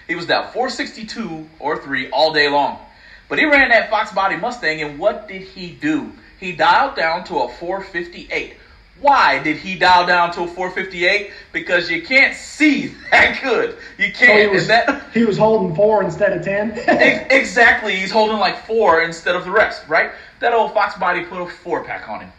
He 0.08 0.16
was 0.16 0.28
down 0.28 0.52
462 0.54 1.50
or 1.60 1.78
3 1.78 2.12
all 2.12 2.32
day 2.32 2.48
long. 2.48 2.80
But 3.28 3.40
he 3.40 3.46
ran 3.46 3.70
that 3.70 3.90
Fox 3.90 4.12
body 4.12 4.36
Mustang, 4.36 4.82
and 4.82 5.00
what 5.00 5.28
did 5.28 5.42
he 5.42 5.72
do? 5.72 6.12
He 6.40 6.52
dialed 6.52 6.96
down 6.96 7.24
to 7.26 7.40
a 7.40 7.50
458. 7.50 8.54
Why 9.02 9.42
did 9.42 9.58
he 9.58 9.76
dial 9.76 10.06
down 10.06 10.32
to 10.34 10.44
a 10.44 10.48
458? 10.48 11.32
Because 11.52 11.90
you 11.90 12.04
can't 12.04 12.36
see 12.36 12.94
that 13.10 13.40
good. 13.42 13.78
You 13.98 14.14
can't. 14.14 14.18
So 14.18 14.38
he, 14.38 14.48
was, 14.48 14.68
that, 14.68 15.04
he 15.14 15.26
was 15.26 15.38
holding 15.38 15.76
four 15.76 16.04
instead 16.04 16.38
of 16.38 16.44
ten. 16.44 16.72
exactly. 17.32 17.96
He's 17.96 18.12
holding 18.12 18.38
like 18.38 18.66
four 18.66 19.02
instead 19.02 19.36
of 19.36 19.44
the 19.44 19.52
rest, 19.52 19.88
right? 19.88 20.12
That 20.40 20.54
old 20.54 20.74
Fox 20.74 20.98
body 20.98 21.26
put 21.26 21.42
a 21.42 21.48
four 21.48 21.84
pack 21.84 22.08
on 22.08 22.22
him. 22.22 22.32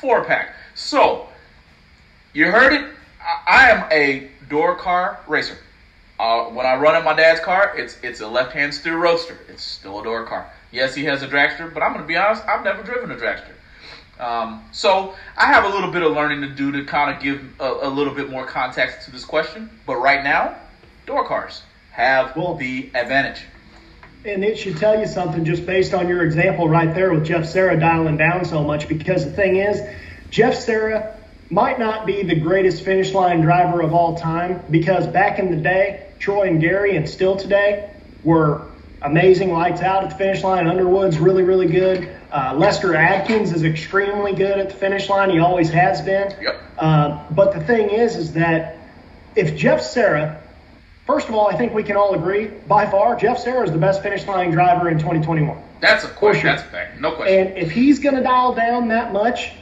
Four 0.00 0.24
pack. 0.24 0.54
So, 0.74 1.28
you 2.34 2.50
heard 2.50 2.74
it. 2.74 2.90
I, 3.20 3.40
I 3.46 3.70
am 3.70 3.84
a 3.90 4.30
door 4.48 4.76
car 4.76 5.20
racer. 5.26 5.56
Uh, 6.20 6.44
when 6.44 6.66
I 6.66 6.76
run 6.76 6.94
in 6.94 7.04
my 7.04 7.14
dad's 7.14 7.40
car, 7.40 7.72
it's 7.76 7.98
it's 8.02 8.20
a 8.20 8.28
left 8.28 8.52
hand 8.52 8.74
steer 8.74 8.98
roadster. 8.98 9.38
It's 9.48 9.64
still 9.64 10.00
a 10.00 10.04
door 10.04 10.24
car. 10.26 10.52
Yes, 10.70 10.94
he 10.94 11.04
has 11.04 11.22
a 11.22 11.28
dragster, 11.28 11.72
but 11.72 11.82
I'm 11.82 11.92
going 11.92 12.04
to 12.04 12.08
be 12.08 12.16
honest, 12.16 12.46
I've 12.46 12.64
never 12.64 12.82
driven 12.82 13.10
a 13.10 13.16
dragster. 13.16 13.52
Um, 14.22 14.64
so 14.70 15.16
I 15.36 15.46
have 15.46 15.64
a 15.64 15.68
little 15.68 15.90
bit 15.90 16.02
of 16.02 16.12
learning 16.12 16.42
to 16.42 16.48
do 16.48 16.70
to 16.72 16.84
kind 16.84 17.14
of 17.14 17.20
give 17.20 17.42
a, 17.58 17.88
a, 17.88 17.90
little 17.90 18.14
bit 18.14 18.30
more 18.30 18.46
context 18.46 19.06
to 19.06 19.10
this 19.10 19.24
question. 19.24 19.68
But 19.84 19.96
right 19.96 20.22
now, 20.22 20.54
door 21.06 21.26
cars 21.26 21.62
have 21.90 22.36
well, 22.36 22.54
the 22.54 22.88
advantage. 22.94 23.42
And 24.24 24.44
it 24.44 24.56
should 24.56 24.76
tell 24.76 24.96
you 25.00 25.08
something 25.08 25.44
just 25.44 25.66
based 25.66 25.92
on 25.92 26.06
your 26.06 26.22
example 26.22 26.68
right 26.68 26.94
there 26.94 27.12
with 27.12 27.24
Jeff 27.24 27.46
Serra 27.46 27.78
dialing 27.80 28.16
down 28.16 28.44
so 28.44 28.62
much. 28.62 28.86
Because 28.86 29.24
the 29.24 29.32
thing 29.32 29.56
is, 29.56 29.82
Jeff 30.30 30.54
Serra 30.54 31.16
might 31.50 31.80
not 31.80 32.06
be 32.06 32.22
the 32.22 32.36
greatest 32.36 32.84
finish 32.84 33.12
line 33.12 33.40
driver 33.40 33.80
of 33.80 33.92
all 33.92 34.16
time 34.16 34.62
because 34.70 35.04
back 35.08 35.40
in 35.40 35.50
the 35.50 35.56
day, 35.56 36.06
Troy 36.20 36.46
and 36.46 36.60
Gary, 36.60 36.96
and 36.96 37.08
still 37.08 37.34
today, 37.34 37.90
were 38.22 38.68
amazing 39.02 39.50
lights 39.50 39.80
out 39.80 40.04
at 40.04 40.10
the 40.10 40.16
finish 40.16 40.44
line. 40.44 40.68
Underwood's 40.68 41.18
really, 41.18 41.42
really 41.42 41.66
good. 41.66 42.16
Uh, 42.32 42.54
Lester 42.56 42.94
Adkins 42.94 43.52
is 43.52 43.62
extremely 43.62 44.32
good 44.32 44.58
at 44.58 44.70
the 44.70 44.74
finish 44.74 45.10
line. 45.10 45.28
He 45.28 45.38
always 45.38 45.68
has 45.68 46.00
been. 46.00 46.34
Yep. 46.40 46.62
Uh, 46.78 47.24
but 47.30 47.52
the 47.52 47.62
thing 47.62 47.90
is, 47.90 48.16
is 48.16 48.32
that 48.32 48.78
if 49.36 49.54
Jeff 49.54 49.82
Serra, 49.82 50.42
first 51.06 51.28
of 51.28 51.34
all, 51.34 51.48
I 51.48 51.56
think 51.56 51.74
we 51.74 51.82
can 51.82 51.98
all 51.98 52.14
agree, 52.14 52.46
by 52.46 52.90
far, 52.90 53.16
Jeff 53.16 53.38
Serra 53.38 53.64
is 53.64 53.70
the 53.70 53.76
best 53.78 54.02
finish 54.02 54.26
line 54.26 54.50
driver 54.50 54.88
in 54.88 54.96
2021. 54.96 55.62
That's 55.80 56.04
a 56.04 56.08
question. 56.08 56.46
That's 56.46 56.62
a 56.62 56.66
fact. 56.66 56.98
No 56.98 57.12
question. 57.12 57.48
And 57.48 57.58
if 57.58 57.70
he's 57.70 57.98
going 57.98 58.14
to 58.14 58.22
dial 58.22 58.54
down 58.54 58.88
that 58.88 59.12
much 59.12 59.52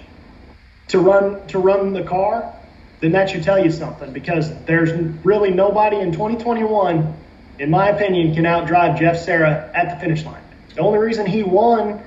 to 0.89 1.01
run 1.01 1.45
to 1.49 1.59
run 1.59 1.93
the 1.93 2.05
car, 2.05 2.55
then 3.01 3.11
that 3.12 3.31
should 3.31 3.43
tell 3.43 3.59
you 3.59 3.73
something 3.73 4.12
because 4.12 4.55
there's 4.66 4.93
really 5.25 5.51
nobody 5.51 5.97
in 5.97 6.12
2021, 6.12 7.14
in 7.59 7.71
my 7.71 7.89
opinion, 7.89 8.33
can 8.33 8.45
outdrive 8.45 8.97
Jeff 8.97 9.18
Serra 9.18 9.73
at 9.75 9.91
the 9.91 10.01
finish 10.01 10.25
line. 10.25 10.43
The 10.77 10.83
only 10.83 11.01
reason 11.01 11.27
he 11.27 11.43
won 11.43 12.01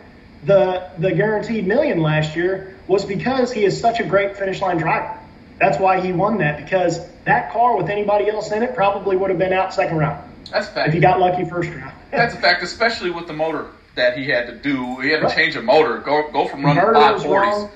the 0.46 0.90
the 0.98 1.12
guaranteed 1.12 1.66
million 1.68 2.02
last 2.02 2.36
year 2.36 2.76
was 2.88 3.06
because 3.06 3.52
he 3.52 3.64
is 3.64 3.80
such 3.80 4.00
a 4.00 4.04
great 4.04 4.38
finish 4.38 4.62
line 4.62 4.78
driver. 4.78 5.20
That's 5.60 5.80
why 5.80 6.02
he 6.02 6.12
won 6.12 6.40
that 6.40 6.58
because 6.58 7.08
that 7.26 7.52
car 7.52 7.78
with 7.78 7.90
anybody 7.90 8.30
else 8.30 8.52
in 8.52 8.64
it 8.64 8.76
probably 8.76 9.16
would 9.16 9.30
have 9.30 9.40
been 9.40 9.54
out 9.54 9.74
second 9.74 9.98
round. 9.98 10.30
That's 10.52 10.68
a 10.68 10.72
fact. 10.72 10.88
If 10.90 10.94
he 10.94 11.00
got 11.00 11.20
lucky 11.20 11.46
first 11.46 11.70
round. 11.70 11.94
That's 12.12 12.36
a 12.36 12.38
fact, 12.38 12.64
especially 12.64 13.12
with 13.12 13.28
the 13.28 13.34
motor 13.34 13.68
that 13.96 14.18
he 14.18 14.26
had 14.26 14.48
to 14.48 14.56
do. 14.56 15.00
He 15.00 15.10
had 15.10 15.22
to 15.22 15.28
right. 15.28 15.36
change 15.36 15.56
a 15.56 15.62
motor, 15.62 16.00
go 16.00 16.30
go 16.32 16.48
from 16.48 16.66
running 16.66 16.84
five 16.94 17.22
forties, 17.22 17.72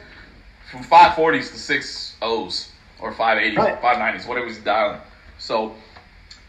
from 0.71 0.83
five 0.83 1.15
forties 1.15 1.51
to 1.51 1.57
six 1.57 2.15
O's 2.21 2.69
or 2.99 3.13
five 3.13 3.37
eighties, 3.37 3.57
five 3.57 3.99
nineties, 3.99 4.27
whatever 4.27 4.47
he's 4.47 4.57
dialing. 4.59 4.99
So 5.39 5.75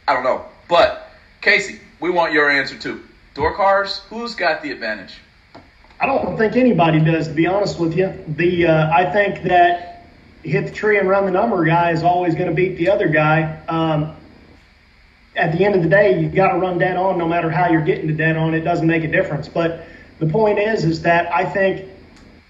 I 0.07 0.15
don't 0.15 0.25
know, 0.25 0.47
but 0.69 1.11
Casey, 1.41 1.81
we 2.01 2.11
want 2.11 2.33
your 2.33 2.51
answer 2.51 2.77
too. 2.77 3.05
Door 3.35 3.55
cars, 3.55 3.99
who's 4.11 4.35
got 4.35 4.63
the 4.63 4.73
advantage? 4.73 5.15
I 6.01 6.07
don't 6.07 6.39
think 6.39 6.57
anybody 6.57 7.01
does, 7.01 7.27
to 7.27 7.35
be 7.35 7.47
honest 7.49 7.81
with 7.81 7.97
you. 7.97 8.15
The 8.29 8.67
uh, 8.67 8.91
I 8.91 9.11
think 9.11 9.43
that 9.45 10.07
hit 10.45 10.67
the 10.67 10.73
tree 10.73 10.99
and 10.99 11.09
run 11.09 11.27
the 11.27 11.33
number 11.33 11.65
guy 11.65 11.91
is 11.91 12.05
always 12.05 12.35
going 12.35 12.49
to 12.49 12.55
beat 12.55 12.77
the 12.77 12.91
other 12.91 13.09
guy. 13.09 13.61
Um, 13.67 14.15
at 15.35 15.53
the 15.53 15.65
end 15.65 15.75
of 15.75 15.83
the 15.83 15.89
day, 15.89 16.21
you've 16.21 16.35
got 16.35 16.53
to 16.53 16.59
run 16.59 16.79
dead 16.79 16.97
on, 16.97 17.19
no 17.19 17.27
matter 17.27 17.51
how 17.51 17.69
you're 17.71 17.85
getting 17.85 18.07
to 18.09 18.15
dead 18.15 18.37
on. 18.37 18.55
It 18.55 18.61
doesn't 18.61 18.87
make 18.87 19.03
a 19.03 19.09
difference. 19.09 19.49
But 19.49 19.87
the 20.21 20.27
point 20.27 20.59
is, 20.59 20.85
is 20.85 21.03
that 21.03 21.33
I 21.35 21.45
think, 21.45 21.89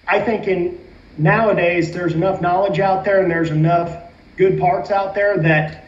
I 0.07 0.21
think 0.21 0.47
in 0.47 0.79
nowadays 1.17 1.93
there's 1.93 2.15
enough 2.15 2.41
knowledge 2.41 2.81
out 2.81 3.05
there 3.05 3.23
and 3.23 3.31
there's 3.31 3.51
enough 3.51 4.13
good 4.37 4.59
parts 4.59 4.91
out 4.91 5.15
there 5.15 5.39
that 5.39 5.87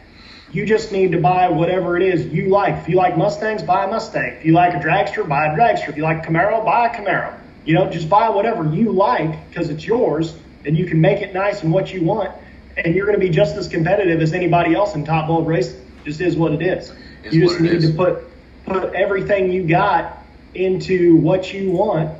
you 0.51 0.65
just 0.65 0.91
need 0.91 1.11
to 1.13 1.19
buy 1.19 1.47
whatever 1.49 1.95
it 1.95 2.03
is 2.03 2.25
you 2.25 2.49
like. 2.49 2.75
If 2.81 2.89
you 2.89 2.95
like 2.97 3.17
Mustangs, 3.17 3.63
buy 3.63 3.85
a 3.85 3.87
Mustang. 3.87 4.37
If 4.39 4.45
you 4.45 4.53
like 4.53 4.73
a 4.73 4.79
dragster, 4.79 5.27
buy 5.27 5.45
a 5.45 5.55
dragster. 5.55 5.89
If 5.89 5.97
you 5.97 6.03
like 6.03 6.25
Camaro, 6.25 6.65
buy 6.65 6.87
a 6.87 6.89
Camaro. 6.89 7.40
You 7.65 7.75
know, 7.75 7.89
just 7.89 8.09
buy 8.09 8.29
whatever 8.29 8.73
you 8.73 8.91
like 8.91 9.49
because 9.49 9.69
it's 9.69 9.85
yours 9.85 10.35
and 10.65 10.77
you 10.77 10.85
can 10.85 11.01
make 11.01 11.21
it 11.21 11.33
nice 11.33 11.63
and 11.63 11.71
what 11.71 11.93
you 11.93 12.03
want. 12.03 12.31
And 12.77 12.95
you're 12.95 13.05
going 13.05 13.19
to 13.19 13.25
be 13.25 13.31
just 13.31 13.55
as 13.55 13.67
competitive 13.67 14.21
as 14.21 14.33
anybody 14.33 14.73
else 14.73 14.95
in 14.95 15.05
top 15.05 15.27
bulb 15.27 15.47
race. 15.47 15.75
Just 16.03 16.21
is 16.21 16.35
what 16.35 16.53
it 16.53 16.61
is. 16.61 16.91
It's 17.23 17.35
you 17.35 17.47
just 17.47 17.59
need 17.59 17.73
is. 17.73 17.91
to 17.91 17.95
put 17.95 18.23
put 18.65 18.93
everything 18.93 19.51
you 19.51 19.67
got 19.67 20.25
into 20.53 21.15
what 21.17 21.53
you 21.53 21.71
want. 21.71 22.17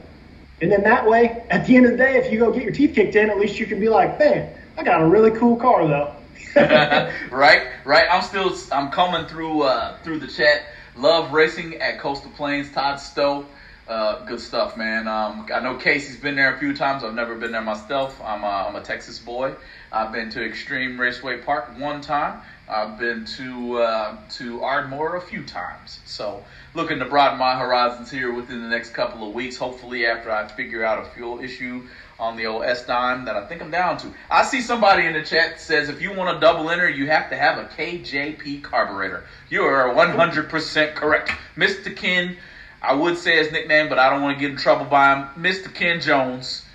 And 0.61 0.71
then 0.71 0.83
that 0.83 1.07
way, 1.07 1.43
at 1.49 1.65
the 1.65 1.75
end 1.75 1.85
of 1.85 1.91
the 1.91 1.97
day, 1.97 2.17
if 2.17 2.31
you 2.31 2.39
go 2.39 2.51
get 2.51 2.63
your 2.63 2.73
teeth 2.73 2.93
kicked 2.93 3.15
in, 3.15 3.29
at 3.29 3.39
least 3.39 3.59
you 3.59 3.65
can 3.65 3.79
be 3.79 3.89
like, 3.89 4.19
man, 4.19 4.55
I 4.77 4.83
got 4.83 5.01
a 5.01 5.05
really 5.05 5.31
cool 5.31 5.55
car 5.55 5.87
though. 5.87 6.15
right, 7.31 7.67
right. 7.85 8.07
I'm 8.11 8.21
still 8.21 8.55
I'm 8.71 8.91
coming 8.91 9.27
through 9.27 9.63
uh, 9.63 9.97
through 10.03 10.19
the 10.19 10.27
chat. 10.27 10.65
Love 10.95 11.31
racing 11.31 11.75
at 11.75 11.99
Coastal 11.99 12.31
Plains. 12.31 12.71
Todd 12.71 12.99
Stowe. 12.99 13.45
Uh, 13.91 14.23
good 14.23 14.39
stuff, 14.39 14.77
man. 14.77 15.05
Um, 15.05 15.45
I 15.53 15.59
know 15.59 15.75
Casey's 15.75 16.15
been 16.15 16.37
there 16.37 16.55
a 16.55 16.57
few 16.57 16.73
times. 16.73 17.03
I've 17.03 17.13
never 17.13 17.35
been 17.35 17.51
there 17.51 17.61
myself. 17.61 18.21
I'm, 18.23 18.41
uh, 18.41 18.47
I'm 18.47 18.75
a 18.77 18.81
Texas 18.81 19.19
boy. 19.19 19.53
I've 19.91 20.13
been 20.13 20.29
to 20.29 20.41
Extreme 20.45 20.97
Raceway 20.97 21.39
Park 21.39 21.77
one 21.77 21.99
time. 21.99 22.39
I've 22.69 22.97
been 22.97 23.25
to 23.25 23.79
uh, 23.79 24.17
to 24.37 24.63
Ardmore 24.63 25.17
a 25.17 25.21
few 25.21 25.43
times. 25.43 25.99
So 26.05 26.41
looking 26.73 26.99
to 26.99 27.05
broaden 27.05 27.37
my 27.37 27.59
horizons 27.59 28.09
here 28.09 28.33
within 28.33 28.61
the 28.61 28.69
next 28.69 28.91
couple 28.91 29.27
of 29.27 29.35
weeks. 29.35 29.57
Hopefully, 29.57 30.05
after 30.05 30.31
I 30.31 30.47
figure 30.47 30.85
out 30.85 31.05
a 31.05 31.09
fuel 31.09 31.41
issue 31.41 31.83
on 32.17 32.37
the 32.37 32.45
old 32.45 32.63
S 32.63 32.85
dime 32.85 33.25
that 33.25 33.35
I 33.35 33.45
think 33.45 33.61
I'm 33.61 33.71
down 33.71 33.97
to. 33.97 34.13
I 34.29 34.45
see 34.45 34.61
somebody 34.61 35.05
in 35.05 35.11
the 35.11 35.23
chat 35.23 35.59
says 35.59 35.89
if 35.89 36.01
you 36.01 36.13
want 36.13 36.37
a 36.37 36.39
double 36.39 36.69
enter, 36.69 36.89
you 36.89 37.07
have 37.07 37.29
to 37.31 37.35
have 37.35 37.57
a 37.57 37.65
KJP 37.65 38.63
carburetor. 38.63 39.25
You 39.49 39.63
are 39.63 39.93
100% 39.93 40.95
correct, 40.95 41.33
Mr. 41.57 41.93
Ken. 41.93 42.37
I 42.81 42.93
would 42.93 43.17
say 43.17 43.37
his 43.37 43.51
nickname, 43.51 43.89
but 43.89 43.99
I 43.99 44.09
don't 44.09 44.21
want 44.21 44.37
to 44.37 44.41
get 44.41 44.51
in 44.51 44.57
trouble 44.57 44.85
by 44.85 45.15
him. 45.15 45.27
Mr. 45.37 45.73
Ken 45.73 46.01
Jones 46.01 46.65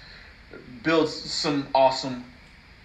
builds 0.82 1.12
some 1.12 1.66
awesome 1.74 2.24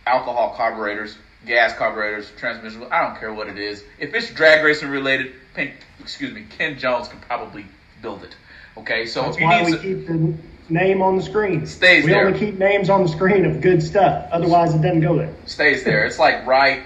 alcohol 0.07 0.55
carburetors, 0.55 1.17
gas 1.45 1.73
carburetors, 1.73 2.31
transmissions. 2.37 2.85
I 2.91 3.01
don't 3.07 3.19
care 3.19 3.33
what 3.33 3.47
it 3.47 3.59
is. 3.59 3.83
If 3.99 4.13
it's 4.15 4.31
drag 4.31 4.63
racing 4.65 4.89
related, 4.89 5.33
excuse 5.99 6.33
me, 6.33 6.45
Ken 6.57 6.79
Jones 6.79 7.07
can 7.07 7.19
probably 7.19 7.65
build 8.01 8.23
it. 8.23 8.35
Okay, 8.77 9.05
so 9.05 9.21
That's 9.21 9.39
why 9.39 9.63
we 9.63 9.77
keep 9.77 10.07
the 10.07 10.33
name 10.69 11.01
on 11.01 11.17
the 11.17 11.21
screen. 11.21 11.65
Stays 11.67 12.05
we 12.05 12.11
there. 12.11 12.25
only 12.25 12.39
keep 12.39 12.57
names 12.57 12.89
on 12.89 13.03
the 13.03 13.09
screen 13.09 13.45
of 13.45 13.61
good 13.61 13.83
stuff. 13.83 14.29
Otherwise, 14.31 14.73
it 14.73 14.81
doesn't 14.81 15.01
go 15.01 15.17
there. 15.17 15.33
stays 15.45 15.83
there. 15.83 16.05
It's 16.05 16.17
like 16.17 16.45
right 16.47 16.83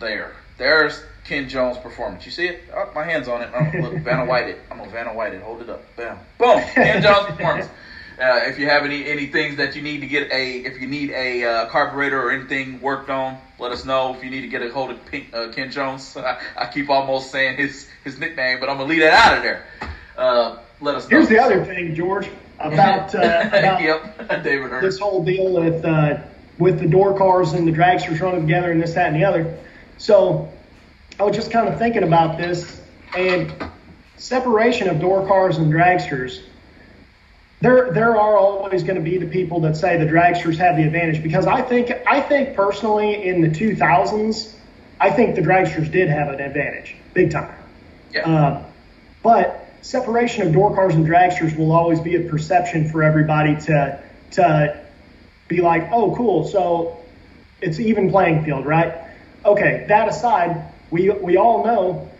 there. 0.00 0.34
There's 0.56 1.02
Ken 1.28 1.46
Jones' 1.46 1.76
performance. 1.76 2.24
You 2.24 2.32
see 2.32 2.46
it? 2.46 2.62
Oh, 2.74 2.90
my 2.94 3.04
hand's 3.04 3.28
on 3.28 3.42
it. 3.42 3.50
I'm 3.54 3.70
going 3.70 3.84
look, 3.84 4.02
Vanna 4.02 4.24
White 4.24 4.48
it. 4.48 4.58
I'm 4.70 4.78
gonna 4.78 4.90
Vanna 4.90 5.14
White 5.14 5.34
it. 5.34 5.42
Hold 5.42 5.60
it 5.60 5.68
up. 5.68 5.84
Bam. 5.94 6.18
Boom. 6.38 6.60
Ken 6.60 7.02
Jones' 7.02 7.26
performance. 7.26 7.68
Uh, 8.18 8.40
if 8.46 8.58
you 8.58 8.66
have 8.66 8.84
any 8.84 9.04
any 9.04 9.26
things 9.26 9.56
that 9.56 9.76
you 9.76 9.82
need 9.82 10.00
to 10.00 10.06
get 10.06 10.32
a, 10.32 10.52
if 10.60 10.80
you 10.80 10.88
need 10.88 11.10
a 11.10 11.44
uh, 11.44 11.66
carburetor 11.66 12.20
or 12.20 12.32
anything 12.32 12.80
worked 12.80 13.10
on, 13.10 13.38
let 13.58 13.70
us 13.72 13.84
know. 13.84 14.14
If 14.14 14.24
you 14.24 14.30
need 14.30 14.40
to 14.40 14.48
get 14.48 14.62
a 14.62 14.70
hold 14.70 14.90
of 14.90 15.04
Pink, 15.04 15.26
uh, 15.34 15.52
Ken 15.52 15.70
Jones, 15.70 16.16
I, 16.16 16.40
I 16.56 16.66
keep 16.66 16.88
almost 16.88 17.30
saying 17.30 17.58
his 17.58 17.86
his 18.04 18.18
nickname, 18.18 18.58
but 18.58 18.70
I'm 18.70 18.78
gonna 18.78 18.88
leave 18.88 19.02
that 19.02 19.12
out 19.12 19.36
of 19.36 19.42
there. 19.42 19.66
Uh, 20.16 20.58
let 20.80 20.94
us 20.94 21.04
know. 21.04 21.18
Here's 21.18 21.28
the 21.28 21.38
other 21.38 21.62
thing, 21.62 21.94
George, 21.94 22.30
about 22.58 23.14
uh, 23.14 23.18
about 23.52 23.82
yep, 23.82 24.42
David 24.42 24.72
Ernst. 24.72 24.82
this 24.82 24.98
whole 24.98 25.22
deal 25.22 25.52
with 25.52 25.84
uh, 25.84 26.22
with 26.56 26.80
the 26.80 26.88
door 26.88 27.16
cars 27.18 27.52
and 27.52 27.68
the 27.68 27.72
dragsters 27.72 28.18
running 28.20 28.40
together 28.40 28.72
and 28.72 28.80
this, 28.80 28.94
that, 28.94 29.12
and 29.12 29.16
the 29.16 29.24
other. 29.24 29.58
So 29.98 30.52
I 31.18 31.24
was 31.24 31.34
just 31.34 31.50
kind 31.50 31.68
of 31.68 31.78
thinking 31.78 32.04
about 32.04 32.38
this 32.38 32.80
and 33.16 33.52
separation 34.16 34.88
of 34.88 35.00
door 35.00 35.26
cars 35.26 35.58
and 35.58 35.72
dragsters. 35.72 36.42
There, 37.60 37.90
there 37.92 38.16
are 38.16 38.36
always 38.36 38.84
going 38.84 38.96
to 38.96 39.02
be 39.02 39.18
the 39.18 39.26
people 39.26 39.60
that 39.62 39.76
say 39.76 39.96
the 39.96 40.04
dragsters 40.04 40.58
have 40.58 40.76
the 40.76 40.84
advantage 40.84 41.22
because 41.22 41.46
I 41.46 41.60
think, 41.62 41.90
I 42.06 42.20
think 42.20 42.54
personally 42.54 43.26
in 43.26 43.40
the 43.40 43.48
2000s, 43.48 44.54
I 45.00 45.10
think 45.10 45.34
the 45.34 45.42
dragsters 45.42 45.90
did 45.90 46.08
have 46.08 46.28
an 46.28 46.40
advantage, 46.40 46.94
big 47.14 47.32
time. 47.32 47.54
Yeah. 48.12 48.28
Uh, 48.28 48.64
but 49.22 49.68
separation 49.82 50.46
of 50.46 50.52
door 50.52 50.72
cars 50.74 50.94
and 50.94 51.04
dragsters 51.04 51.56
will 51.56 51.72
always 51.72 52.00
be 52.00 52.14
a 52.14 52.28
perception 52.28 52.88
for 52.90 53.02
everybody 53.02 53.56
to 53.62 54.02
to 54.30 54.84
be 55.48 55.62
like, 55.62 55.90
oh, 55.90 56.14
cool. 56.14 56.46
So 56.46 57.02
it's 57.60 57.80
even 57.80 58.10
playing 58.10 58.44
field, 58.44 58.66
right? 58.66 58.94
Okay. 59.44 59.86
That 59.88 60.08
aside, 60.08 60.72
we 60.90 61.10
we 61.10 61.36
all 61.36 61.64
know 61.64 62.10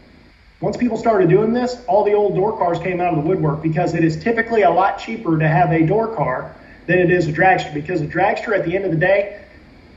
once 0.61 0.77
people 0.77 0.97
started 0.97 1.29
doing 1.29 1.53
this, 1.53 1.77
all 1.87 2.05
the 2.05 2.15
old 2.15 2.35
door 2.35 2.57
cars 2.59 2.79
came 2.81 3.01
out 3.01 3.17
of 3.17 3.23
the 3.23 3.29
woodwork 3.29 3.63
because 3.63 3.95
it 3.95 4.03
is 4.03 4.21
typically 4.23 4.63
a 4.63 4.71
lot 4.71 4.99
cheaper 4.99 5.39
to 5.39 5.47
have 5.47 5.71
a 5.71 5.87
door 5.87 6.15
car 6.17 6.55
than 6.87 6.99
it 6.99 7.11
is 7.11 7.29
a 7.29 7.33
dragster 7.33 7.73
because 7.73 8.01
a 8.01 8.07
dragster 8.07 8.59
at 8.59 8.65
the 8.65 8.75
end 8.75 8.85
of 8.85 8.91
the 8.91 8.97
day, 8.97 9.41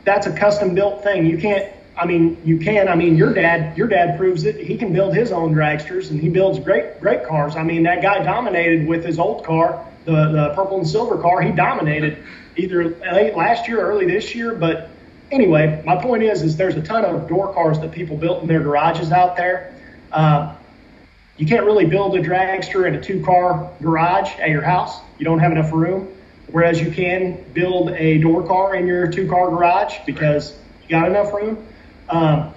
that's 0.03 0.28
a 0.28 0.32
custom 0.32 0.76
built 0.76 1.03
thing. 1.03 1.26
You 1.26 1.38
can't. 1.38 1.72
I 1.97 2.05
mean, 2.05 2.41
you 2.45 2.59
can. 2.59 2.88
I 2.88 2.95
mean, 2.95 3.15
your 3.15 3.34
dad, 3.34 3.76
your 3.78 3.88
dad 3.88 4.17
proves 4.17 4.43
it. 4.43 4.55
He 4.55 4.78
can 4.78 4.93
build 4.93 5.15
his 5.15 5.32
own 5.32 5.53
dragsters, 5.53 6.11
and 6.11 6.19
he 6.19 6.30
builds 6.30 6.59
great, 6.59 6.99
great 7.01 7.26
cars. 7.26 7.55
I 7.55 7.63
mean, 7.63 7.84
that 7.84 8.01
guy 8.01 8.24
dominated 8.24 8.88
with 8.88 9.03
his 9.03 9.19
old 9.19 9.43
car, 9.43 9.86
the 10.05 10.11
the 10.11 10.53
purple 10.55 10.78
and 10.78 10.88
silver 10.88 11.17
car. 11.17 11.41
He 11.41 11.51
dominated 11.51 12.24
either 12.55 12.89
late 12.89 13.36
last 13.36 13.67
year 13.67 13.82
or 13.82 13.89
early 13.89 14.05
this 14.05 14.36
year. 14.36 14.53
But 14.53 14.89
anyway, 15.32 15.82
my 15.86 15.95
point 15.95 16.23
is, 16.23 16.41
is 16.41 16.57
there's 16.57 16.75
a 16.75 16.82
ton 16.82 17.05
of 17.05 17.27
door 17.27 17.53
cars 17.53 17.79
that 17.79 17.91
people 17.91 18.17
built 18.17 18.41
in 18.41 18.47
their 18.47 18.61
garages 18.61 19.11
out 19.11 19.36
there. 19.38 19.73
Uh, 20.11 20.55
you 21.38 21.47
can't 21.47 21.65
really 21.65 21.86
build 21.86 22.15
a 22.15 22.21
dragster 22.21 22.88
in 22.88 22.95
a 22.95 23.01
two-car 23.01 23.71
garage 23.82 24.32
at 24.39 24.49
your 24.49 24.61
house. 24.61 24.99
You 25.17 25.25
don't 25.25 25.39
have 25.39 25.51
enough 25.51 25.71
room. 25.71 26.15
Whereas 26.51 26.82
you 26.82 26.91
can 26.91 27.43
build 27.53 27.91
a 27.91 28.17
door 28.17 28.45
car 28.45 28.75
in 28.75 28.86
your 28.86 29.09
two-car 29.09 29.49
garage 29.49 29.95
because 30.05 30.55
you 30.84 30.89
got 30.89 31.07
enough 31.07 31.34
room. 31.34 31.65
Um, 32.09 32.53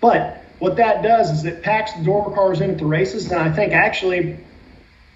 but 0.00 0.44
what 0.58 0.76
that 0.76 1.02
does 1.02 1.30
is 1.30 1.44
it 1.44 1.62
packs 1.62 1.92
the 1.92 2.04
door 2.04 2.34
cars 2.34 2.60
in 2.60 2.70
at 2.72 2.78
the 2.78 2.84
races, 2.84 3.30
and 3.30 3.40
I 3.40 3.52
think 3.52 3.72
actually 3.72 4.38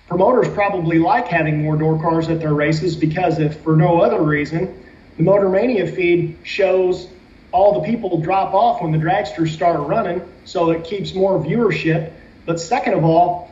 promoters 0.08 0.48
probably 0.54 1.00
like 1.00 1.26
having 1.26 1.62
more 1.62 1.76
door 1.76 2.00
cars 2.00 2.28
at 2.28 2.38
their 2.38 2.54
races 2.54 2.94
because 2.94 3.40
if 3.40 3.60
for 3.60 3.76
no 3.76 4.00
other 4.00 4.22
reason, 4.22 4.85
the 5.16 5.22
Motor 5.22 5.48
Mania 5.48 5.86
feed 5.90 6.36
shows 6.42 7.08
all 7.52 7.80
the 7.80 7.86
people 7.86 8.20
drop 8.20 8.52
off 8.52 8.82
when 8.82 8.92
the 8.92 8.98
dragsters 8.98 9.48
start 9.48 9.80
running, 9.80 10.22
so 10.44 10.70
it 10.70 10.84
keeps 10.84 11.14
more 11.14 11.38
viewership. 11.38 12.12
But 12.44 12.60
second 12.60 12.94
of 12.94 13.04
all, 13.04 13.50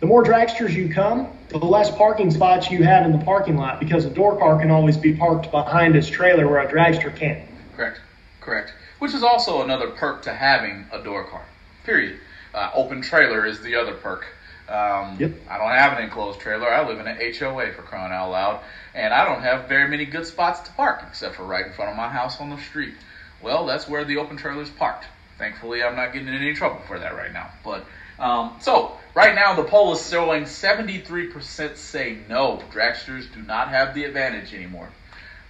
the 0.00 0.06
more 0.06 0.24
dragsters 0.24 0.72
you 0.72 0.92
come, 0.92 1.28
the 1.48 1.58
less 1.58 1.90
parking 1.96 2.30
spots 2.30 2.70
you 2.70 2.82
have 2.82 3.06
in 3.06 3.12
the 3.12 3.24
parking 3.24 3.56
lot 3.56 3.80
because 3.80 4.04
a 4.04 4.10
door 4.10 4.36
car 4.38 4.58
can 4.58 4.70
always 4.70 4.96
be 4.96 5.14
parked 5.14 5.50
behind 5.50 5.94
its 5.96 6.08
trailer 6.08 6.48
where 6.48 6.60
a 6.60 6.70
dragster 6.70 7.14
can't. 7.14 7.48
Correct. 7.76 8.00
Correct. 8.40 8.72
Which 8.98 9.14
is 9.14 9.22
also 9.22 9.62
another 9.62 9.90
perk 9.90 10.22
to 10.22 10.34
having 10.34 10.86
a 10.92 11.02
door 11.02 11.24
car. 11.24 11.44
Period. 11.84 12.18
Uh, 12.52 12.70
open 12.74 13.02
trailer 13.02 13.46
is 13.46 13.60
the 13.60 13.76
other 13.76 13.94
perk. 13.94 14.26
Um, 14.68 15.16
Yep. 15.18 15.32
I 15.48 15.58
don't 15.58 15.70
have 15.70 15.96
an 15.98 16.04
enclosed 16.04 16.40
trailer. 16.40 16.68
I 16.72 16.86
live 16.86 16.98
in 16.98 17.06
an 17.06 17.18
HOA 17.18 17.72
for 17.72 17.82
crying 17.82 18.12
out 18.12 18.30
loud, 18.30 18.60
and 18.94 19.14
I 19.14 19.24
don't 19.24 19.42
have 19.42 19.68
very 19.68 19.88
many 19.88 20.04
good 20.04 20.26
spots 20.26 20.60
to 20.60 20.72
park 20.72 21.02
except 21.06 21.36
for 21.36 21.44
right 21.44 21.66
in 21.66 21.72
front 21.72 21.90
of 21.90 21.96
my 21.96 22.08
house 22.08 22.40
on 22.40 22.50
the 22.50 22.58
street. 22.58 22.94
Well, 23.40 23.66
that's 23.66 23.88
where 23.88 24.04
the 24.04 24.16
open 24.16 24.36
trailer's 24.36 24.70
parked. 24.70 25.06
Thankfully, 25.38 25.82
I'm 25.82 25.96
not 25.96 26.12
getting 26.12 26.28
in 26.28 26.34
any 26.34 26.54
trouble 26.54 26.80
for 26.86 26.98
that 26.98 27.14
right 27.14 27.32
now. 27.32 27.50
But 27.62 27.84
um, 28.18 28.56
so 28.60 28.96
right 29.14 29.34
now, 29.34 29.54
the 29.54 29.64
poll 29.64 29.92
is 29.92 30.08
showing 30.08 30.44
73% 30.44 31.76
say 31.76 32.18
no. 32.28 32.62
Dragsters 32.72 33.32
do 33.32 33.42
not 33.42 33.68
have 33.68 33.94
the 33.94 34.04
advantage 34.04 34.54
anymore. 34.54 34.88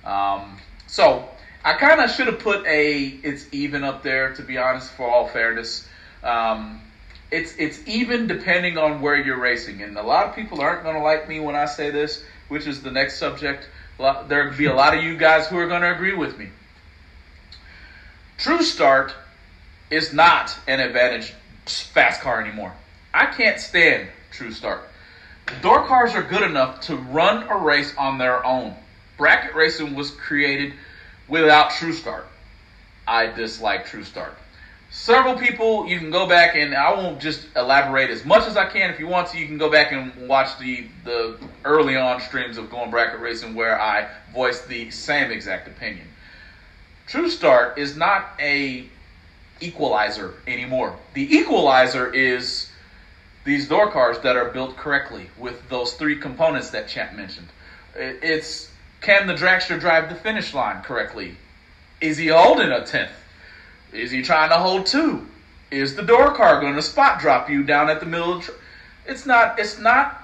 Um, 0.05 0.59
so 0.87 1.29
I 1.65 1.75
kind 1.75 2.01
of 2.01 2.11
should 2.11 2.27
have 2.27 2.41
put 2.41 2.67
a 2.67 3.05
it's 3.23 3.47
even 3.53 3.85
up 3.85 4.03
there 4.03 4.35
to 4.35 4.43
be 4.43 4.59
honest. 4.59 4.91
For 4.91 5.09
all 5.09 5.29
fairness, 5.29 5.87
um, 6.23 6.81
it's 7.31 7.55
it's 7.57 7.81
even 7.87 8.27
depending 8.27 8.79
on 8.79 9.01
where 9.01 9.17
you're 9.17 9.39
racing, 9.39 9.83
and 9.83 9.97
a 9.97 10.03
lot 10.03 10.27
of 10.27 10.35
people 10.35 10.61
aren't 10.61 10.83
going 10.83 10.95
to 10.97 11.03
like 11.03 11.29
me 11.29 11.41
when 11.41 11.57
I 11.57 11.67
say 11.67 11.91
this, 11.91 12.25
which 12.49 12.67
is 12.67 12.83
the 12.83 12.91
next 12.91 13.19
subject. 13.19 13.69
There'll 13.99 14.57
be 14.57 14.67
a 14.67 14.75
lot 14.75 14.97
of 14.97 15.03
you 15.03 15.17
guys 15.17 15.47
who 15.47 15.59
are 15.59 15.67
going 15.67 15.83
to 15.83 15.95
agree 15.95 16.15
with 16.15 16.39
me. 16.39 16.51
True 18.39 18.63
Start 18.63 19.15
is 19.91 20.13
not 20.13 20.57
an 20.69 20.81
advantage 20.81 21.33
fast 21.65 22.21
car 22.21 22.41
anymore. 22.41 22.75
I 23.15 23.27
can't 23.27 23.59
stand 23.59 24.09
True 24.31 24.53
Start. 24.53 24.83
Door 25.63 25.87
cars 25.87 26.15
are 26.15 26.23
good 26.23 26.43
enough 26.43 26.81
to 26.83 26.97
run 26.97 27.45
a 27.49 27.57
race 27.57 27.95
on 27.97 28.19
their 28.19 28.45
own. 28.45 28.75
Bracket 29.17 29.55
racing 29.55 29.95
was 29.95 30.11
created 30.11 30.75
without 31.29 31.71
True 31.71 31.93
Start. 31.93 32.27
I 33.09 33.27
dislike 33.29 33.87
True 33.87 34.05
Start. 34.05 34.37
Several 34.91 35.37
people, 35.37 35.89
you 35.89 35.99
can 35.99 36.11
go 36.11 36.27
back 36.29 36.55
and 36.55 36.75
I 36.75 36.93
won't 36.95 37.21
just 37.21 37.47
elaborate 37.57 38.11
as 38.11 38.25
much 38.25 38.47
as 38.47 38.57
I 38.57 38.67
can. 38.67 38.91
If 38.91 39.01
you 39.01 39.09
want 39.09 39.29
to, 39.29 39.39
you 39.39 39.47
can 39.47 39.59
go 39.59 39.71
back 39.71 39.93
and 39.93 40.29
watch 40.29 40.59
the 40.59 40.87
the 41.05 41.39
early 41.65 41.97
on 41.97 42.21
streams 42.21 42.57
of 42.57 42.71
Going 42.71 42.91
Bracket 42.91 43.21
Racing 43.21 43.55
where 43.55 43.81
I 43.81 44.09
voiced 44.33 44.69
the 44.69 44.91
same 44.91 45.31
exact 45.31 45.67
opinion. 45.67 46.07
True 47.07 47.29
Start 47.29 47.79
is 47.79 47.97
not 47.97 48.31
a 48.41 48.87
equalizer 49.61 50.35
anymore. 50.47 50.97
The 51.15 51.37
equalizer 51.37 52.13
is 52.13 52.71
these 53.45 53.69
door 53.69 53.91
cars 53.91 54.19
that 54.21 54.37
are 54.37 54.51
built 54.51 54.77
correctly 54.77 55.31
with 55.39 55.69
those 55.69 55.95
three 55.95 56.17
components 56.17 56.71
that 56.71 56.89
Champ 56.89 57.13
mentioned. 57.13 57.49
It's 57.95 58.71
can 59.01 59.27
the 59.27 59.35
dragster 59.35 59.79
drive 59.79 60.09
the 60.09 60.15
finish 60.15 60.55
line 60.55 60.83
correctly? 60.83 61.37
Is 62.01 62.19
he 62.19 62.29
holding 62.29 62.71
a 62.71 62.85
tenth? 62.85 63.13
Is 63.93 64.11
he 64.11 64.23
trying 64.23 64.51
to 64.51 64.57
hold 64.57 64.87
two? 64.87 65.27
Is 65.71 65.97
the 65.97 66.03
door 66.03 66.33
car 66.35 66.61
going 66.61 66.75
to 66.75 66.83
spot 66.83 67.21
drop 67.21 67.51
you 67.51 67.63
down 67.63 67.91
at 67.91 68.01
the 68.01 68.07
middle 68.07 68.33
of? 68.35 68.47
The 68.47 68.53
tr- 68.53 68.59
it's 69.07 69.27
not. 69.27 69.59
It's 69.59 69.79
not 69.79 70.23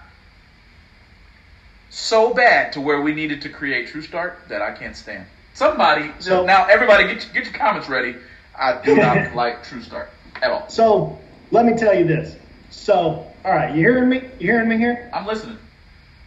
so 1.90 2.32
bad 2.32 2.72
to 2.72 2.80
where 2.80 3.00
we 3.00 3.12
needed 3.14 3.42
to 3.42 3.48
create 3.48 3.88
True 3.88 4.02
Start 4.02 4.38
that 4.48 4.62
I 4.62 4.72
can't 4.72 4.96
stand. 4.96 5.26
Somebody 5.54 6.10
So- 6.18 6.44
now, 6.46 6.66
everybody, 6.66 7.04
get 7.04 7.24
your, 7.24 7.34
get 7.34 7.44
your 7.44 7.54
comments 7.54 7.88
ready. 7.88 8.16
I 8.58 8.80
do 8.82 8.96
not 8.96 9.34
like 9.34 9.64
True 9.64 9.82
Start 9.82 10.10
at 10.40 10.50
all. 10.50 10.68
So 10.68 11.18
let 11.50 11.66
me 11.66 11.76
tell 11.76 11.94
you 11.94 12.04
this. 12.06 12.36
So, 12.70 13.26
all 13.44 13.52
right, 13.52 13.74
you 13.74 13.80
hearing 13.80 14.08
me? 14.08 14.22
You 14.38 14.52
hearing 14.52 14.68
me 14.68 14.78
here? 14.78 15.10
I'm 15.12 15.26
listening. 15.26 15.58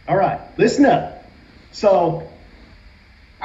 All 0.08 0.16
right, 0.16 0.40
listen 0.56 0.86
up. 0.86 1.24
So, 1.72 2.28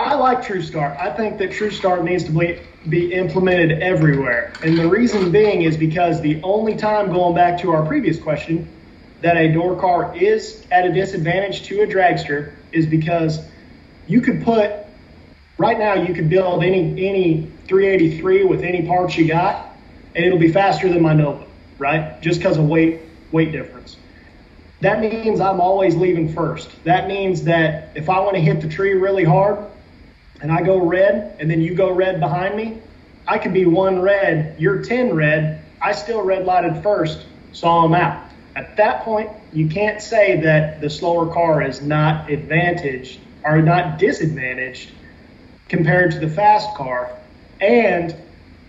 I 0.02 0.16
like 0.16 0.42
True 0.42 0.64
Start. 0.64 0.98
I 1.00 1.12
think 1.16 1.38
that 1.38 1.52
True 1.52 1.70
Start 1.70 2.04
needs 2.04 2.24
to 2.24 2.32
be, 2.32 2.60
be 2.90 3.14
implemented 3.14 3.84
everywhere. 3.84 4.52
And 4.64 4.76
the 4.76 4.90
reason 4.90 5.32
being 5.32 5.62
is 5.62 5.78
because 5.78 6.22
the 6.22 6.42
only 6.42 6.76
time, 6.76 7.14
going 7.14 7.36
back 7.36 7.60
to 7.62 7.72
our 7.72 7.86
previous 7.86 8.20
question, 8.20 8.68
that 9.22 9.38
a 9.38 9.54
door 9.54 9.80
car 9.80 10.16
is 10.18 10.66
at 10.72 10.88
a 10.88 10.92
disadvantage 10.92 11.64
to 11.68 11.82
a 11.82 11.88
dragster 11.88 12.56
is 12.72 12.88
because 12.88 13.46
you 14.08 14.22
could 14.22 14.44
put, 14.44 14.72
right 15.60 15.78
now, 15.78 15.94
you 15.94 16.16
could 16.16 16.32
build 16.32 16.64
any, 16.64 17.08
any 17.08 17.52
383 17.68 18.46
with 18.46 18.64
any 18.64 18.88
parts 18.88 19.16
you 19.16 19.28
got, 19.28 19.78
and 20.16 20.26
it'll 20.26 20.40
be 20.40 20.52
faster 20.52 20.90
than 20.90 21.04
my 21.04 21.14
Nova, 21.14 21.46
right? 21.78 22.20
Just 22.24 22.40
because 22.40 22.58
of 22.58 22.66
weight, 22.66 23.02
weight 23.32 23.52
difference 23.52 23.98
that 24.82 25.00
means 25.00 25.40
I'm 25.40 25.62
always 25.62 25.96
leaving 25.96 26.34
first. 26.34 26.84
That 26.86 27.08
means 27.08 27.44
that 27.44 27.92
if 27.94 28.10
I 28.10 28.20
want 28.20 28.36
to 28.36 28.42
hit 28.42 28.62
the 28.62 28.68
tree 28.68 28.94
really 28.94 29.24
hard 29.24 29.71
and 30.42 30.52
I 30.52 30.62
go 30.62 30.84
red 30.86 31.38
and 31.40 31.50
then 31.50 31.62
you 31.62 31.76
go 31.76 31.92
red 31.92 32.20
behind 32.20 32.56
me, 32.56 32.82
I 33.28 33.38
could 33.38 33.54
be 33.54 33.66
one 33.66 34.02
red, 34.02 34.56
you're 34.60 34.82
10 34.82 35.14
red, 35.14 35.64
I 35.82 35.94
still 35.94 36.22
red 36.22 36.46
lighted 36.46 36.84
first, 36.84 37.26
so 37.52 37.68
I'm 37.68 37.94
out. 37.94 38.30
At 38.56 38.78
that 38.78 39.04
point, 39.04 39.30
you 39.54 39.68
can't 39.68 40.02
say 40.02 40.42
that 40.42 40.82
the 40.82 40.90
slower 40.90 41.32
car 41.32 41.62
is 41.62 41.82
not 41.82 42.30
advantaged 42.30 43.20
or 43.44 43.62
not 43.62 44.00
disadvantaged 44.00 44.92
compared 45.70 46.12
to 46.12 46.20
the 46.20 46.30
fast 46.30 46.76
car. 46.76 47.18
And 47.60 48.16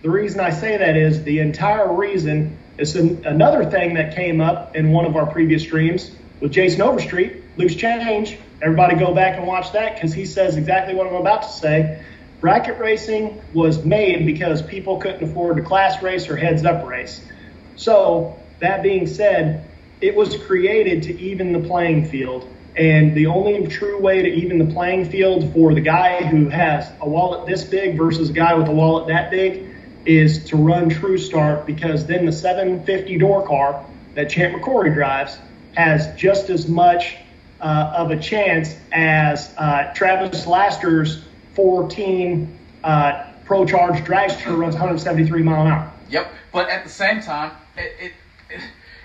the 0.01 0.09
reason 0.09 0.39
I 0.39 0.51
say 0.51 0.77
that 0.77 0.95
is 0.95 1.23
the 1.23 1.39
entire 1.39 1.93
reason 1.93 2.57
is 2.77 2.95
an, 2.95 3.25
another 3.25 3.65
thing 3.69 3.93
that 3.95 4.15
came 4.15 4.41
up 4.41 4.75
in 4.75 4.91
one 4.91 5.05
of 5.05 5.15
our 5.15 5.25
previous 5.25 5.63
streams 5.63 6.15
with 6.39 6.51
Jason 6.51 6.81
Overstreet, 6.81 7.57
loose 7.57 7.75
change. 7.75 8.37
Everybody 8.63 8.95
go 8.95 9.13
back 9.13 9.37
and 9.37 9.45
watch 9.45 9.73
that 9.73 9.95
because 9.95 10.13
he 10.13 10.25
says 10.25 10.55
exactly 10.55 10.95
what 10.95 11.05
I'm 11.05 11.15
about 11.15 11.41
to 11.41 11.49
say. 11.49 12.05
Bracket 12.39 12.79
racing 12.79 13.41
was 13.53 13.83
made 13.83 14.25
because 14.25 14.61
people 14.61 14.99
couldn't 14.99 15.23
afford 15.23 15.59
a 15.59 15.63
class 15.63 16.01
race 16.01 16.29
or 16.29 16.37
heads 16.37 16.63
up 16.63 16.85
race. 16.85 17.27
So, 17.75 18.39
that 18.61 18.81
being 18.81 19.05
said, 19.05 19.69
it 19.99 20.15
was 20.15 20.37
created 20.37 21.03
to 21.03 21.19
even 21.19 21.51
the 21.51 21.67
playing 21.67 22.05
field. 22.05 22.47
And 22.77 23.15
the 23.15 23.27
only 23.27 23.67
true 23.67 24.01
way 24.01 24.21
to 24.21 24.27
even 24.29 24.59
the 24.59 24.73
playing 24.73 25.09
field 25.09 25.53
for 25.53 25.73
the 25.73 25.81
guy 25.81 26.23
who 26.23 26.47
has 26.47 26.89
a 27.01 27.09
wallet 27.09 27.45
this 27.45 27.65
big 27.65 27.97
versus 27.97 28.29
a 28.29 28.33
guy 28.33 28.53
with 28.53 28.67
a 28.67 28.71
wallet 28.71 29.09
that 29.09 29.29
big 29.29 29.67
is 30.05 30.45
to 30.45 30.57
run 30.57 30.89
True 30.89 31.17
Start 31.17 31.65
because 31.65 32.07
then 32.07 32.25
the 32.25 32.31
750 32.31 33.17
door 33.17 33.45
car 33.45 33.85
that 34.15 34.29
Champ 34.29 34.55
McCrory 34.55 34.93
drives 34.93 35.37
has 35.75 36.15
just 36.15 36.49
as 36.49 36.67
much 36.67 37.17
uh, 37.63 37.93
of 37.95 38.11
a 38.11 38.19
chance 38.19 38.75
as 38.91 39.53
uh, 39.57 39.93
Travis 39.93 40.45
Laster's 40.45 41.23
14 41.55 42.59
uh, 42.83 43.27
Pro 43.45 43.65
Charge 43.65 44.03
dragster 44.03 44.57
runs 44.57 44.73
173 44.73 45.41
mile 45.41 45.61
an 45.61 45.67
hour. 45.71 45.93
Yep, 46.09 46.31
but 46.51 46.69
at 46.69 46.83
the 46.83 46.89
same 46.89 47.21
time, 47.21 47.51
it, 47.77 47.93
it, 47.99 48.13
it 48.49 48.61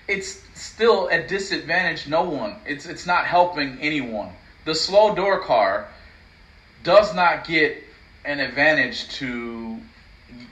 it's 0.09 0.43
still 0.55 1.09
at 1.11 1.29
disadvantage 1.29 2.09
no 2.09 2.23
one. 2.23 2.57
It's 2.67 2.87
it's 2.87 3.07
not 3.07 3.27
helping 3.27 3.79
anyone. 3.81 4.31
The 4.65 4.75
slow 4.75 5.15
door 5.15 5.41
car 5.41 5.89
does 6.83 7.15
not 7.15 7.47
get 7.47 7.83
an 8.25 8.41
advantage 8.41 9.09
to 9.19 9.79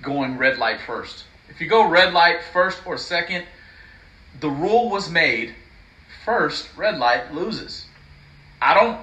going 0.03 0.39
red 0.39 0.59
light 0.59 0.81
first. 0.81 1.25
If 1.49 1.61
you 1.61 1.67
go 1.67 1.89
red 1.89 2.13
light 2.13 2.43
first 2.53 2.87
or 2.87 2.99
second, 2.99 3.47
the 4.41 4.51
rule 4.51 4.91
was 4.91 5.11
made 5.11 5.55
first 6.25 6.69
red 6.77 6.99
light 6.99 7.35
loses. 7.35 7.86
I 8.61 8.75
don't 8.75 8.99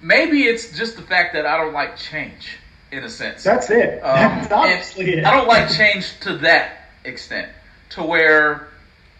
maybe 0.00 0.44
it's 0.44 0.76
just 0.76 0.96
the 0.96 1.02
fact 1.02 1.34
that 1.34 1.46
I 1.46 1.56
don't 1.56 1.72
like 1.72 1.96
change 1.96 2.58
in 2.90 3.04
a 3.04 3.08
sense. 3.08 3.42
That's 3.42 3.70
it. 3.70 4.00
Um, 4.02 4.44
That's 4.48 4.96
it. 4.98 5.24
I 5.24 5.30
don't 5.30 5.48
like 5.48 5.70
change 5.70 6.18
to 6.20 6.36
that 6.38 6.88
extent 7.04 7.50
to 7.90 8.02
where 8.02 8.68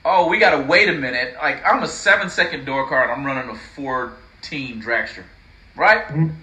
oh, 0.04 0.28
we 0.28 0.38
got 0.38 0.50
to 0.60 0.66
wait 0.66 0.88
a 0.88 0.92
minute. 0.92 1.34
Like, 1.40 1.64
I'm 1.64 1.82
a 1.82 1.88
seven 1.88 2.28
second 2.28 2.64
door 2.64 2.88
car 2.88 3.02
and 3.02 3.12
I'm 3.12 3.24
running 3.24 3.50
a 3.50 3.58
14 3.58 4.82
dragster, 4.82 5.24
right? 5.76 6.06
Mm-hmm. 6.06 6.34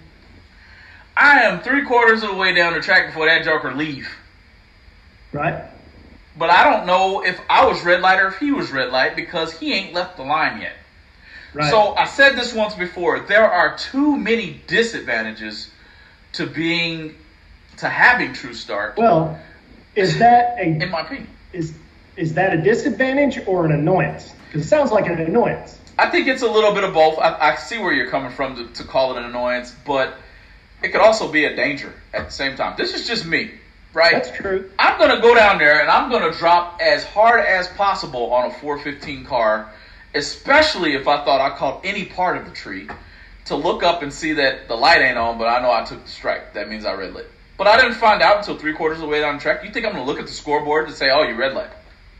I 1.16 1.42
am 1.42 1.60
three 1.60 1.84
quarters 1.84 2.22
of 2.22 2.30
the 2.30 2.36
way 2.36 2.54
down 2.54 2.72
the 2.72 2.80
track 2.80 3.08
before 3.08 3.26
that 3.26 3.44
joker 3.44 3.74
leave. 3.74 4.08
Right. 5.32 5.64
But 6.38 6.50
I 6.50 6.64
don't 6.64 6.86
know 6.86 7.22
if 7.22 7.38
I 7.50 7.66
was 7.66 7.84
red 7.84 8.00
light 8.00 8.20
or 8.20 8.28
if 8.28 8.38
he 8.38 8.52
was 8.52 8.70
red 8.70 8.90
light 8.90 9.16
because 9.16 9.52
he 9.52 9.72
ain't 9.74 9.92
left 9.92 10.16
the 10.16 10.22
line 10.22 10.60
yet. 10.60 10.72
Right. 11.52 11.70
So 11.70 11.94
I 11.94 12.04
said 12.04 12.36
this 12.36 12.54
once 12.54 12.74
before. 12.74 13.20
There 13.20 13.50
are 13.50 13.76
too 13.76 14.16
many 14.16 14.60
disadvantages 14.66 15.70
to 16.32 16.46
being 16.46 17.14
to 17.78 17.88
having 17.88 18.32
true 18.32 18.54
start. 18.54 18.96
Well, 18.96 19.38
is 19.96 20.18
that 20.18 20.58
a, 20.58 20.62
in 20.82 20.90
my 20.90 21.00
opinion 21.00 21.28
is 21.52 21.74
is 22.16 22.34
that 22.34 22.52
a 22.52 22.62
disadvantage 22.62 23.40
or 23.46 23.64
an 23.64 23.72
annoyance? 23.72 24.32
Because 24.46 24.66
it 24.66 24.68
sounds 24.68 24.90
like 24.90 25.06
an 25.06 25.20
annoyance. 25.20 25.78
I 25.98 26.08
think 26.10 26.28
it's 26.28 26.42
a 26.42 26.50
little 26.50 26.72
bit 26.72 26.84
of 26.84 26.94
both. 26.94 27.18
I, 27.18 27.52
I 27.52 27.56
see 27.56 27.78
where 27.78 27.92
you're 27.92 28.10
coming 28.10 28.30
from 28.30 28.56
to, 28.56 28.66
to, 28.82 28.84
call 28.84 29.14
it 29.14 29.18
an 29.18 29.24
annoyance, 29.24 29.74
but 29.86 30.14
it 30.82 30.88
could 30.88 31.00
also 31.00 31.30
be 31.30 31.44
a 31.44 31.54
danger 31.54 31.92
at 32.14 32.26
the 32.26 32.32
same 32.32 32.56
time. 32.56 32.74
This 32.76 32.94
is 32.94 33.06
just 33.06 33.26
me, 33.26 33.50
right? 33.92 34.12
That's 34.12 34.30
true. 34.30 34.70
I'm 34.78 34.98
going 34.98 35.14
to 35.14 35.20
go 35.20 35.34
down 35.34 35.58
there 35.58 35.80
and 35.80 35.90
I'm 35.90 36.10
going 36.10 36.30
to 36.30 36.36
drop 36.38 36.80
as 36.80 37.04
hard 37.04 37.44
as 37.44 37.68
possible 37.68 38.32
on 38.32 38.50
a 38.50 38.54
415 38.54 39.24
car, 39.26 39.70
especially 40.14 40.94
if 40.94 41.06
I 41.08 41.24
thought 41.24 41.40
I 41.40 41.56
caught 41.56 41.84
any 41.84 42.04
part 42.04 42.36
of 42.36 42.44
the 42.44 42.50
tree, 42.50 42.88
to 43.46 43.56
look 43.56 43.82
up 43.82 44.02
and 44.02 44.12
see 44.12 44.34
that 44.34 44.68
the 44.68 44.76
light 44.76 45.00
ain't 45.00 45.18
on, 45.18 45.36
but 45.36 45.48
I 45.48 45.60
know 45.60 45.72
I 45.72 45.84
took 45.84 46.04
the 46.04 46.10
strike. 46.10 46.54
That 46.54 46.68
means 46.68 46.84
I 46.84 46.94
red 46.94 47.14
lit. 47.14 47.28
But 47.56 47.66
I 47.66 47.76
didn't 47.76 47.96
find 47.96 48.22
out 48.22 48.38
until 48.38 48.56
three 48.56 48.72
quarters 48.72 48.98
of 48.98 49.02
the 49.02 49.08
way 49.08 49.20
down 49.20 49.34
the 49.34 49.40
track. 49.42 49.64
You 49.64 49.70
think 49.72 49.84
I'm 49.84 49.92
going 49.92 50.04
to 50.04 50.10
look 50.10 50.20
at 50.20 50.26
the 50.26 50.32
scoreboard 50.32 50.86
and 50.86 50.94
say, 50.94 51.10
oh, 51.10 51.22
you 51.24 51.34
red 51.34 51.54
light? 51.54 51.70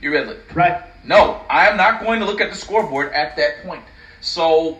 You 0.00 0.12
red 0.12 0.26
lit. 0.26 0.40
Right. 0.52 0.82
No, 1.04 1.40
I 1.48 1.68
am 1.68 1.76
not 1.76 2.02
going 2.02 2.20
to 2.20 2.26
look 2.26 2.40
at 2.40 2.50
the 2.50 2.56
scoreboard 2.56 3.12
at 3.12 3.36
that 3.36 3.62
point. 3.62 3.84
So, 4.20 4.78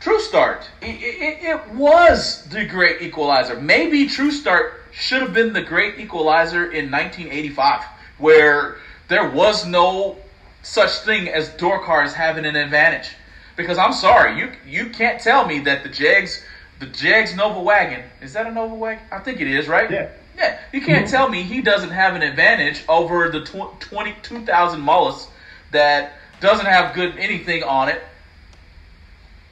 True 0.00 0.20
Start, 0.20 0.68
it, 0.82 0.86
it, 0.86 1.44
it 1.44 1.68
was 1.70 2.44
the 2.46 2.66
great 2.66 3.00
equalizer. 3.00 3.58
Maybe 3.58 4.06
True 4.06 4.30
Start 4.30 4.82
should 4.92 5.22
have 5.22 5.32
been 5.32 5.52
the 5.52 5.62
great 5.62 5.98
equalizer 5.98 6.64
in 6.64 6.90
1985, 6.90 7.84
where 8.18 8.78
there 9.08 9.30
was 9.30 9.66
no 9.66 10.16
such 10.64 10.90
thing 10.98 11.28
as 11.28 11.48
door 11.50 11.82
cars 11.84 12.12
having 12.14 12.44
an 12.44 12.56
advantage. 12.56 13.10
Because 13.56 13.78
I'm 13.78 13.92
sorry, 13.92 14.38
you 14.38 14.52
you 14.66 14.90
can't 14.90 15.20
tell 15.20 15.46
me 15.46 15.60
that 15.60 15.84
the 15.84 15.88
Jags 15.88 16.44
the 16.80 16.86
Jags 16.86 17.36
Nova 17.36 17.60
wagon, 17.60 18.02
is 18.20 18.32
that 18.32 18.46
a 18.46 18.50
Nova 18.50 18.74
wagon? 18.74 19.04
I 19.12 19.20
think 19.20 19.40
it 19.40 19.46
is, 19.46 19.68
right? 19.68 19.90
Yeah. 19.90 20.08
Yeah, 20.36 20.58
you 20.72 20.80
can't 20.80 21.06
mm-hmm. 21.06 21.14
tell 21.14 21.28
me 21.28 21.42
he 21.44 21.62
doesn't 21.62 21.90
have 21.90 22.16
an 22.16 22.22
advantage 22.22 22.82
over 22.88 23.28
the 23.28 23.44
tw- 23.44 23.80
22,000 23.80 24.80
Mullis 24.80 25.28
that 25.70 26.14
doesn't 26.40 26.66
have 26.66 26.92
good 26.92 27.16
anything 27.18 27.62
on 27.62 27.88
it. 27.88 28.02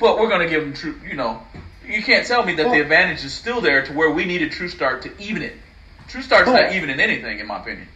But 0.00 0.18
we're 0.18 0.28
going 0.28 0.40
to 0.40 0.48
give 0.48 0.64
him 0.64 0.72
true, 0.72 1.00
you 1.08 1.14
know, 1.14 1.40
you 1.86 2.02
can't 2.02 2.26
tell 2.26 2.44
me 2.44 2.54
that 2.56 2.66
well, 2.66 2.74
the 2.74 2.80
advantage 2.80 3.24
is 3.24 3.32
still 3.32 3.60
there 3.60 3.84
to 3.84 3.92
where 3.92 4.10
we 4.10 4.24
need 4.24 4.42
a 4.42 4.48
True 4.48 4.68
Start 4.68 5.02
to 5.02 5.22
even 5.22 5.42
it. 5.42 5.54
True 6.08 6.22
Start's 6.22 6.50
not 6.50 6.72
even 6.72 6.90
in 6.90 7.00
anything, 7.00 7.38
in 7.38 7.46
my 7.46 7.60
opinion. 7.60 7.88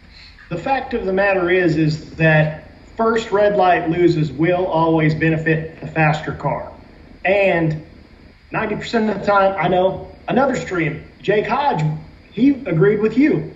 The 0.49 0.57
fact 0.57 0.93
of 0.93 1.05
the 1.05 1.13
matter 1.13 1.49
is, 1.49 1.77
is 1.77 2.11
that 2.15 2.66
first 2.97 3.31
red 3.31 3.55
light 3.55 3.89
loses 3.89 4.31
will 4.31 4.65
always 4.65 5.15
benefit 5.15 5.79
the 5.79 5.87
faster 5.87 6.33
car. 6.33 6.71
And 7.23 7.85
90% 8.51 9.09
of 9.09 9.19
the 9.19 9.25
time, 9.25 9.55
I 9.57 9.67
know 9.67 10.15
another 10.27 10.55
stream, 10.55 11.05
Jake 11.21 11.45
Hodge 11.45 11.83
he 12.37 12.51
agreed 12.51 12.99
with 12.99 13.17
you. 13.17 13.51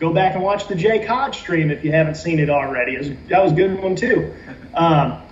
Go 0.00 0.12
back 0.12 0.34
and 0.34 0.42
watch 0.42 0.66
the 0.66 0.74
Jake 0.74 1.06
Hodge 1.06 1.38
stream 1.38 1.70
if 1.70 1.84
you 1.84 1.92
haven't 1.92 2.16
seen 2.16 2.40
it 2.40 2.50
already. 2.50 2.96
It 2.96 2.98
was, 2.98 3.10
that 3.28 3.44
was 3.44 3.52
a 3.52 3.54
good 3.54 3.80
one 3.80 3.94
too. 3.94 4.34
Um, 4.74 5.22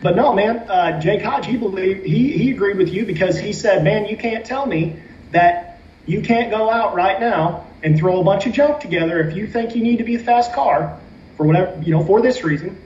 but 0.00 0.14
no, 0.14 0.32
man, 0.32 0.58
uh, 0.70 1.00
Jake 1.00 1.22
Hodge, 1.22 1.46
he 1.46 1.56
believed 1.56 2.06
he 2.06 2.30
he 2.30 2.52
agreed 2.52 2.78
with 2.78 2.92
you 2.92 3.04
because 3.04 3.36
he 3.36 3.52
said, 3.52 3.82
man, 3.82 4.06
you 4.06 4.16
can't 4.16 4.46
tell 4.46 4.64
me 4.64 5.02
that 5.32 5.80
you 6.06 6.22
can't 6.22 6.52
go 6.52 6.70
out 6.70 6.94
right 6.94 7.20
now 7.20 7.66
and 7.82 7.98
throw 7.98 8.20
a 8.20 8.24
bunch 8.24 8.46
of 8.46 8.52
junk 8.52 8.78
together 8.78 9.20
if 9.20 9.36
you 9.36 9.48
think 9.48 9.74
you 9.74 9.82
need 9.82 9.98
to 9.98 10.04
be 10.04 10.14
a 10.14 10.20
fast 10.20 10.52
car 10.52 11.00
for 11.36 11.44
whatever 11.46 11.82
you 11.82 11.90
know 11.90 12.04
for 12.04 12.22
this 12.22 12.44
reason. 12.44 12.80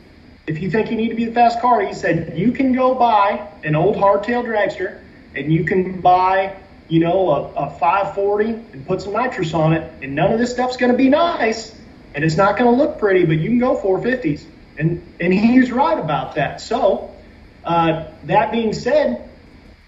If 0.46 0.62
you 0.62 0.70
think 0.70 0.90
you 0.90 0.96
need 0.96 1.08
to 1.08 1.14
be 1.16 1.24
a 1.24 1.32
fast 1.32 1.60
car, 1.60 1.80
he 1.80 1.92
said 1.92 2.38
you 2.38 2.52
can 2.52 2.72
go 2.72 2.94
buy 2.94 3.48
an 3.64 3.74
old 3.74 3.96
hardtail 3.96 4.44
dragster 4.44 5.00
and 5.34 5.52
you 5.52 5.64
can 5.64 6.00
buy 6.00 6.56
you 6.88 7.00
know, 7.00 7.30
a, 7.30 7.66
a 7.66 7.70
540 7.70 8.50
and 8.72 8.86
put 8.86 9.02
some 9.02 9.12
nitrous 9.12 9.54
on 9.54 9.72
it, 9.72 9.92
and 10.02 10.14
none 10.14 10.32
of 10.32 10.38
this 10.38 10.52
stuff's 10.52 10.76
going 10.76 10.92
to 10.92 10.98
be 10.98 11.08
nice, 11.08 11.74
and 12.14 12.24
it's 12.24 12.36
not 12.36 12.56
going 12.56 12.70
to 12.70 12.82
look 12.82 12.98
pretty, 12.98 13.24
but 13.24 13.38
you 13.38 13.48
can 13.48 13.58
go 13.58 13.76
450s. 13.76 14.44
And, 14.78 15.02
and 15.20 15.32
he's 15.32 15.72
right 15.72 15.98
about 15.98 16.34
that. 16.34 16.60
So, 16.60 17.14
uh, 17.64 18.08
that 18.24 18.52
being 18.52 18.72
said, 18.72 19.28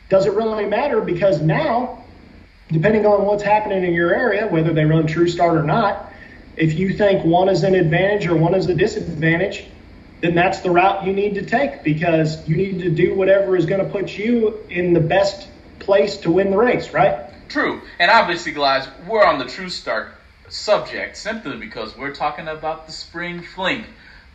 does 0.08 0.26
it 0.26 0.32
really 0.32 0.64
matter? 0.64 1.00
Because 1.00 1.40
now, 1.40 2.04
depending 2.68 3.06
on 3.06 3.24
what's 3.24 3.42
happening 3.42 3.84
in 3.84 3.92
your 3.92 4.14
area, 4.14 4.48
whether 4.48 4.72
they 4.72 4.84
run 4.84 5.06
True 5.06 5.28
Start 5.28 5.56
or 5.56 5.62
not, 5.62 6.12
if 6.56 6.74
you 6.74 6.92
think 6.92 7.24
one 7.24 7.48
is 7.48 7.62
an 7.62 7.74
advantage 7.74 8.26
or 8.26 8.34
one 8.34 8.54
is 8.54 8.66
a 8.68 8.74
disadvantage, 8.74 9.66
then 10.20 10.34
that's 10.34 10.60
the 10.60 10.70
route 10.70 11.06
you 11.06 11.12
need 11.12 11.34
to 11.34 11.44
take 11.44 11.82
because 11.82 12.46
you 12.48 12.56
need 12.56 12.80
to 12.80 12.90
do 12.90 13.14
whatever 13.14 13.56
is 13.56 13.66
going 13.66 13.84
to 13.84 13.90
put 13.90 14.16
you 14.16 14.58
in 14.68 14.92
the 14.92 15.00
best 15.00 15.48
place 15.78 16.16
to 16.18 16.30
win 16.30 16.50
the 16.50 16.56
race, 16.56 16.92
right? 16.92 17.30
True. 17.48 17.80
And 17.98 18.10
obviously, 18.10 18.52
guys, 18.52 18.88
we're 19.06 19.24
on 19.24 19.38
the 19.38 19.46
True 19.46 19.70
Start 19.70 20.12
subject 20.48 21.16
simply 21.16 21.56
because 21.56 21.96
we're 21.96 22.14
talking 22.14 22.48
about 22.48 22.86
the 22.86 22.92
Spring 22.92 23.42
Fling. 23.42 23.84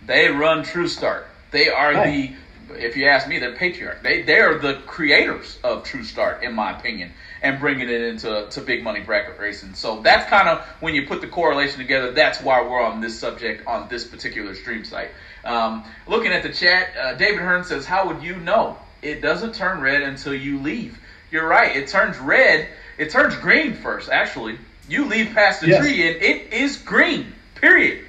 They 0.06 0.30
run 0.30 0.64
True 0.64 0.88
Start. 0.88 1.28
They 1.52 1.70
are 1.70 1.94
right. 1.94 2.36
the, 2.70 2.84
if 2.84 2.98
you 2.98 3.08
ask 3.08 3.28
me, 3.28 3.40
they're 3.40 3.56
patriarch. 3.56 4.02
They 4.02 4.24
they 4.24 4.40
are 4.40 4.58
the 4.58 4.76
creators 4.86 5.60
of 5.64 5.84
True 5.84 6.04
Start, 6.04 6.44
in 6.44 6.54
my 6.54 6.78
opinion, 6.78 7.12
and 7.42 7.60
bringing 7.60 7.90
it 7.90 8.02
into 8.02 8.48
to 8.50 8.62
big 8.62 8.84
money 8.84 9.02
bracket 9.02 9.40
racing. 9.40 9.76
So 9.76 10.02
that's 10.02 10.28
kind 10.30 10.50
of 10.50 10.66
when 10.80 10.96
you 10.96 11.06
put 11.06 11.22
the 11.22 11.28
correlation 11.28 11.78
together. 11.78 12.12
That's 12.12 12.42
why 12.42 12.62
we're 12.62 12.82
on 12.82 13.02
this 13.02 13.20
subject 13.20 13.68
on 13.68 13.90
this 13.90 14.06
particular 14.06 14.56
stream 14.56 14.86
site. 14.86 15.12
Um, 15.46 15.84
looking 16.08 16.32
at 16.32 16.44
the 16.44 16.54
chat, 16.54 16.90
uh, 16.98 17.14
David 17.16 17.40
Hearn 17.40 17.64
says, 17.64 17.86
"How 17.86 18.08
would 18.08 18.24
you 18.24 18.38
know? 18.38 18.78
It 19.02 19.22
doesn't 19.22 19.54
turn 19.54 19.82
red 19.82 20.02
until 20.02 20.34
you 20.34 20.60
leave." 20.60 20.98
you're 21.34 21.48
right. 21.48 21.76
It 21.76 21.88
turns 21.88 22.18
red. 22.20 22.70
It 22.98 23.10
turns 23.10 23.36
green 23.36 23.74
first. 23.74 24.10
Actually, 24.10 24.58
you 24.88 25.06
leave 25.06 25.34
past 25.34 25.62
the 25.62 25.68
yes. 25.68 25.82
tree 25.82 26.08
and 26.08 26.22
it 26.22 26.54
is 26.54 26.78
green. 26.78 27.34
Period. 27.56 28.06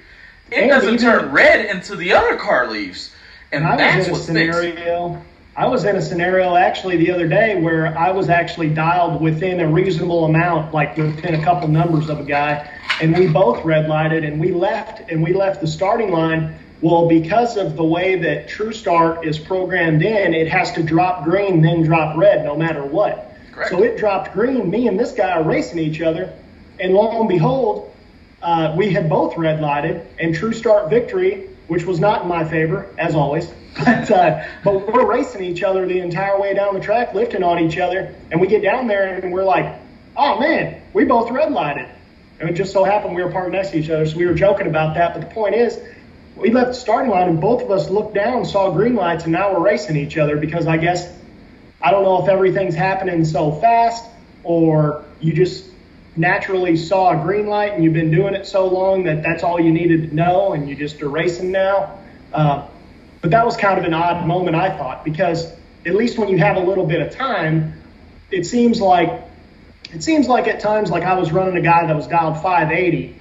It 0.50 0.58
and 0.58 0.68
doesn't 0.68 0.98
turn 0.98 1.32
red 1.32 1.64
until 1.66 1.96
the 1.96 2.12
other 2.12 2.36
car 2.36 2.70
leaves. 2.70 3.12
And, 3.50 3.66
I 3.66 3.76
that's 3.76 4.08
was 4.08 4.28
in 4.28 4.36
a 4.36 4.46
what's 4.46 4.58
scenario. 4.58 5.22
I 5.56 5.66
was 5.68 5.84
in 5.84 5.96
a 5.96 6.02
scenario 6.02 6.56
actually 6.56 6.96
the 6.98 7.12
other 7.12 7.28
day 7.28 7.60
where 7.60 7.96
I 7.96 8.10
was 8.10 8.28
actually 8.28 8.70
dialed 8.70 9.22
within 9.22 9.60
a 9.60 9.68
reasonable 9.68 10.24
amount, 10.24 10.74
like 10.74 10.96
within 10.96 11.36
a 11.36 11.44
couple 11.44 11.68
numbers 11.68 12.10
of 12.10 12.20
a 12.20 12.24
guy, 12.24 12.68
and 13.00 13.16
we 13.16 13.28
both 13.28 13.64
red 13.64 13.88
lighted 13.88 14.24
and 14.24 14.40
we 14.40 14.50
left 14.50 15.10
and 15.10 15.22
we 15.22 15.32
left 15.32 15.60
the 15.60 15.68
starting 15.68 16.10
line. 16.10 16.58
Well, 16.84 17.08
because 17.08 17.56
of 17.56 17.76
the 17.76 17.84
way 17.84 18.16
that 18.16 18.46
True 18.46 18.70
Start 18.70 19.24
is 19.24 19.38
programmed 19.38 20.02
in, 20.02 20.34
it 20.34 20.48
has 20.48 20.70
to 20.72 20.82
drop 20.82 21.24
green 21.24 21.62
then 21.62 21.82
drop 21.82 22.14
red 22.14 22.44
no 22.44 22.54
matter 22.54 22.84
what. 22.84 23.34
Correct. 23.52 23.70
So 23.70 23.82
it 23.82 23.96
dropped 23.96 24.34
green. 24.34 24.68
Me 24.68 24.86
and 24.86 25.00
this 25.00 25.12
guy 25.12 25.30
are 25.30 25.42
racing 25.42 25.78
each 25.78 26.02
other, 26.02 26.30
and 26.78 26.92
lo 26.92 27.20
and 27.20 27.26
behold, 27.26 27.90
uh, 28.42 28.74
we 28.76 28.90
had 28.90 29.08
both 29.08 29.34
red 29.38 29.62
lighted, 29.62 30.06
and 30.20 30.34
True 30.34 30.52
Start 30.52 30.90
victory, 30.90 31.48
which 31.68 31.86
was 31.86 32.00
not 32.00 32.20
in 32.20 32.28
my 32.28 32.44
favor 32.44 32.86
as 32.98 33.14
always. 33.14 33.50
But 33.82 34.10
uh, 34.10 34.44
but 34.62 34.92
we're 34.92 35.06
racing 35.10 35.42
each 35.42 35.62
other 35.62 35.86
the 35.88 36.00
entire 36.00 36.38
way 36.38 36.52
down 36.52 36.74
the 36.74 36.80
track, 36.80 37.14
lifting 37.14 37.42
on 37.42 37.60
each 37.60 37.78
other, 37.78 38.14
and 38.30 38.38
we 38.38 38.46
get 38.46 38.62
down 38.62 38.88
there 38.88 39.14
and 39.14 39.32
we're 39.32 39.42
like, 39.42 39.74
oh 40.18 40.38
man, 40.38 40.82
we 40.92 41.04
both 41.04 41.30
red 41.30 41.50
lighted, 41.50 41.88
and 42.40 42.50
it 42.50 42.52
just 42.52 42.74
so 42.74 42.84
happened 42.84 43.14
we 43.14 43.22
were 43.24 43.32
parked 43.32 43.52
next 43.52 43.70
to 43.70 43.78
each 43.78 43.88
other, 43.88 44.04
so 44.04 44.18
we 44.18 44.26
were 44.26 44.34
joking 44.34 44.66
about 44.66 44.94
that. 44.96 45.14
But 45.14 45.26
the 45.26 45.34
point 45.34 45.54
is, 45.54 45.80
we 46.36 46.50
left 46.50 46.68
the 46.68 46.74
starting 46.74 47.10
line 47.10 47.28
and 47.28 47.40
both 47.40 47.62
of 47.62 47.70
us 47.70 47.88
looked 47.90 48.14
down, 48.14 48.44
saw 48.44 48.70
green 48.70 48.94
lights, 48.94 49.24
and 49.24 49.32
now 49.32 49.52
we're 49.52 49.64
racing 49.64 49.96
each 49.96 50.16
other 50.16 50.36
because 50.36 50.66
I 50.66 50.76
guess 50.76 51.12
I 51.80 51.90
don't 51.90 52.02
know 52.02 52.22
if 52.22 52.28
everything's 52.28 52.74
happening 52.74 53.24
so 53.24 53.52
fast 53.52 54.04
or 54.42 55.04
you 55.20 55.32
just 55.32 55.66
naturally 56.16 56.76
saw 56.76 57.18
a 57.18 57.22
green 57.22 57.46
light 57.46 57.72
and 57.72 57.84
you've 57.84 57.94
been 57.94 58.10
doing 58.10 58.34
it 58.34 58.46
so 58.46 58.66
long 58.66 59.04
that 59.04 59.22
that's 59.22 59.42
all 59.42 59.60
you 59.60 59.72
needed 59.72 60.10
to 60.10 60.14
know 60.14 60.52
and 60.52 60.68
you 60.68 60.74
just 60.74 61.00
are 61.02 61.08
racing 61.08 61.50
now. 61.50 61.98
Uh, 62.32 62.66
but 63.20 63.30
that 63.30 63.44
was 63.44 63.56
kind 63.56 63.78
of 63.78 63.84
an 63.84 63.94
odd 63.94 64.26
moment, 64.26 64.56
I 64.56 64.76
thought, 64.76 65.04
because 65.04 65.52
at 65.86 65.94
least 65.94 66.18
when 66.18 66.28
you 66.28 66.38
have 66.38 66.56
a 66.56 66.60
little 66.60 66.86
bit 66.86 67.00
of 67.00 67.12
time, 67.12 67.80
it 68.30 68.44
seems 68.44 68.80
like 68.80 69.22
it 69.92 70.02
seems 70.02 70.26
like 70.26 70.48
at 70.48 70.60
times 70.60 70.90
like 70.90 71.04
I 71.04 71.14
was 71.14 71.30
running 71.30 71.56
a 71.56 71.60
guy 71.60 71.86
that 71.86 71.94
was 71.94 72.06
dialed 72.06 72.42
580 72.42 73.16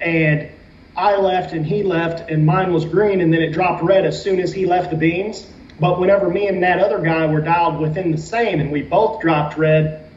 and 0.00 0.48
I 0.96 1.16
left 1.16 1.52
and 1.52 1.66
he 1.66 1.82
left 1.82 2.30
and 2.30 2.46
mine 2.46 2.72
was 2.72 2.84
green 2.84 3.20
and 3.20 3.32
then 3.32 3.42
it 3.42 3.52
dropped 3.52 3.82
red 3.82 4.04
as 4.04 4.22
soon 4.22 4.40
as 4.40 4.52
he 4.52 4.66
left 4.66 4.90
the 4.90 4.96
beams. 4.96 5.46
But 5.80 5.98
whenever 5.98 6.28
me 6.28 6.46
and 6.46 6.62
that 6.62 6.78
other 6.78 7.00
guy 7.00 7.26
were 7.26 7.40
dialed 7.40 7.80
within 7.80 8.12
the 8.12 8.18
same 8.18 8.60
and 8.60 8.70
we 8.70 8.82
both 8.82 9.20
dropped 9.20 9.58
red, 9.58 10.08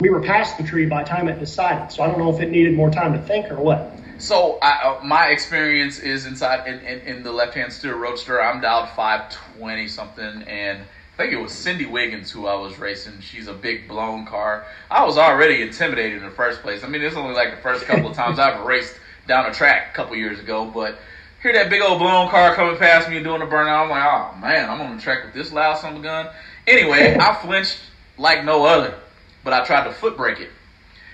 we 0.00 0.08
were 0.08 0.22
past 0.22 0.56
the 0.56 0.64
tree 0.64 0.86
by 0.86 1.02
the 1.02 1.08
time 1.08 1.28
it 1.28 1.38
decided. 1.38 1.92
So 1.92 2.02
I 2.02 2.06
don't 2.06 2.18
know 2.18 2.34
if 2.34 2.40
it 2.40 2.50
needed 2.50 2.74
more 2.74 2.90
time 2.90 3.12
to 3.12 3.18
think 3.18 3.50
or 3.50 3.56
what. 3.56 3.92
So 4.18 4.58
I, 4.62 4.82
uh, 4.82 5.04
my 5.04 5.26
experience 5.26 5.98
is 5.98 6.24
inside 6.24 6.66
in, 6.66 6.80
in, 6.80 7.00
in 7.00 7.22
the 7.22 7.32
left-hand 7.32 7.72
steer 7.72 7.96
roadster. 7.96 8.40
I'm 8.40 8.60
dialed 8.60 8.88
520 8.90 9.88
something, 9.88 10.42
and 10.44 10.80
I 10.80 11.16
think 11.16 11.32
it 11.32 11.36
was 11.36 11.52
Cindy 11.52 11.86
Wiggins 11.86 12.30
who 12.30 12.46
I 12.46 12.54
was 12.54 12.78
racing. 12.78 13.20
She's 13.20 13.48
a 13.48 13.52
big 13.52 13.88
blown 13.88 14.24
car. 14.24 14.66
I 14.90 15.04
was 15.04 15.18
already 15.18 15.62
intimidated 15.62 16.18
in 16.18 16.24
the 16.24 16.34
first 16.34 16.62
place. 16.62 16.84
I 16.84 16.88
mean, 16.88 17.02
it's 17.02 17.16
only 17.16 17.34
like 17.34 17.54
the 17.54 17.60
first 17.60 17.84
couple 17.84 18.08
of 18.08 18.16
times 18.16 18.38
I've 18.38 18.64
raced 18.64 18.94
down 19.26 19.48
the 19.50 19.56
track 19.56 19.90
a 19.92 19.94
couple 19.94 20.16
years 20.16 20.38
ago, 20.38 20.70
but 20.72 20.98
hear 21.42 21.52
that 21.52 21.70
big 21.70 21.82
old 21.82 21.98
blown 21.98 22.28
car 22.28 22.54
coming 22.54 22.76
past 22.76 23.08
me 23.08 23.16
and 23.16 23.24
doing 23.24 23.42
a 23.42 23.46
burnout. 23.46 23.84
I'm 23.84 23.90
like, 23.90 24.04
oh 24.04 24.36
man, 24.38 24.70
I'm 24.70 24.80
on 24.80 24.96
the 24.96 25.02
track 25.02 25.24
with 25.24 25.34
this 25.34 25.52
loud 25.52 25.78
son 25.78 25.94
of 25.94 26.00
a 26.00 26.02
gun. 26.02 26.28
Anyway, 26.66 27.16
I 27.18 27.34
flinched 27.42 27.78
like 28.18 28.44
no 28.44 28.64
other, 28.64 28.94
but 29.42 29.52
I 29.52 29.64
tried 29.64 29.84
to 29.84 29.92
foot 29.92 30.16
brake 30.16 30.40
it, 30.40 30.50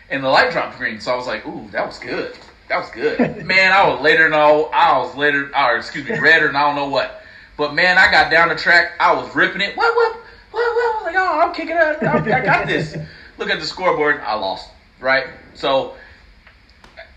and 0.09 0.23
the 0.23 0.29
light 0.29 0.53
dropped 0.53 0.79
green. 0.79 1.01
So 1.01 1.13
I 1.13 1.17
was 1.17 1.27
like, 1.27 1.47
ooh, 1.47 1.69
that 1.73 1.87
was 1.87 1.99
good. 1.99 2.37
That 2.69 2.79
was 2.79 2.91
good. 2.91 3.19
man, 3.47 3.73
I 3.73 3.89
was 3.89 4.01
later 4.01 4.25
than 4.25 4.39
all. 4.39 4.71
I 4.73 4.99
was 4.99 5.15
later 5.17 5.51
or 5.57 5.77
excuse 5.77 6.09
me, 6.09 6.19
redder 6.19 6.49
and 6.49 6.57
I 6.57 6.67
don't 6.67 6.77
know 6.77 6.89
what. 6.89 7.23
But 7.57 7.75
man, 7.75 7.99
I 7.99 8.11
got 8.11 8.31
down 8.31 8.49
the 8.49 8.55
track, 8.55 8.93
I 9.01 9.13
was 9.13 9.35
ripping 9.35 9.61
it. 9.61 9.77
What 9.77 9.95
what 9.97 10.17
what 10.53 10.75
what 10.75 11.05
like, 11.05 11.17
oh, 11.17 11.41
I'm 11.41 11.53
kicking 11.53 11.77
it. 11.77 12.03
I 12.03 12.45
got 12.45 12.67
this. 12.67 12.97
Look 13.39 13.51
at 13.51 13.59
the 13.59 13.67
scoreboard, 13.67 14.21
I 14.21 14.35
lost. 14.35 14.69
Right? 15.01 15.27
So 15.55 15.97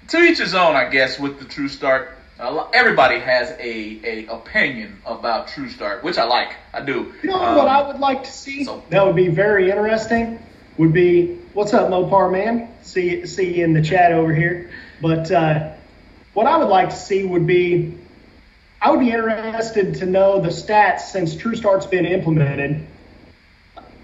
to 0.09 0.17
each 0.17 0.39
his 0.39 0.53
own, 0.53 0.75
I 0.75 0.89
guess, 0.89 1.19
with 1.19 1.39
the 1.39 1.45
True 1.45 1.67
Start. 1.67 2.17
Lo- 2.39 2.69
Everybody 2.73 3.19
has 3.19 3.51
a, 3.51 4.01
a 4.03 4.25
opinion 4.27 4.99
about 5.05 5.47
True 5.47 5.69
Start, 5.69 6.03
which 6.03 6.17
I 6.17 6.23
like. 6.25 6.55
I 6.73 6.81
do. 6.81 7.13
You 7.23 7.29
know 7.29 7.41
Um, 7.43 7.55
what 7.57 7.67
I 7.67 7.87
would 7.87 7.99
like 7.99 8.23
to 8.23 8.31
see? 8.31 8.63
so- 8.65 8.83
that 8.89 9.05
would 9.05 9.15
be 9.15 9.29
very 9.29 9.69
interesting. 9.69 10.39
Would 10.77 10.91
be 10.93 11.35
what's 11.53 11.73
up, 11.73 11.89
Mopar 11.89 12.31
man? 12.31 12.69
See 12.81 13.25
see 13.27 13.57
you 13.59 13.63
in 13.63 13.73
the 13.73 13.81
chat 13.81 14.11
over 14.11 14.33
here. 14.33 14.71
But 15.01 15.31
uh, 15.31 15.73
what 16.33 16.47
I 16.47 16.57
would 16.57 16.67
like 16.69 16.89
to 16.89 16.95
see 16.95 17.23
would 17.23 17.45
be, 17.45 17.95
I 18.81 18.89
would 18.89 18.99
be 18.99 19.11
interested 19.11 19.95
to 19.95 20.05
know 20.07 20.41
the 20.41 20.49
stats 20.49 21.01
since 21.01 21.35
True 21.35 21.55
Start's 21.55 21.85
been 21.85 22.05
implemented 22.07 22.87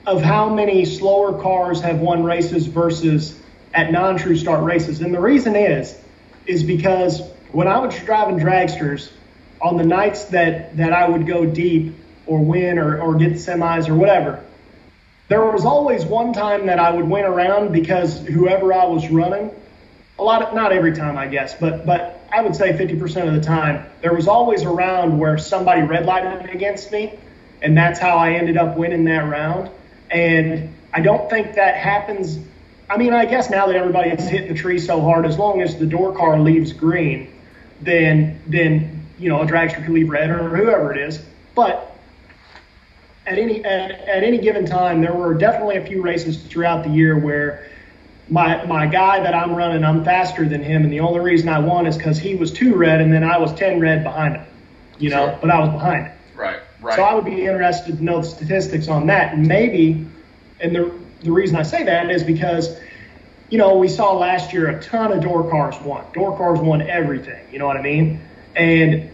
of 0.06 0.22
how 0.22 0.54
many 0.54 0.86
slower 0.86 1.42
cars 1.42 1.82
have 1.82 2.00
won 2.00 2.24
races 2.24 2.68
versus 2.68 3.38
at 3.80 3.92
non-True 3.94 4.36
Start 4.36 4.64
races. 4.64 5.00
And 5.00 5.14
the 5.14 5.20
reason 5.22 5.56
is, 5.56 5.98
is 6.46 6.64
because 6.64 7.22
when 7.52 7.68
I 7.68 7.80
was 7.80 7.98
driving 8.00 8.38
dragsters, 8.38 9.10
on 9.62 9.78
the 9.78 9.86
nights 9.86 10.26
that, 10.26 10.78
that 10.78 10.94
I 10.94 11.08
would 11.08 11.26
go 11.26 11.46
deep 11.46 11.96
or 12.26 12.40
win 12.44 12.78
or, 12.78 13.02
or 13.02 13.16
get 13.16 13.34
semis 13.34 13.90
or 13.90 13.96
whatever, 13.96 14.44
there 15.28 15.44
was 15.46 15.66
always 15.66 16.06
one 16.06 16.34
time 16.34 16.68
that 16.68 16.80
I 16.80 16.92
would 16.92 17.08
win 17.08 17.26
around 17.26 17.72
because 17.72 18.20
whoever 18.20 18.74
I 18.74 18.86
was 18.86 19.10
running, 19.10 19.52
a 20.18 20.24
lot 20.24 20.42
of, 20.42 20.54
not 20.54 20.72
every 20.72 20.94
time 20.94 21.18
I 21.18 21.28
guess, 21.28 21.56
but 21.56 21.86
but 21.86 22.22
I 22.32 22.42
would 22.42 22.56
say 22.56 22.74
50% 22.74 23.28
of 23.28 23.34
the 23.34 23.42
time, 23.42 23.86
there 24.02 24.14
was 24.14 24.28
always 24.28 24.64
a 24.64 24.70
round 24.70 25.20
where 25.20 25.38
somebody 25.38 25.82
red 25.82 26.06
lighted 26.06 26.50
against 26.50 26.92
me, 26.92 27.18
and 27.62 27.78
that's 27.78 28.00
how 28.00 28.18
I 28.18 28.34
ended 28.34 28.58
up 28.58 28.78
winning 28.78 29.06
that 29.06 29.30
round. 29.30 29.70
And 30.10 30.76
I 30.94 31.02
don't 31.02 31.30
think 31.30 31.56
that 31.56 31.76
happens. 31.76 32.40
I 32.90 32.98
mean, 32.98 33.14
I 33.14 33.26
guess 33.26 33.50
now 33.50 33.68
that 33.68 33.76
everybody 33.76 34.10
is 34.10 34.28
hitting 34.28 34.48
the 34.48 34.60
tree 34.60 34.80
so 34.80 35.00
hard, 35.02 35.26
as 35.26 35.38
long 35.38 35.62
as 35.62 35.78
the 35.78 35.86
door 35.86 36.16
car 36.16 36.40
leaves 36.40 36.74
green, 36.74 37.32
then 37.82 38.42
then 38.48 39.06
you 39.20 39.30
know 39.30 39.42
a 39.42 39.46
dragster 39.46 39.84
can 39.84 39.94
leave 39.94 40.10
red 40.10 40.30
or 40.30 40.50
whoever 40.56 40.92
it 40.94 41.00
is. 41.08 41.24
But 41.56 41.96
at 43.28 43.38
any 43.38 43.64
at, 43.64 43.92
at 43.92 44.24
any 44.24 44.40
given 44.40 44.66
time, 44.66 45.02
there 45.02 45.14
were 45.14 45.36
definitely 45.36 45.78
a 45.78 45.86
few 45.86 46.02
races 46.02 46.42
throughout 46.42 46.84
the 46.84 46.90
year 46.90 47.18
where 47.18 47.70
my 48.28 48.66
my 48.66 48.88
guy 48.88 49.20
that 49.22 49.36
I'm 49.36 49.54
running, 49.54 49.84
I'm 49.84 50.04
faster 50.04 50.48
than 50.48 50.64
him, 50.64 50.84
and 50.84 50.92
the 50.92 51.02
only 51.02 51.20
reason 51.20 51.48
I 51.48 51.60
won 51.60 51.86
is 51.86 51.96
because 51.96 52.18
he 52.18 52.36
was 52.36 52.52
two 52.52 52.76
red 52.76 53.02
and 53.02 53.14
then 53.14 53.24
I 53.24 53.38
was 53.38 53.54
ten 53.54 53.80
red 53.80 54.04
behind 54.04 54.36
him. 54.36 54.46
You 54.98 55.12
know, 55.12 55.28
Sure. 55.28 55.38
but 55.42 55.50
I 55.52 55.60
was 55.60 55.70
behind 55.70 56.08
him. 56.08 56.18
Right, 56.36 56.60
right. 56.82 56.96
So 56.96 57.04
I 57.04 57.14
would 57.14 57.26
be 57.26 57.46
interested 57.46 57.98
to 57.98 58.04
know 58.04 58.22
the 58.22 58.28
statistics 58.28 58.88
on 58.88 59.08
that. 59.08 59.38
Maybe, 59.38 60.06
and 60.60 60.76
the 60.76 60.92
the 61.22 61.32
reason 61.32 61.56
I 61.56 61.64
say 61.64 61.84
that 61.84 62.10
is 62.10 62.24
because, 62.24 62.80
you 63.50 63.58
know, 63.58 63.78
we 63.78 63.88
saw 63.88 64.18
last 64.18 64.54
year 64.54 64.70
a 64.70 64.82
ton 64.82 65.12
of 65.12 65.22
door 65.22 65.50
cars 65.50 65.80
won. 65.82 66.06
Door 66.14 66.38
cars 66.38 66.60
won 66.60 66.82
everything. 66.82 67.46
You 67.52 67.60
know 67.60 67.68
what 67.68 67.78
I 67.78 67.82
mean? 67.82 68.22
And 68.56 69.10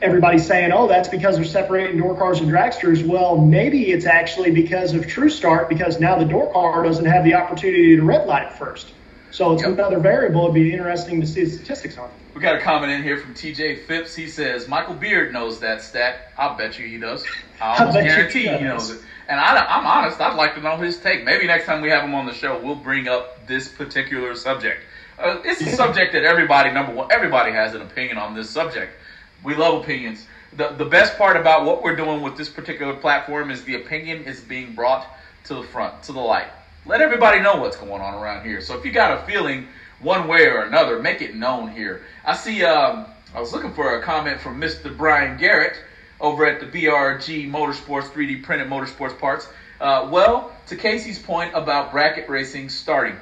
everybody's 0.00 0.46
saying, 0.46 0.72
oh, 0.72 0.86
that's 0.86 1.08
because 1.08 1.36
they're 1.36 1.44
separating 1.44 1.98
door 1.98 2.16
cars 2.16 2.40
and 2.40 2.48
dragsters. 2.50 3.06
Well, 3.06 3.36
maybe 3.38 3.90
it's 3.90 4.06
actually 4.06 4.50
because 4.50 4.94
of 4.94 5.06
True 5.06 5.28
Start 5.30 5.68
because 5.68 5.98
now 5.98 6.18
the 6.18 6.24
door 6.24 6.52
car 6.52 6.82
doesn't 6.82 7.06
have 7.06 7.24
the 7.24 7.34
opportunity 7.34 7.96
to 7.96 8.02
red 8.02 8.26
light 8.26 8.52
first. 8.52 8.92
So 9.30 9.52
it's 9.52 9.62
Yep. 9.62 9.72
another 9.74 9.98
variable. 9.98 10.44
It'd 10.44 10.54
be 10.54 10.72
interesting 10.72 11.20
to 11.20 11.26
see 11.26 11.44
the 11.44 11.50
statistics 11.50 11.98
on. 11.98 12.06
It. 12.10 12.16
We 12.34 12.40
got 12.40 12.56
a 12.56 12.60
comment 12.60 12.92
in 12.92 13.02
here 13.02 13.18
from 13.18 13.34
TJ 13.34 13.74
Phipps. 13.86 14.14
He 14.14 14.26
says 14.28 14.68
Michael 14.68 14.94
Beard 14.94 15.32
knows 15.32 15.60
that 15.60 15.82
stat. 15.82 16.16
I'll 16.36 16.56
bet 16.56 16.78
you 16.78 16.86
he 16.86 16.98
does. 16.98 17.24
I 17.60 17.66
I 17.78 17.80
almost 17.80 17.94
bet 17.96 18.04
guarantee 18.04 18.42
he 18.48 18.56
he 18.58 18.64
knows 18.64 18.90
it. 18.90 19.00
And 19.28 19.40
I, 19.40 19.64
I'm 19.68 19.86
honest. 19.86 20.20
I'd 20.20 20.36
like 20.36 20.54
to 20.54 20.60
know 20.60 20.76
his 20.76 20.98
take. 21.00 21.24
Maybe 21.24 21.46
next 21.46 21.66
time 21.66 21.80
we 21.82 21.90
have 21.90 22.04
him 22.04 22.14
on 22.14 22.26
the 22.26 22.32
show, 22.32 22.58
we'll 22.58 22.76
bring 22.76 23.08
up 23.08 23.46
this 23.46 23.68
particular 23.68 24.34
subject. 24.34 24.84
Uh, 25.18 25.38
it's 25.44 25.64
a 25.64 25.68
subject 25.76 26.12
that 26.12 26.24
everybody, 26.24 26.70
number 26.70 26.92
one, 26.92 27.08
everybody 27.10 27.52
has 27.52 27.74
an 27.74 27.82
opinion 27.82 28.18
on 28.18 28.34
this 28.34 28.50
subject. 28.50 28.94
We 29.42 29.54
love 29.54 29.74
opinions. 29.82 30.26
The 30.52 30.70
the 30.70 30.86
best 30.86 31.18
part 31.18 31.36
about 31.36 31.64
what 31.64 31.82
we're 31.82 31.96
doing 31.96 32.22
with 32.22 32.36
this 32.36 32.48
particular 32.48 32.94
platform 32.94 33.50
is 33.50 33.64
the 33.64 33.74
opinion 33.74 34.24
is 34.24 34.40
being 34.40 34.74
brought 34.74 35.06
to 35.44 35.54
the 35.54 35.62
front, 35.62 36.02
to 36.04 36.12
the 36.12 36.20
light. 36.20 36.48
Let 36.88 37.02
everybody 37.02 37.40
know 37.40 37.56
what's 37.56 37.76
going 37.76 38.00
on 38.00 38.14
around 38.14 38.46
here. 38.46 38.62
So 38.62 38.78
if 38.78 38.82
you 38.82 38.90
got 38.90 39.18
a 39.22 39.26
feeling 39.26 39.68
one 40.00 40.26
way 40.26 40.46
or 40.46 40.62
another, 40.62 40.98
make 40.98 41.20
it 41.20 41.34
known 41.34 41.70
here. 41.70 42.00
I 42.24 42.34
see. 42.34 42.64
Um, 42.64 43.04
I 43.34 43.40
was 43.40 43.52
looking 43.52 43.74
for 43.74 43.98
a 43.98 44.02
comment 44.02 44.40
from 44.40 44.58
Mr. 44.58 44.96
Brian 44.96 45.36
Garrett 45.36 45.76
over 46.18 46.46
at 46.46 46.60
the 46.60 46.66
BRG 46.66 47.50
Motorsports 47.50 48.04
3D 48.04 48.42
printed 48.42 48.68
motorsports 48.68 49.18
parts. 49.18 49.46
Uh, 49.78 50.08
well, 50.10 50.50
to 50.68 50.76
Casey's 50.76 51.18
point 51.18 51.52
about 51.54 51.92
bracket 51.92 52.26
racing 52.26 52.70
starting, 52.70 53.18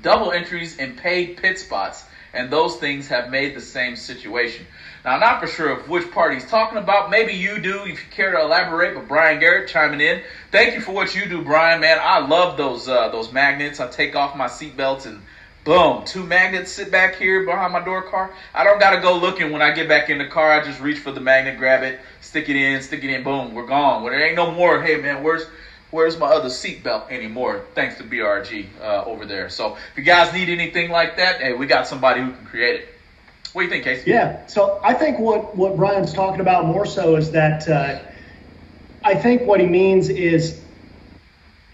double 0.00 0.32
entries 0.32 0.78
and 0.78 0.96
paid 0.96 1.36
pit 1.36 1.58
spots, 1.58 2.06
and 2.32 2.50
those 2.50 2.76
things 2.76 3.06
have 3.08 3.28
made 3.28 3.54
the 3.54 3.60
same 3.60 3.96
situation. 3.96 4.66
Now, 5.04 5.14
I'm 5.14 5.20
not 5.20 5.40
for 5.40 5.46
sure 5.46 5.70
of 5.70 5.88
which 5.88 6.10
part 6.12 6.34
he's 6.34 6.48
talking 6.48 6.78
about. 6.78 7.10
Maybe 7.10 7.32
you 7.32 7.58
do, 7.58 7.82
if 7.82 7.88
you 7.88 8.10
care 8.10 8.32
to 8.32 8.40
elaborate. 8.40 8.94
But 8.94 9.08
Brian 9.08 9.40
Garrett 9.40 9.68
chiming 9.68 10.00
in. 10.00 10.22
Thank 10.50 10.74
you 10.74 10.80
for 10.80 10.92
what 10.92 11.14
you 11.14 11.26
do, 11.26 11.42
Brian. 11.42 11.80
Man, 11.80 11.98
I 12.00 12.24
love 12.26 12.56
those 12.56 12.88
uh, 12.88 13.08
those 13.08 13.32
magnets. 13.32 13.80
I 13.80 13.88
take 13.88 14.14
off 14.14 14.36
my 14.36 14.46
seatbelts 14.46 15.06
and 15.06 15.22
Boom, 15.64 16.04
two 16.04 16.24
magnets 16.24 16.72
sit 16.72 16.90
back 16.90 17.14
here 17.14 17.46
behind 17.46 17.72
my 17.72 17.84
door 17.84 18.02
car. 18.02 18.34
I 18.52 18.64
don't 18.64 18.80
gotta 18.80 19.00
go 19.00 19.16
looking 19.16 19.52
when 19.52 19.62
I 19.62 19.70
get 19.70 19.86
back 19.86 20.10
in 20.10 20.18
the 20.18 20.26
car. 20.26 20.50
I 20.50 20.64
just 20.64 20.80
reach 20.80 20.98
for 20.98 21.12
the 21.12 21.20
magnet, 21.20 21.56
grab 21.56 21.84
it, 21.84 22.00
stick 22.20 22.48
it 22.48 22.56
in, 22.56 22.82
stick 22.82 23.04
it 23.04 23.10
in, 23.10 23.22
boom, 23.22 23.54
we're 23.54 23.66
gone. 23.66 24.02
Well, 24.02 24.10
there 24.10 24.26
ain't 24.26 24.34
no 24.34 24.50
more. 24.50 24.82
Hey 24.82 24.96
man, 24.96 25.22
where's 25.22 25.46
where's 25.92 26.18
my 26.18 26.26
other 26.26 26.48
seatbelt 26.48 27.10
anymore? 27.10 27.64
Thanks 27.76 27.96
to 27.98 28.02
BRG 28.02 28.66
uh, 28.80 29.04
over 29.04 29.24
there. 29.24 29.48
So 29.50 29.76
if 29.76 29.96
you 29.96 30.02
guys 30.02 30.34
need 30.34 30.48
anything 30.48 30.90
like 30.90 31.16
that, 31.18 31.40
hey, 31.40 31.52
we 31.52 31.66
got 31.66 31.86
somebody 31.86 32.22
who 32.22 32.32
can 32.32 32.44
create 32.44 32.80
it. 32.80 32.91
What 33.52 33.62
do 33.62 33.64
you 33.66 33.70
think, 33.70 33.84
Casey? 33.84 34.10
Yeah. 34.10 34.46
So 34.46 34.80
I 34.82 34.94
think 34.94 35.18
what 35.18 35.56
what 35.56 35.76
Brian's 35.76 36.12
talking 36.12 36.40
about 36.40 36.66
more 36.66 36.86
so 36.86 37.16
is 37.16 37.32
that 37.32 37.68
uh, 37.68 38.00
I 39.04 39.14
think 39.14 39.42
what 39.42 39.60
he 39.60 39.66
means 39.66 40.08
is 40.08 40.60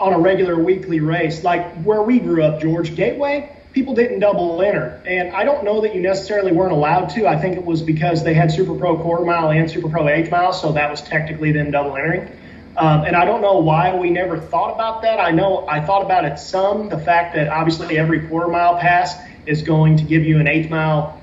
on 0.00 0.12
a 0.12 0.18
regular 0.18 0.56
weekly 0.62 1.00
race, 1.00 1.44
like 1.44 1.82
where 1.82 2.02
we 2.02 2.18
grew 2.18 2.42
up, 2.42 2.60
George 2.60 2.94
Gateway 2.94 3.54
people 3.78 3.94
didn't 3.94 4.18
double 4.18 4.60
enter. 4.62 5.00
And 5.06 5.34
I 5.34 5.44
don't 5.44 5.64
know 5.64 5.82
that 5.82 5.94
you 5.94 6.00
necessarily 6.00 6.52
weren't 6.52 6.72
allowed 6.72 7.10
to. 7.10 7.26
I 7.28 7.38
think 7.38 7.56
it 7.56 7.64
was 7.64 7.82
because 7.82 8.24
they 8.24 8.34
had 8.34 8.50
Super 8.50 8.74
Pro 8.74 8.96
quarter 8.96 9.24
mile 9.24 9.50
and 9.50 9.70
Super 9.70 9.88
Pro 9.88 10.08
eighth 10.08 10.30
mile, 10.30 10.52
so 10.52 10.72
that 10.72 10.90
was 10.90 11.00
technically 11.00 11.52
them 11.52 11.70
double 11.70 11.96
entering. 11.96 12.28
Um, 12.76 13.04
and 13.04 13.16
I 13.16 13.24
don't 13.24 13.40
know 13.40 13.58
why 13.58 13.94
we 13.94 14.10
never 14.10 14.38
thought 14.38 14.74
about 14.74 15.02
that. 15.02 15.20
I 15.20 15.30
know 15.30 15.66
I 15.68 15.80
thought 15.80 16.02
about 16.02 16.24
it 16.24 16.38
some. 16.38 16.88
The 16.88 16.98
fact 16.98 17.34
that 17.34 17.48
obviously 17.48 17.98
every 17.98 18.26
quarter 18.26 18.48
mile 18.48 18.78
pass 18.78 19.16
is 19.46 19.62
going 19.62 19.96
to 19.98 20.04
give 20.04 20.24
you 20.24 20.38
an 20.38 20.48
eighth 20.48 20.70
mile 20.70 21.20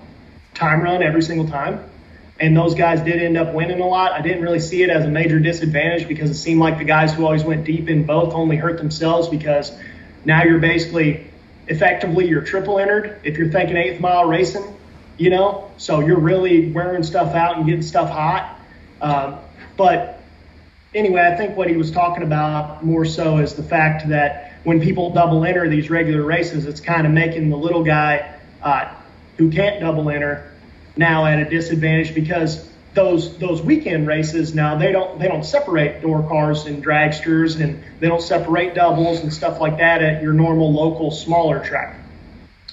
time 0.55 0.81
run 0.81 1.03
every 1.03 1.21
single 1.21 1.47
time. 1.47 1.83
And 2.39 2.55
those 2.55 2.75
guys 2.75 2.99
did 3.01 3.21
end 3.21 3.37
up 3.37 3.53
winning 3.53 3.79
a 3.79 3.87
lot. 3.87 4.11
I 4.11 4.21
didn't 4.21 4.41
really 4.41 4.59
see 4.59 4.83
it 4.83 4.89
as 4.89 5.05
a 5.05 5.07
major 5.07 5.39
disadvantage 5.39 6.07
because 6.07 6.29
it 6.29 6.35
seemed 6.35 6.59
like 6.59 6.77
the 6.77 6.83
guys 6.83 7.13
who 7.13 7.23
always 7.23 7.43
went 7.43 7.63
deep 7.63 7.87
in 7.87 8.05
both 8.05 8.33
only 8.33 8.57
hurt 8.57 8.77
themselves 8.77 9.29
because 9.29 9.71
now 10.25 10.43
you're 10.43 10.59
basically 10.59 11.27
effectively 11.67 12.27
you're 12.27 12.41
triple 12.41 12.77
entered 12.77 13.19
if 13.23 13.37
you're 13.37 13.49
thinking 13.49 13.77
eighth 13.77 14.01
mile 14.01 14.25
racing, 14.25 14.63
you 15.17 15.29
know, 15.29 15.71
so 15.77 16.01
you're 16.01 16.19
really 16.19 16.71
wearing 16.71 17.03
stuff 17.03 17.33
out 17.35 17.57
and 17.57 17.65
getting 17.65 17.81
stuff 17.81 18.09
hot. 18.09 18.59
Um, 19.01 19.37
but 19.77 20.21
anyway, 20.93 21.21
I 21.21 21.37
think 21.37 21.55
what 21.55 21.69
he 21.69 21.77
was 21.77 21.91
talking 21.91 22.23
about 22.23 22.83
more 22.83 23.05
so 23.05 23.37
is 23.37 23.55
the 23.55 23.63
fact 23.63 24.09
that 24.09 24.53
when 24.63 24.81
people 24.81 25.11
double 25.11 25.45
enter 25.45 25.69
these 25.69 25.89
regular 25.89 26.23
races, 26.23 26.65
it's 26.65 26.81
kind 26.81 27.07
of 27.07 27.13
making 27.13 27.49
the 27.49 27.57
little 27.57 27.83
guy 27.83 28.39
uh, 28.61 28.93
who 29.37 29.51
can't 29.51 29.79
double 29.79 30.09
enter 30.09 30.51
now 30.95 31.25
at 31.25 31.39
a 31.39 31.49
disadvantage 31.49 32.13
because 32.13 32.69
those 32.93 33.37
those 33.37 33.61
weekend 33.61 34.07
races 34.07 34.55
now 34.55 34.77
they 34.77 34.91
don't 34.91 35.19
they 35.19 35.27
don't 35.27 35.43
separate 35.43 36.01
door 36.01 36.23
cars 36.27 36.65
and 36.65 36.83
dragsters 36.83 37.59
and 37.61 37.83
they 37.99 38.07
don't 38.07 38.21
separate 38.21 38.73
doubles 38.73 39.19
and 39.19 39.33
stuff 39.33 39.59
like 39.59 39.77
that 39.77 40.01
at 40.01 40.23
your 40.23 40.33
normal 40.33 40.73
local 40.73 41.11
smaller 41.11 41.63
track. 41.63 41.99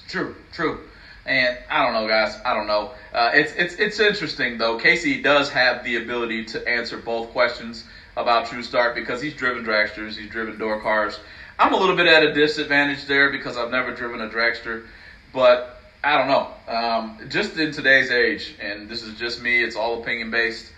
True, 0.07 0.35
true. 0.53 0.79
And 1.25 1.57
I 1.69 1.83
don't 1.83 1.93
know, 1.93 2.07
guys. 2.07 2.37
I 2.45 2.53
don't 2.53 2.67
know. 2.67 2.91
Uh, 3.13 3.31
it's 3.33 3.53
it's 3.53 3.75
it's 3.75 3.99
interesting 3.99 4.57
though. 4.57 4.77
Casey 4.77 5.21
does 5.21 5.49
have 5.49 5.83
the 5.83 5.97
ability 5.97 6.45
to 6.45 6.67
answer 6.67 6.97
both 6.97 7.29
questions 7.31 7.85
about 8.15 8.47
True 8.47 8.63
Start 8.63 8.95
because 8.95 9.21
he's 9.21 9.33
driven 9.33 9.63
dragsters, 9.65 10.15
he's 10.15 10.29
driven 10.29 10.57
door 10.57 10.81
cars. 10.81 11.19
I'm 11.59 11.73
a 11.73 11.77
little 11.77 11.95
bit 11.95 12.07
at 12.07 12.23
a 12.23 12.33
disadvantage 12.33 13.05
there 13.05 13.31
because 13.31 13.57
I've 13.57 13.71
never 13.71 13.93
driven 13.93 14.21
a 14.21 14.29
dragster, 14.29 14.85
but 15.31 15.72
I 16.03 16.17
don't 16.17 16.27
know. 16.27 16.47
Um, 16.67 17.29
just 17.29 17.57
in 17.57 17.71
today's 17.71 18.11
age, 18.11 18.55
and 18.59 18.89
this 18.89 19.03
is 19.03 19.17
just 19.17 19.41
me, 19.41 19.63
it's 19.63 19.77
all 19.77 20.01
opinion 20.01 20.31
based. 20.31 20.69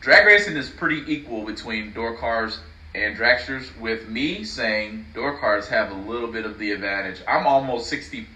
Drag 0.00 0.26
racing 0.26 0.56
is 0.56 0.70
pretty 0.70 1.02
equal 1.12 1.44
between 1.44 1.92
door 1.92 2.16
cars 2.16 2.58
and 2.94 3.16
dragsters, 3.16 3.76
with 3.80 4.08
me 4.08 4.44
saying 4.44 5.06
door 5.14 5.38
cars 5.38 5.66
have 5.68 5.90
a 5.90 5.94
little 5.94 6.30
bit 6.30 6.44
of 6.44 6.58
the 6.58 6.70
advantage. 6.70 7.20
I'm 7.26 7.46
almost 7.46 7.88
60, 7.88 8.26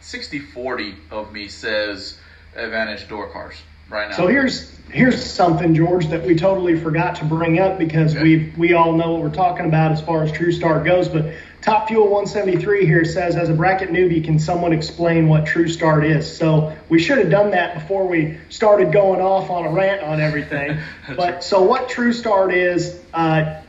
60 0.00 0.38
40 0.40 0.94
of 1.10 1.32
me 1.32 1.48
says 1.48 2.18
advantage 2.56 3.08
door 3.08 3.28
cars 3.30 3.54
right 3.88 4.08
now. 4.08 4.16
So 4.16 4.26
here's 4.26 4.74
here's 4.90 5.22
something, 5.22 5.74
George, 5.74 6.06
that 6.08 6.24
we 6.24 6.34
totally 6.34 6.78
forgot 6.80 7.16
to 7.16 7.24
bring 7.24 7.58
up 7.58 7.78
because 7.78 8.14
okay. 8.14 8.22
we 8.22 8.52
we 8.56 8.72
all 8.72 8.92
know 8.92 9.12
what 9.12 9.22
we're 9.22 9.30
talking 9.30 9.66
about 9.66 9.92
as 9.92 10.00
far 10.00 10.22
as 10.22 10.32
True 10.32 10.52
Start 10.52 10.84
goes. 10.84 11.08
But 11.08 11.34
Top 11.66 11.88
Fuel 11.88 12.04
173 12.04 12.86
here 12.86 13.04
says, 13.04 13.34
as 13.34 13.48
a 13.48 13.52
bracket 13.52 13.90
newbie, 13.90 14.22
can 14.22 14.38
someone 14.38 14.72
explain 14.72 15.26
what 15.26 15.44
True 15.44 15.66
Start 15.66 16.04
is? 16.04 16.38
So 16.38 16.72
we 16.88 17.00
should 17.00 17.18
have 17.18 17.28
done 17.28 17.50
that 17.50 17.74
before 17.74 18.06
we 18.06 18.38
started 18.50 18.92
going 18.92 19.20
off 19.20 19.50
on 19.50 19.66
a 19.66 19.70
rant 19.70 20.00
on 20.00 20.20
everything. 20.20 20.78
but 21.16 21.42
so 21.42 21.60
what 21.64 21.88
True 21.88 22.12
Start 22.12 22.54
is, 22.54 23.02
uh, 23.12 23.60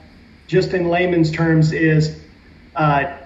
just 0.46 0.76
in 0.76 0.90
layman's 0.90 1.32
terms, 1.32 1.72
is 1.72 2.22
uh, 2.76 3.18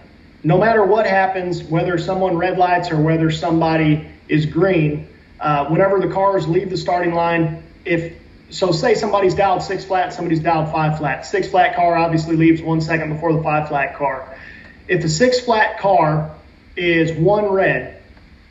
no 0.41 0.57
matter 0.57 0.85
what 0.85 1.05
happens, 1.05 1.61
whether 1.63 1.97
someone 1.97 2.37
red 2.37 2.57
lights 2.57 2.91
or 2.91 3.01
whether 3.01 3.29
somebody 3.29 4.07
is 4.29 4.45
green, 4.45 5.05
uh, 5.41 5.65
whenever 5.65 5.99
the 5.99 6.13
cars 6.13 6.47
leave 6.47 6.69
the 6.69 6.77
starting 6.77 7.13
line, 7.13 7.61
if 7.83 8.13
so, 8.51 8.71
say 8.71 8.95
somebody's 8.95 9.35
dialed 9.35 9.63
six 9.63 9.83
flat, 9.83 10.13
somebody's 10.13 10.39
dialed 10.39 10.71
five 10.71 10.97
flat. 10.97 11.25
Six 11.25 11.49
flat 11.49 11.75
car 11.75 11.97
obviously 11.97 12.37
leaves 12.37 12.61
one 12.61 12.79
second 12.79 13.13
before 13.13 13.33
the 13.33 13.43
five 13.43 13.67
flat 13.67 13.97
car. 13.97 14.37
If 14.91 15.01
the 15.01 15.07
six 15.07 15.39
flat 15.39 15.79
car 15.79 16.35
is 16.75 17.13
one 17.13 17.45
red, 17.45 18.03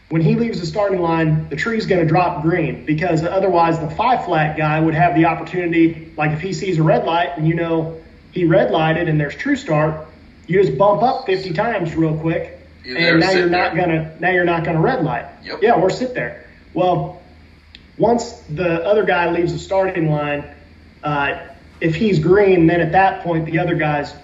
when 0.08 0.22
he 0.22 0.36
leaves 0.36 0.58
the 0.58 0.64
starting 0.64 1.02
line, 1.02 1.50
the 1.50 1.54
tree's 1.54 1.84
going 1.84 2.00
to 2.00 2.08
drop 2.08 2.40
green 2.40 2.86
because 2.86 3.22
otherwise 3.22 3.78
the 3.78 3.90
five 3.90 4.24
flat 4.24 4.56
guy 4.56 4.80
would 4.80 4.94
have 4.94 5.14
the 5.14 5.26
opportunity, 5.26 6.10
like 6.16 6.30
if 6.30 6.40
he 6.40 6.54
sees 6.54 6.78
a 6.78 6.82
red 6.82 7.04
light 7.04 7.36
and 7.36 7.46
you 7.46 7.52
know 7.52 8.00
he 8.32 8.46
red 8.46 8.70
lighted 8.70 9.06
and 9.06 9.20
there's 9.20 9.36
true 9.36 9.54
start, 9.54 10.08
you 10.46 10.62
just 10.62 10.78
bump 10.78 11.02
up 11.02 11.26
50 11.26 11.52
times 11.52 11.94
real 11.94 12.16
quick, 12.16 12.58
and 12.86 13.20
now 13.20 13.32
you're 13.32 13.50
not 13.50 13.74
there. 13.74 13.84
gonna 13.84 14.16
now 14.18 14.30
you're 14.30 14.46
not 14.46 14.64
gonna 14.64 14.80
red 14.80 15.04
light. 15.04 15.26
Yep. 15.44 15.58
Yeah, 15.60 15.74
or 15.74 15.90
sit 15.90 16.14
there. 16.14 16.46
Well, 16.72 17.20
once 17.98 18.32
the 18.48 18.82
other 18.86 19.04
guy 19.04 19.30
leaves 19.30 19.52
the 19.52 19.58
starting 19.58 20.10
line, 20.10 20.44
uh, 21.04 21.48
if 21.82 21.94
he's 21.94 22.18
green, 22.18 22.66
then 22.66 22.80
at 22.80 22.92
that 22.92 23.24
point 23.24 23.44
the 23.44 23.58
other 23.58 23.74
guy's 23.74 24.14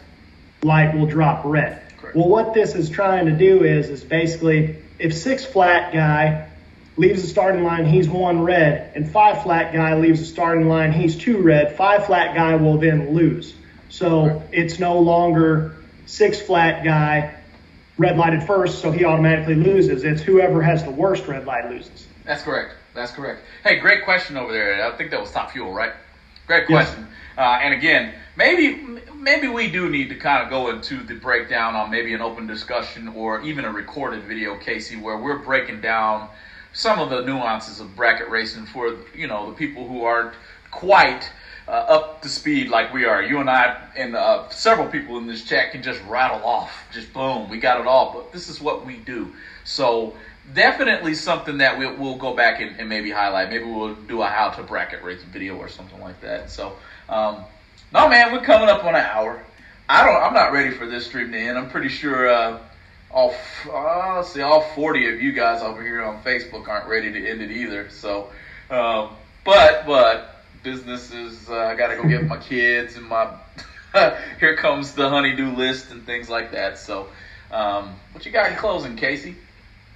light 0.62 0.96
will 0.96 1.06
drop 1.06 1.44
red. 1.44 1.82
Well, 2.14 2.28
what 2.28 2.54
this 2.54 2.74
is 2.74 2.90
trying 2.90 3.26
to 3.26 3.32
do 3.32 3.64
is 3.64 3.90
is 3.90 4.04
basically 4.04 4.76
if 4.98 5.14
six 5.14 5.44
flat 5.44 5.92
guy 5.92 6.48
leaves 6.96 7.22
the 7.22 7.28
starting 7.28 7.64
line, 7.64 7.84
he's 7.84 8.08
one 8.08 8.42
red, 8.42 8.92
and 8.94 9.10
five 9.10 9.42
flat 9.42 9.72
guy 9.72 9.96
leaves 9.96 10.20
the 10.20 10.26
starting 10.26 10.68
line, 10.68 10.92
he's 10.92 11.16
two 11.16 11.38
red. 11.38 11.76
Five 11.76 12.06
flat 12.06 12.34
guy 12.34 12.56
will 12.56 12.78
then 12.78 13.14
lose. 13.14 13.54
So 13.88 14.42
it's 14.52 14.78
no 14.78 14.98
longer 14.98 15.76
six 16.06 16.40
flat 16.40 16.84
guy 16.84 17.34
red 17.98 18.16
lighted 18.16 18.42
first, 18.42 18.80
so 18.80 18.90
he 18.90 19.04
automatically 19.04 19.54
loses. 19.54 20.04
It's 20.04 20.22
whoever 20.22 20.62
has 20.62 20.84
the 20.84 20.90
worst 20.90 21.26
red 21.26 21.46
light 21.46 21.70
loses. 21.70 22.06
That's 22.24 22.42
correct. 22.42 22.74
That's 22.94 23.12
correct. 23.12 23.42
Hey, 23.62 23.78
great 23.78 24.04
question 24.04 24.36
over 24.36 24.52
there. 24.52 24.84
I 24.84 24.96
think 24.96 25.10
that 25.10 25.20
was 25.20 25.30
Top 25.30 25.52
Fuel, 25.52 25.72
right? 25.72 25.92
Great 26.46 26.66
question. 26.66 27.06
Yes. 27.08 27.38
Uh, 27.38 27.58
and 27.62 27.74
again, 27.74 28.14
maybe 28.36 29.00
maybe 29.26 29.48
we 29.48 29.68
do 29.68 29.90
need 29.90 30.08
to 30.08 30.14
kind 30.14 30.44
of 30.44 30.48
go 30.48 30.70
into 30.70 31.02
the 31.02 31.14
breakdown 31.14 31.74
on 31.74 31.90
maybe 31.90 32.14
an 32.14 32.22
open 32.22 32.46
discussion 32.46 33.08
or 33.08 33.42
even 33.42 33.64
a 33.64 33.72
recorded 33.72 34.22
video, 34.22 34.56
Casey, 34.56 34.96
where 34.96 35.18
we're 35.18 35.40
breaking 35.40 35.80
down 35.80 36.28
some 36.72 37.00
of 37.00 37.10
the 37.10 37.22
nuances 37.22 37.80
of 37.80 37.96
bracket 37.96 38.28
racing 38.28 38.66
for 38.66 38.96
you 39.14 39.26
know 39.26 39.50
the 39.50 39.56
people 39.56 39.88
who 39.88 40.04
aren't 40.04 40.32
quite 40.70 41.28
uh, 41.66 41.72
up 41.72 42.22
to 42.22 42.28
speed 42.28 42.68
like 42.68 42.94
we 42.94 43.04
are. 43.04 43.20
You 43.20 43.40
and 43.40 43.50
I 43.50 43.88
and 43.96 44.14
uh, 44.14 44.48
several 44.50 44.86
people 44.86 45.18
in 45.18 45.26
this 45.26 45.42
chat 45.42 45.72
can 45.72 45.82
just 45.82 46.00
rattle 46.04 46.46
off, 46.46 46.72
just 46.92 47.12
boom, 47.12 47.50
we 47.50 47.58
got 47.58 47.80
it 47.80 47.88
all. 47.88 48.12
But 48.12 48.32
this 48.32 48.48
is 48.48 48.60
what 48.60 48.86
we 48.86 48.98
do. 48.98 49.32
So 49.64 50.14
definitely 50.54 51.14
something 51.14 51.58
that 51.58 51.76
we'll, 51.76 51.96
we'll 51.96 52.16
go 52.16 52.36
back 52.36 52.60
and, 52.60 52.78
and, 52.78 52.88
maybe 52.88 53.10
highlight. 53.10 53.50
Maybe 53.50 53.64
we'll 53.64 53.94
do 53.94 54.22
a 54.22 54.28
how 54.28 54.50
to 54.50 54.62
bracket 54.62 55.02
race 55.02 55.24
video 55.24 55.56
or 55.56 55.68
something 55.68 56.00
like 56.00 56.20
that. 56.20 56.48
So, 56.48 56.74
um, 57.08 57.44
no 57.96 58.08
man, 58.10 58.30
we're 58.30 58.42
coming 58.42 58.68
up 58.68 58.84
on 58.84 58.94
an 58.94 59.04
hour. 59.04 59.42
I 59.88 60.04
don't. 60.04 60.22
I'm 60.22 60.34
not 60.34 60.52
ready 60.52 60.70
for 60.70 60.86
this 60.86 61.06
stream 61.06 61.32
to 61.32 61.38
end. 61.38 61.56
I'm 61.56 61.70
pretty 61.70 61.88
sure 61.88 62.28
uh, 62.28 62.58
all 63.10 63.34
uh, 63.70 64.16
let's 64.16 64.32
see, 64.32 64.42
all 64.42 64.60
40 64.60 65.14
of 65.14 65.22
you 65.22 65.32
guys 65.32 65.62
over 65.62 65.82
here 65.82 66.04
on 66.04 66.22
Facebook 66.22 66.68
aren't 66.68 66.88
ready 66.88 67.10
to 67.10 67.28
end 67.28 67.40
it 67.40 67.50
either. 67.50 67.88
So, 67.88 68.30
um, 68.68 69.10
but 69.44 69.86
but 69.86 70.44
businesses. 70.62 71.48
Uh, 71.48 71.56
I 71.56 71.74
got 71.74 71.88
to 71.88 71.96
go 71.96 72.06
get 72.06 72.26
my 72.26 72.36
kids 72.48 72.96
and 72.96 73.06
my. 73.06 73.34
here 74.40 74.56
comes 74.56 74.92
the 74.92 75.08
honeydew 75.08 75.56
list 75.56 75.90
and 75.90 76.04
things 76.04 76.28
like 76.28 76.52
that. 76.52 76.76
So, 76.78 77.08
um, 77.50 77.94
what 78.12 78.26
you 78.26 78.32
got 78.32 78.50
in 78.50 78.58
closing, 78.58 78.96
Casey? 78.96 79.36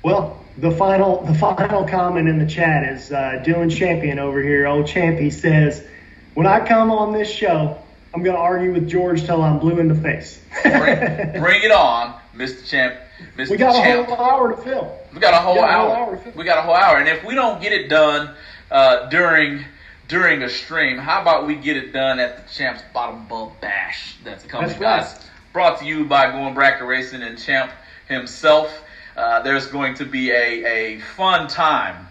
Well, 0.03 0.43
the 0.57 0.71
final 0.71 1.23
the 1.25 1.35
final 1.35 1.87
comment 1.87 2.29
in 2.29 2.39
the 2.39 2.47
chat 2.47 2.85
is 2.95 3.13
uh, 3.13 3.43
Dylan 3.45 3.71
Champion 3.71 4.19
over 4.19 4.41
here, 4.41 4.67
old 4.67 4.87
Champy 4.87 5.31
says, 5.31 5.87
"When 6.33 6.47
I 6.47 6.67
come 6.67 6.91
on 6.91 7.13
this 7.13 7.31
show, 7.31 7.83
I'm 8.13 8.23
going 8.23 8.37
to 8.37 8.43
argue 8.43 8.73
with 8.73 8.89
George 8.89 9.25
till 9.25 9.43
I'm 9.43 9.59
blue 9.59 9.79
in 9.79 9.89
the 9.89 9.95
face." 9.95 10.43
bring, 10.63 11.41
bring, 11.41 11.63
it 11.63 11.71
on, 11.71 12.19
Mr. 12.35 12.67
Champ. 12.69 12.97
Mr. 13.37 13.51
We 13.51 13.57
got 13.57 13.75
Champ. 13.75 14.09
a 14.09 14.15
whole 14.15 14.25
hour 14.25 14.55
to 14.55 14.63
fill. 14.63 14.99
We 15.15 15.21
got 15.21 15.35
a 15.35 15.39
whole, 15.39 15.57
got 15.57 15.71
a 15.71 15.73
whole 15.73 15.93
hour. 15.93 16.17
hour 16.17 16.33
we 16.35 16.45
got 16.45 16.59
a 16.59 16.63
whole 16.63 16.75
hour, 16.75 16.99
and 16.99 17.09
if 17.09 17.25
we 17.25 17.35
don't 17.35 17.61
get 17.61 17.73
it 17.73 17.89
done 17.89 18.35
uh, 18.71 19.09
during 19.09 19.65
during 20.09 20.43
a 20.43 20.49
stream, 20.49 20.99
how 20.99 21.23
about 21.23 21.47
we 21.47 21.55
get 21.55 21.77
it 21.77 21.93
done 21.93 22.19
at 22.19 22.37
the 22.37 22.53
Champ's 22.53 22.83
Bottom 22.93 23.27
Bulb 23.27 23.61
Bash? 23.61 24.17
That's 24.25 24.45
coming, 24.45 24.69
That's 24.69 24.81
guys. 24.81 25.13
Right. 25.13 25.31
Brought 25.53 25.79
to 25.81 25.85
you 25.85 26.05
by 26.05 26.31
Going 26.33 26.53
Bracket 26.55 26.87
Racing 26.87 27.23
and 27.23 27.39
Champ 27.39 27.71
himself. 28.09 28.83
uh, 29.17 29.41
there's 29.43 29.69
going 29.69 29.95
to 29.95 30.05
be 30.05 30.31
a, 30.33 30.97
a 30.97 31.01
fun 31.01 31.47
time 31.47 32.09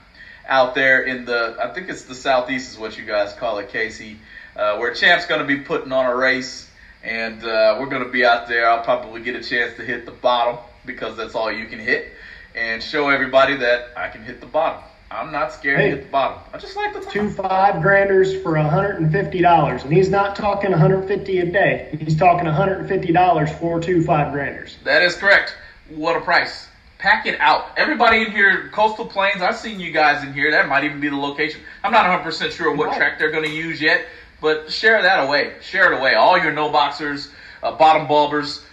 out 0.48 0.76
there 0.76 1.04
in 1.04 1.26
the, 1.26 1.58
I 1.62 1.74
think 1.74 1.90
it's 1.90 2.04
the 2.04 2.16
southeast 2.16 2.72
is 2.72 2.78
what 2.78 2.98
you 2.98 3.06
guys 3.06 3.34
call 3.34 3.60
it, 3.60 3.70
Casey, 3.70 4.18
uh, 4.60 4.78
where 4.78 4.94
Champ's 4.94 5.26
going 5.26 5.40
to 5.40 5.48
be 5.48 5.58
putting 5.58 5.92
on 5.92 6.06
a 6.06 6.16
race, 6.16 6.70
and 7.02 7.42
uh, 7.44 7.78
we're 7.80 7.90
going 7.90 8.04
to 8.04 8.10
be 8.10 8.26
out 8.26 8.48
there. 8.48 8.70
I'll 8.70 8.84
probably 8.84 9.22
get 9.22 9.36
a 9.36 9.44
chance 9.44 9.78
to 9.78 9.84
hit 9.84 10.06
the 10.06 10.12
bottom 10.12 10.58
because 10.86 11.16
that's 11.16 11.34
all 11.34 11.52
you 11.52 11.66
can 11.66 11.80
hit, 11.80 12.12
and 12.56 12.84
show 12.84 13.10
everybody 13.10 13.56
that 13.56 13.92
I 13.96 14.10
can 14.10 14.22
hit 14.22 14.42
the 14.42 14.48
bottom. 14.48 14.84
I'm 15.12 15.32
not 15.32 15.54
scared 15.54 15.80
hey, 15.80 15.90
to 15.90 15.96
hit 15.96 16.06
the 16.06 16.12
bottom. 16.12 16.40
I 16.54 16.58
just 16.58 16.76
like 16.76 16.94
the 16.94 17.00
top. 17.00 17.14
Two 17.14 17.30
five 17.32 17.82
granders 17.82 18.34
for 18.44 18.54
$150, 18.54 19.84
and 19.84 19.94
he's 19.94 20.10
not 20.10 20.36
talking 20.36 20.72
150 20.72 21.40
a 21.40 21.46
day. 21.46 21.98
He's 22.00 22.18
talking 22.18 22.46
$150 22.46 23.60
for 23.60 23.80
two 23.80 24.04
five 24.04 24.34
granders. 24.34 24.78
That 24.84 25.02
is 25.02 25.16
correct. 25.16 25.56
What 25.90 26.16
a 26.18 26.22
price. 26.22 26.68
Pack 27.00 27.26
it 27.26 27.40
out. 27.40 27.70
Everybody 27.78 28.24
in 28.24 28.32
here, 28.32 28.70
Coastal 28.74 29.06
Plains, 29.06 29.42
I've 29.42 29.56
seen 29.56 29.80
you 29.80 29.92
guys 29.94 30.22
in 30.22 30.34
here. 30.34 30.52
That 30.52 30.68
might 30.68 30.84
even 30.84 31.00
be 31.00 31.08
the 31.08 31.16
location. 31.16 31.62
I'm 31.82 31.94
not 31.94 32.06
100% 32.06 32.52
sure 32.52 32.76
what 32.76 32.90
right. 32.90 32.98
track 32.98 33.18
they're 33.18 33.32
going 33.32 33.46
to 33.46 33.56
use 33.56 33.80
yet, 33.80 34.06
but 34.42 34.72
share 34.72 35.02
that 35.02 35.28
away. 35.28 35.56
Share 35.62 35.92
it 35.92 36.00
away. 36.00 36.16
All 36.16 36.38
your 36.38 36.52
no 36.52 36.70
boxers, 36.70 37.30
uh, 37.62 37.76
bottom 37.76 38.08
bulbers, 38.08 38.64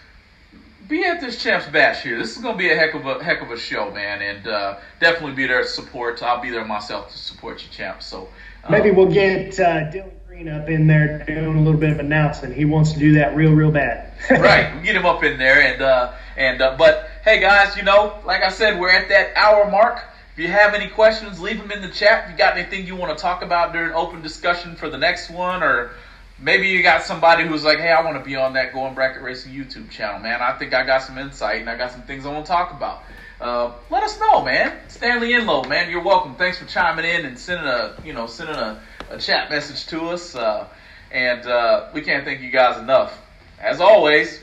be 0.88 1.04
at 1.04 1.20
this 1.20 1.42
champs 1.42 1.66
bash 1.66 2.02
here. 2.02 2.18
This 2.18 2.36
is 2.36 2.42
going 2.42 2.54
to 2.54 2.58
be 2.58 2.70
a 2.70 2.76
heck 2.76 2.94
of 2.94 3.06
a 3.06 3.22
heck 3.22 3.42
of 3.42 3.50
a 3.50 3.58
show, 3.58 3.90
man, 3.90 4.22
and 4.22 4.46
uh, 4.46 4.78
definitely 5.00 5.34
be 5.34 5.46
there 5.46 5.62
to 5.62 5.68
support. 5.68 6.22
I'll 6.22 6.40
be 6.40 6.50
there 6.50 6.64
myself 6.64 7.10
to 7.10 7.18
support 7.18 7.62
you, 7.62 7.68
champs. 7.70 8.06
So 8.06 8.28
um, 8.64 8.72
maybe 8.72 8.90
we'll 8.90 9.10
get 9.10 9.58
uh, 9.58 9.90
Dylan 9.90 10.10
Green 10.26 10.48
up 10.48 10.68
in 10.68 10.86
there 10.86 11.24
doing 11.26 11.56
a 11.56 11.60
little 11.60 11.80
bit 11.80 11.90
of 11.90 11.98
announcing. 11.98 12.52
He 12.52 12.64
wants 12.64 12.92
to 12.92 12.98
do 12.98 13.14
that 13.14 13.34
real, 13.34 13.52
real 13.52 13.70
bad. 13.70 14.12
right, 14.30 14.74
we 14.76 14.82
get 14.82 14.96
him 14.96 15.06
up 15.06 15.24
in 15.24 15.38
there, 15.38 15.60
and 15.60 15.82
uh, 15.82 16.12
and 16.36 16.62
uh, 16.62 16.76
but 16.78 17.10
hey, 17.24 17.40
guys, 17.40 17.76
you 17.76 17.82
know, 17.82 18.20
like 18.24 18.42
I 18.42 18.50
said, 18.50 18.78
we're 18.78 18.90
at 18.90 19.08
that 19.08 19.36
hour 19.36 19.70
mark. 19.70 20.00
If 20.36 20.40
you 20.40 20.48
have 20.48 20.74
any 20.74 20.88
questions, 20.88 21.40
leave 21.40 21.56
them 21.56 21.70
in 21.70 21.80
the 21.80 21.88
chat. 21.88 22.24
If 22.24 22.32
you 22.32 22.36
got 22.36 22.58
anything 22.58 22.86
you 22.86 22.94
want 22.94 23.16
to 23.16 23.22
talk 23.22 23.40
about 23.40 23.72
during 23.72 23.94
open 23.94 24.20
discussion 24.20 24.76
for 24.76 24.90
the 24.90 24.98
next 24.98 25.30
one, 25.30 25.62
or 25.62 25.92
maybe 26.38 26.68
you 26.68 26.82
got 26.82 27.04
somebody 27.04 27.46
who's 27.46 27.64
like, 27.64 27.78
hey, 27.78 27.90
I 27.90 28.04
want 28.04 28.18
to 28.18 28.22
be 28.22 28.36
on 28.36 28.52
that 28.52 28.74
Going 28.74 28.92
Bracket 28.92 29.22
Racing 29.22 29.54
YouTube 29.54 29.88
channel, 29.88 30.20
man. 30.20 30.42
I 30.42 30.52
think 30.58 30.74
I 30.74 30.84
got 30.84 31.02
some 31.04 31.16
insight 31.16 31.60
and 31.60 31.70
I 31.70 31.78
got 31.78 31.92
some 31.92 32.02
things 32.02 32.26
I 32.26 32.32
want 32.34 32.44
to 32.44 32.52
talk 32.52 32.72
about. 32.72 33.02
Uh, 33.40 33.72
let 33.88 34.02
us 34.02 34.20
know, 34.20 34.44
man. 34.44 34.78
Stanley 34.88 35.32
Enlow, 35.32 35.66
man, 35.70 35.90
you're 35.90 36.02
welcome. 36.02 36.34
Thanks 36.34 36.58
for 36.58 36.66
chiming 36.66 37.06
in 37.06 37.24
and 37.24 37.38
sending 37.38 37.66
a, 37.66 37.96
you 38.04 38.12
know, 38.12 38.26
sending 38.26 38.56
a, 38.56 38.82
a 39.08 39.18
chat 39.18 39.48
message 39.48 39.86
to 39.86 40.10
us. 40.10 40.34
Uh, 40.34 40.68
and 41.12 41.46
uh, 41.46 41.88
we 41.94 42.02
can't 42.02 42.26
thank 42.26 42.42
you 42.42 42.50
guys 42.50 42.78
enough. 42.78 43.18
As 43.58 43.80
always, 43.80 44.38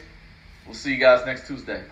we'll 0.66 0.74
see 0.74 0.92
you 0.92 1.00
guys 1.00 1.24
next 1.24 1.46
Tuesday. 1.46 1.84